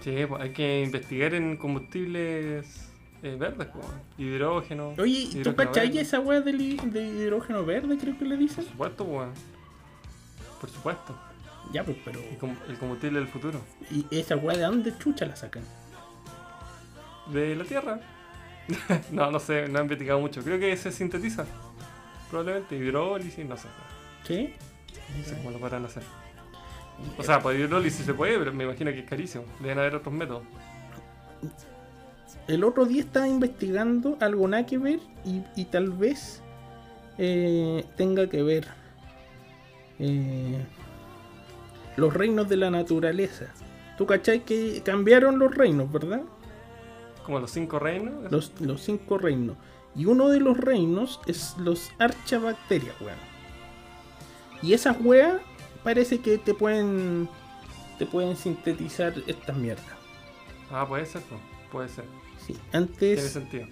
Sí, 0.00 0.14
pues 0.26 0.40
hay 0.42 0.50
que 0.54 0.82
investigar 0.84 1.34
en 1.34 1.58
combustibles 1.58 2.88
eh, 3.22 3.36
verdes, 3.38 3.68
pues. 3.74 3.84
Hidrógeno. 4.16 4.94
Oye, 4.98 5.28
¿y 5.30 5.42
¿tú 5.42 5.54
cachai 5.54 5.98
esa 5.98 6.18
weá 6.20 6.40
de 6.40 6.52
hidrógeno 6.52 7.62
verde, 7.66 7.98
creo 7.98 8.16
que 8.16 8.24
le 8.24 8.38
dicen? 8.38 8.64
Por 8.64 8.72
supuesto, 8.72 9.04
pues, 9.04 9.18
weón. 9.18 9.32
Por 10.62 10.70
supuesto. 10.70 11.18
Ya, 11.74 11.84
pues, 11.84 11.98
pero. 12.02 12.20
El 12.66 12.78
combustible 12.78 13.18
del 13.18 13.28
futuro. 13.28 13.60
¿Y 13.90 14.06
esa 14.18 14.36
weá 14.36 14.56
de 14.56 14.62
dónde 14.62 14.94
chucha 14.98 15.26
la 15.26 15.36
sacan? 15.36 15.62
De 17.28 17.54
la 17.56 17.64
Tierra. 17.64 18.00
no, 19.10 19.30
no 19.30 19.40
sé, 19.40 19.68
no 19.68 19.78
he 19.78 19.82
investigado 19.82 20.20
mucho. 20.20 20.42
Creo 20.44 20.58
que 20.58 20.76
se 20.76 20.92
sintetiza. 20.92 21.46
Probablemente 22.30 22.76
hidrólisis, 22.76 23.46
no 23.46 23.56
sé. 23.56 23.68
¿Sí? 24.24 24.54
No 25.16 25.24
sé 25.24 25.36
cómo 25.38 25.50
lo 25.52 25.60
podrán 25.60 25.84
hacer. 25.86 26.04
O 27.16 27.22
sea, 27.24 27.42
por 27.42 27.54
hidrólisis 27.54 28.06
se 28.06 28.14
puede, 28.14 28.38
pero 28.38 28.52
me 28.52 28.64
imagino 28.64 28.90
que 28.92 29.00
es 29.00 29.06
carísimo. 29.06 29.46
Deben 29.60 29.78
haber 29.78 29.94
otros 29.96 30.14
métodos. 30.14 30.44
El 32.46 32.64
otro 32.64 32.86
día 32.86 33.02
estaba 33.02 33.28
investigando 33.28 34.16
algo 34.20 34.48
nada 34.48 34.66
que 34.66 34.78
ver 34.78 35.00
y, 35.24 35.44
y 35.54 35.66
tal 35.66 35.90
vez 35.92 36.44
eh, 37.18 37.84
tenga 37.96 38.28
que 38.28 38.42
ver. 38.42 38.68
eh, 39.98 40.68
los 41.96 42.14
reinos 42.14 42.48
de 42.48 42.56
la 42.56 42.70
naturaleza. 42.70 43.56
¿Tú 43.96 44.06
cachai 44.06 44.44
que 44.44 44.82
cambiaron 44.84 45.38
los 45.38 45.54
reinos, 45.54 45.90
verdad? 45.90 46.22
Como 47.28 47.40
los 47.40 47.50
cinco 47.50 47.78
reinos. 47.78 48.32
Los, 48.32 48.58
los 48.58 48.80
cinco 48.82 49.18
reinos. 49.18 49.54
Y 49.94 50.06
uno 50.06 50.30
de 50.30 50.40
los 50.40 50.56
reinos 50.56 51.20
es 51.26 51.54
los 51.58 51.90
archabacterias, 51.98 52.98
weón. 53.02 53.18
Y 54.62 54.72
esas 54.72 54.96
weas 54.98 55.42
parece 55.84 56.20
que 56.20 56.38
te 56.38 56.54
pueden 56.54 57.28
te 57.98 58.06
pueden 58.06 58.34
sintetizar 58.34 59.12
estas 59.26 59.54
mierdas. 59.56 59.84
Ah, 60.70 60.86
puede 60.88 61.04
ser, 61.04 61.20
puede 61.70 61.90
ser. 61.90 62.04
Sí, 62.46 62.54
Tiene 62.54 62.68
antes, 62.72 63.30
sentido. 63.30 63.66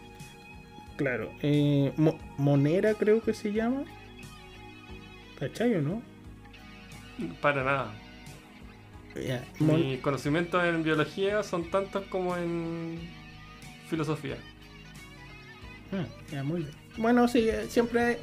claro, 0.98 1.30
eh, 1.40 1.94
Mo- 1.96 2.18
Monera 2.36 2.92
creo 2.92 3.22
que 3.22 3.32
se 3.32 3.54
llama. 3.54 3.84
¿Cachai 5.38 5.76
o 5.76 5.80
no? 5.80 6.02
Para 7.40 7.64
nada. 7.64 7.94
Ya, 9.26 9.42
Mon- 9.60 9.80
Mis 9.80 10.00
conocimientos 10.00 10.62
en 10.62 10.82
biología 10.82 11.42
son 11.42 11.70
tantos 11.70 12.04
como 12.10 12.36
en 12.36 12.98
filosofía. 13.88 14.36
Ah, 15.92 16.04
ya, 16.32 16.42
muy 16.42 16.60
bien. 16.62 16.72
Bueno, 16.96 17.28
sí, 17.28 17.48
eh, 17.48 17.66
siempre 17.68 18.00
hay 18.00 18.16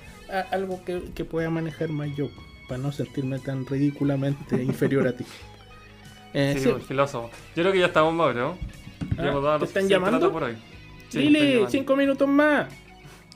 algo 0.51 0.83
que, 0.83 1.01
que 1.15 1.25
pueda 1.25 1.49
manejar 1.49 1.89
más 1.89 2.09
yo, 2.15 2.29
para 2.67 2.81
no 2.81 2.91
sentirme 2.91 3.39
tan 3.39 3.65
ridículamente 3.65 4.61
inferior 4.63 5.07
a 5.07 5.13
ti. 5.13 5.25
Eh, 6.33 6.53
Sí, 6.57 6.63
sí. 6.63 6.69
el 6.69 6.81
filósofo. 6.81 7.29
Yo 7.55 7.63
creo 7.63 7.71
que 7.71 7.79
ya 7.79 7.85
estamos, 7.87 8.13
Mauro. 8.13 8.57
Ah, 9.11 9.15
¿te 9.17 9.23
lo 9.23 9.63
están 9.65 9.87
llamando? 9.87 10.31
por 10.31 10.43
hoy. 10.43 10.55
Sí, 11.09 11.19
Lili, 11.19 11.35
están 11.37 11.49
llamando. 11.51 11.69
cinco 11.71 11.95
minutos 11.95 12.27
más. 12.27 12.67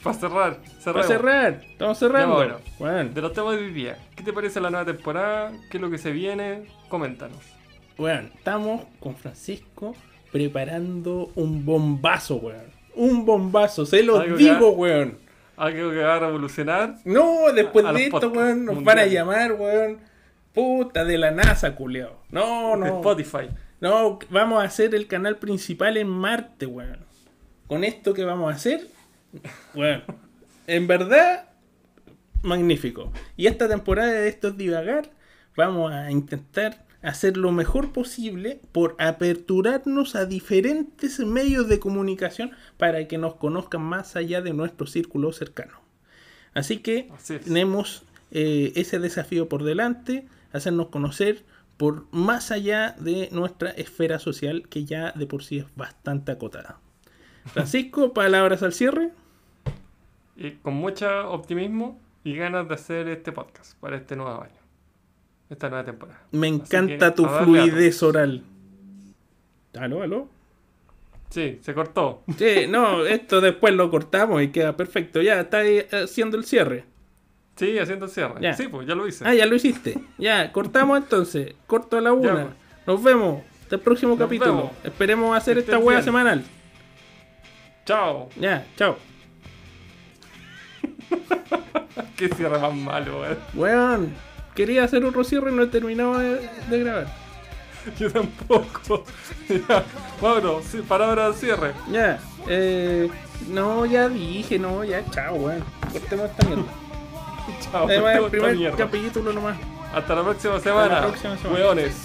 Para 0.03 0.17
cerrar, 0.17 0.57
Para 0.57 0.81
cerremos. 0.81 1.07
cerrar. 1.07 1.61
Estamos 1.71 1.97
cerrando. 1.99 2.35
bueno. 2.35 2.57
Bueno, 2.79 3.09
De 3.13 3.21
los 3.21 3.33
temas 3.33 3.55
de 3.57 3.65
hoy 3.65 3.73
día, 3.73 3.97
¿qué 4.15 4.23
te 4.23 4.31
parece 4.33 4.59
la 4.61 4.69
nueva 4.69 4.85
temporada? 4.85 5.51
¿Qué 5.69 5.77
es 5.77 5.81
lo 5.81 5.89
que 5.89 5.97
se 5.97 6.11
viene? 6.11 6.65
Coméntanos. 6.89 7.37
bueno, 7.97 8.29
estamos 8.35 8.83
con 8.99 9.15
Francisco 9.15 9.95
preparando 10.37 11.31
un 11.35 11.65
bombazo, 11.65 12.35
weón. 12.35 12.67
Un 12.95 13.25
bombazo, 13.25 13.85
se 13.85 14.03
lo 14.03 14.19
Algo 14.19 14.37
que 14.37 14.43
digo, 14.43 14.67
ha- 14.67 14.71
weón. 14.71 15.17
Algo 15.57 15.89
que 15.89 15.97
va 15.97 16.15
a 16.15 16.19
revolucionar. 16.19 16.95
No, 17.05 17.51
después 17.53 17.83
A 17.85 17.91
los 17.91 17.99
de 17.99 18.05
esto, 18.07 18.29
weón, 18.29 18.65
nos 18.65 18.83
van 18.83 18.99
a 18.99 19.05
llamar, 19.07 19.53
weón. 19.53 19.97
Puta 20.53 21.03
de 21.05 21.17
la 21.17 21.31
NASA, 21.31 21.75
culiao. 21.75 22.19
No, 22.29 22.71
de 22.73 22.77
no. 22.77 22.85
Spotify. 22.97 23.49
No, 23.79 24.19
vamos 24.29 24.61
a 24.61 24.65
hacer 24.65 24.93
el 24.93 25.07
canal 25.07 25.37
principal 25.37 25.97
en 25.97 26.07
Marte, 26.07 26.65
weón. 26.67 26.99
Con 27.67 27.83
esto 27.83 28.13
que 28.13 28.23
vamos 28.23 28.51
a 28.51 28.55
hacer, 28.55 28.87
weón. 29.73 30.03
En 30.67 30.85
verdad, 30.87 31.49
magnífico. 32.43 33.11
Y 33.35 33.47
esta 33.47 33.67
temporada 33.67 34.11
de 34.11 34.27
estos 34.29 34.55
divagar, 34.57 35.09
vamos 35.55 35.91
a 35.91 36.11
intentar 36.11 36.85
hacer 37.07 37.37
lo 37.37 37.53
mejor 37.53 37.93
posible 37.93 38.59
por 38.73 38.95
aperturarnos 38.99 40.15
a 40.15 40.25
diferentes 40.25 41.19
medios 41.19 41.69
de 41.69 41.79
comunicación 41.79 42.51
para 42.77 43.07
que 43.07 43.17
nos 43.17 43.35
conozcan 43.35 43.81
más 43.81 44.17
allá 44.17 44.41
de 44.41 44.51
nuestro 44.51 44.87
círculo 44.87 45.31
cercano. 45.31 45.79
Así 46.53 46.79
que 46.79 47.09
Así 47.15 47.39
tenemos 47.39 48.03
eh, 48.31 48.73
ese 48.75 48.99
desafío 48.99 49.47
por 49.47 49.63
delante, 49.63 50.27
hacernos 50.51 50.89
conocer 50.89 51.45
por 51.77 52.07
más 52.11 52.51
allá 52.51 52.95
de 52.99 53.29
nuestra 53.31 53.69
esfera 53.69 54.19
social 54.19 54.67
que 54.67 54.83
ya 54.83 55.13
de 55.13 55.27
por 55.27 55.45
sí 55.45 55.59
es 55.59 55.65
bastante 55.77 56.33
acotada. 56.33 56.77
Francisco, 57.45 58.11
palabras 58.13 58.63
al 58.63 58.73
cierre. 58.73 59.11
Y 60.35 60.51
con 60.51 60.73
mucho 60.73 61.31
optimismo 61.31 62.01
y 62.25 62.35
ganas 62.35 62.67
de 62.67 62.73
hacer 62.73 63.07
este 63.07 63.31
podcast 63.31 63.79
para 63.79 63.95
este 63.95 64.17
nuevo 64.17 64.41
año. 64.41 64.66
Esta 65.49 65.69
nueva 65.69 65.85
temporada. 65.85 66.21
Me 66.31 66.47
encanta 66.47 67.09
que, 67.11 67.15
tu 67.15 67.25
fluidez 67.25 68.03
oral. 68.03 68.43
¿Aló, 69.79 70.01
aló? 70.03 70.27
Sí, 71.29 71.59
se 71.61 71.73
cortó. 71.73 72.23
Sí, 72.37 72.65
no, 72.69 73.05
esto 73.05 73.41
después 73.41 73.73
lo 73.73 73.89
cortamos 73.89 74.41
y 74.41 74.49
queda 74.49 74.75
perfecto. 74.75 75.21
Ya, 75.21 75.41
está 75.41 75.59
ahí 75.59 75.85
haciendo 75.91 76.37
el 76.37 76.45
cierre. 76.45 76.85
Sí, 77.55 77.77
haciendo 77.79 78.05
el 78.05 78.11
cierre. 78.11 78.41
Ya. 78.41 78.53
Sí, 78.53 78.67
pues 78.67 78.87
ya 78.87 78.95
lo 78.95 79.07
hice. 79.07 79.25
Ah, 79.27 79.33
ya 79.33 79.45
lo 79.45 79.55
hiciste. 79.55 79.97
Ya, 80.17 80.51
cortamos 80.51 80.97
entonces. 80.97 81.55
Corto 81.65 81.97
a 81.97 82.01
la 82.01 82.13
una. 82.13 82.33
pues. 82.33 82.47
Nos 82.85 83.03
vemos. 83.03 83.43
Hasta 83.63 83.75
el 83.75 83.81
próximo 83.81 84.11
Nos 84.11 84.19
capítulo. 84.19 84.55
vemos. 84.55 84.71
Esperemos 84.83 85.35
hacer 85.35 85.57
esta 85.57 85.77
bien. 85.77 86.03
semanal. 86.03 86.43
Chao. 87.85 88.29
Ya, 88.39 88.65
chao. 88.77 88.97
Qué 92.15 92.29
cierre 92.29 92.59
más 92.59 92.73
malo, 92.73 93.21
weón. 93.21 93.37
Weón, 93.53 94.13
quería 94.57 94.83
hacer 94.83 95.05
otro 95.05 95.23
cierre 95.23 95.51
y 95.51 95.55
no 95.55 95.69
terminaba 95.69 96.17
de, 96.19 96.49
de 96.69 96.79
grabar. 96.79 97.07
Yo 97.99 98.11
tampoco. 98.11 99.03
ya, 99.49 99.83
Mauro, 100.19 100.61
sí, 100.67 100.81
palabra 100.81 101.29
de 101.29 101.37
cierre. 101.37 101.73
Ya, 101.91 102.19
eh, 102.47 103.07
no, 103.49 103.85
ya 103.85 104.09
dije, 104.09 104.57
no, 104.57 104.83
ya, 104.83 105.05
chao, 105.11 105.35
weón. 105.35 105.63
Cortemos 105.91 106.31
esta 106.31 106.47
mierda. 106.47 106.63
chao, 107.71 107.85
Además, 107.85 108.15
el 108.15 108.29
primer 108.31 108.57
mierda. 108.57 108.77
capítulo 108.77 109.31
nomás. 109.31 109.57
Hasta 109.93 110.15
la 110.15 110.23
próxima 110.23 110.59
semana, 110.59 111.07
weones. 111.53 111.95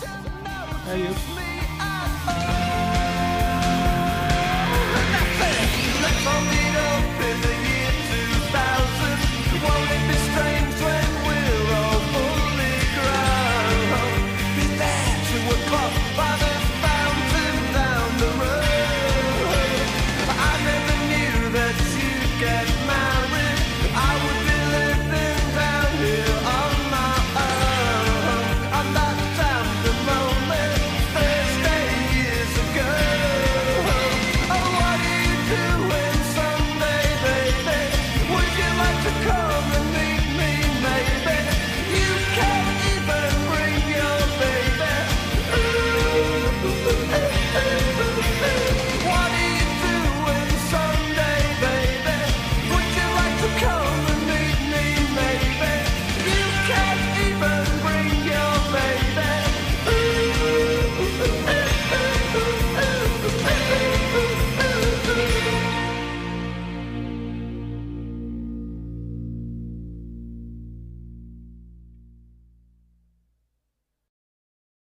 Adiós. 0.90 1.16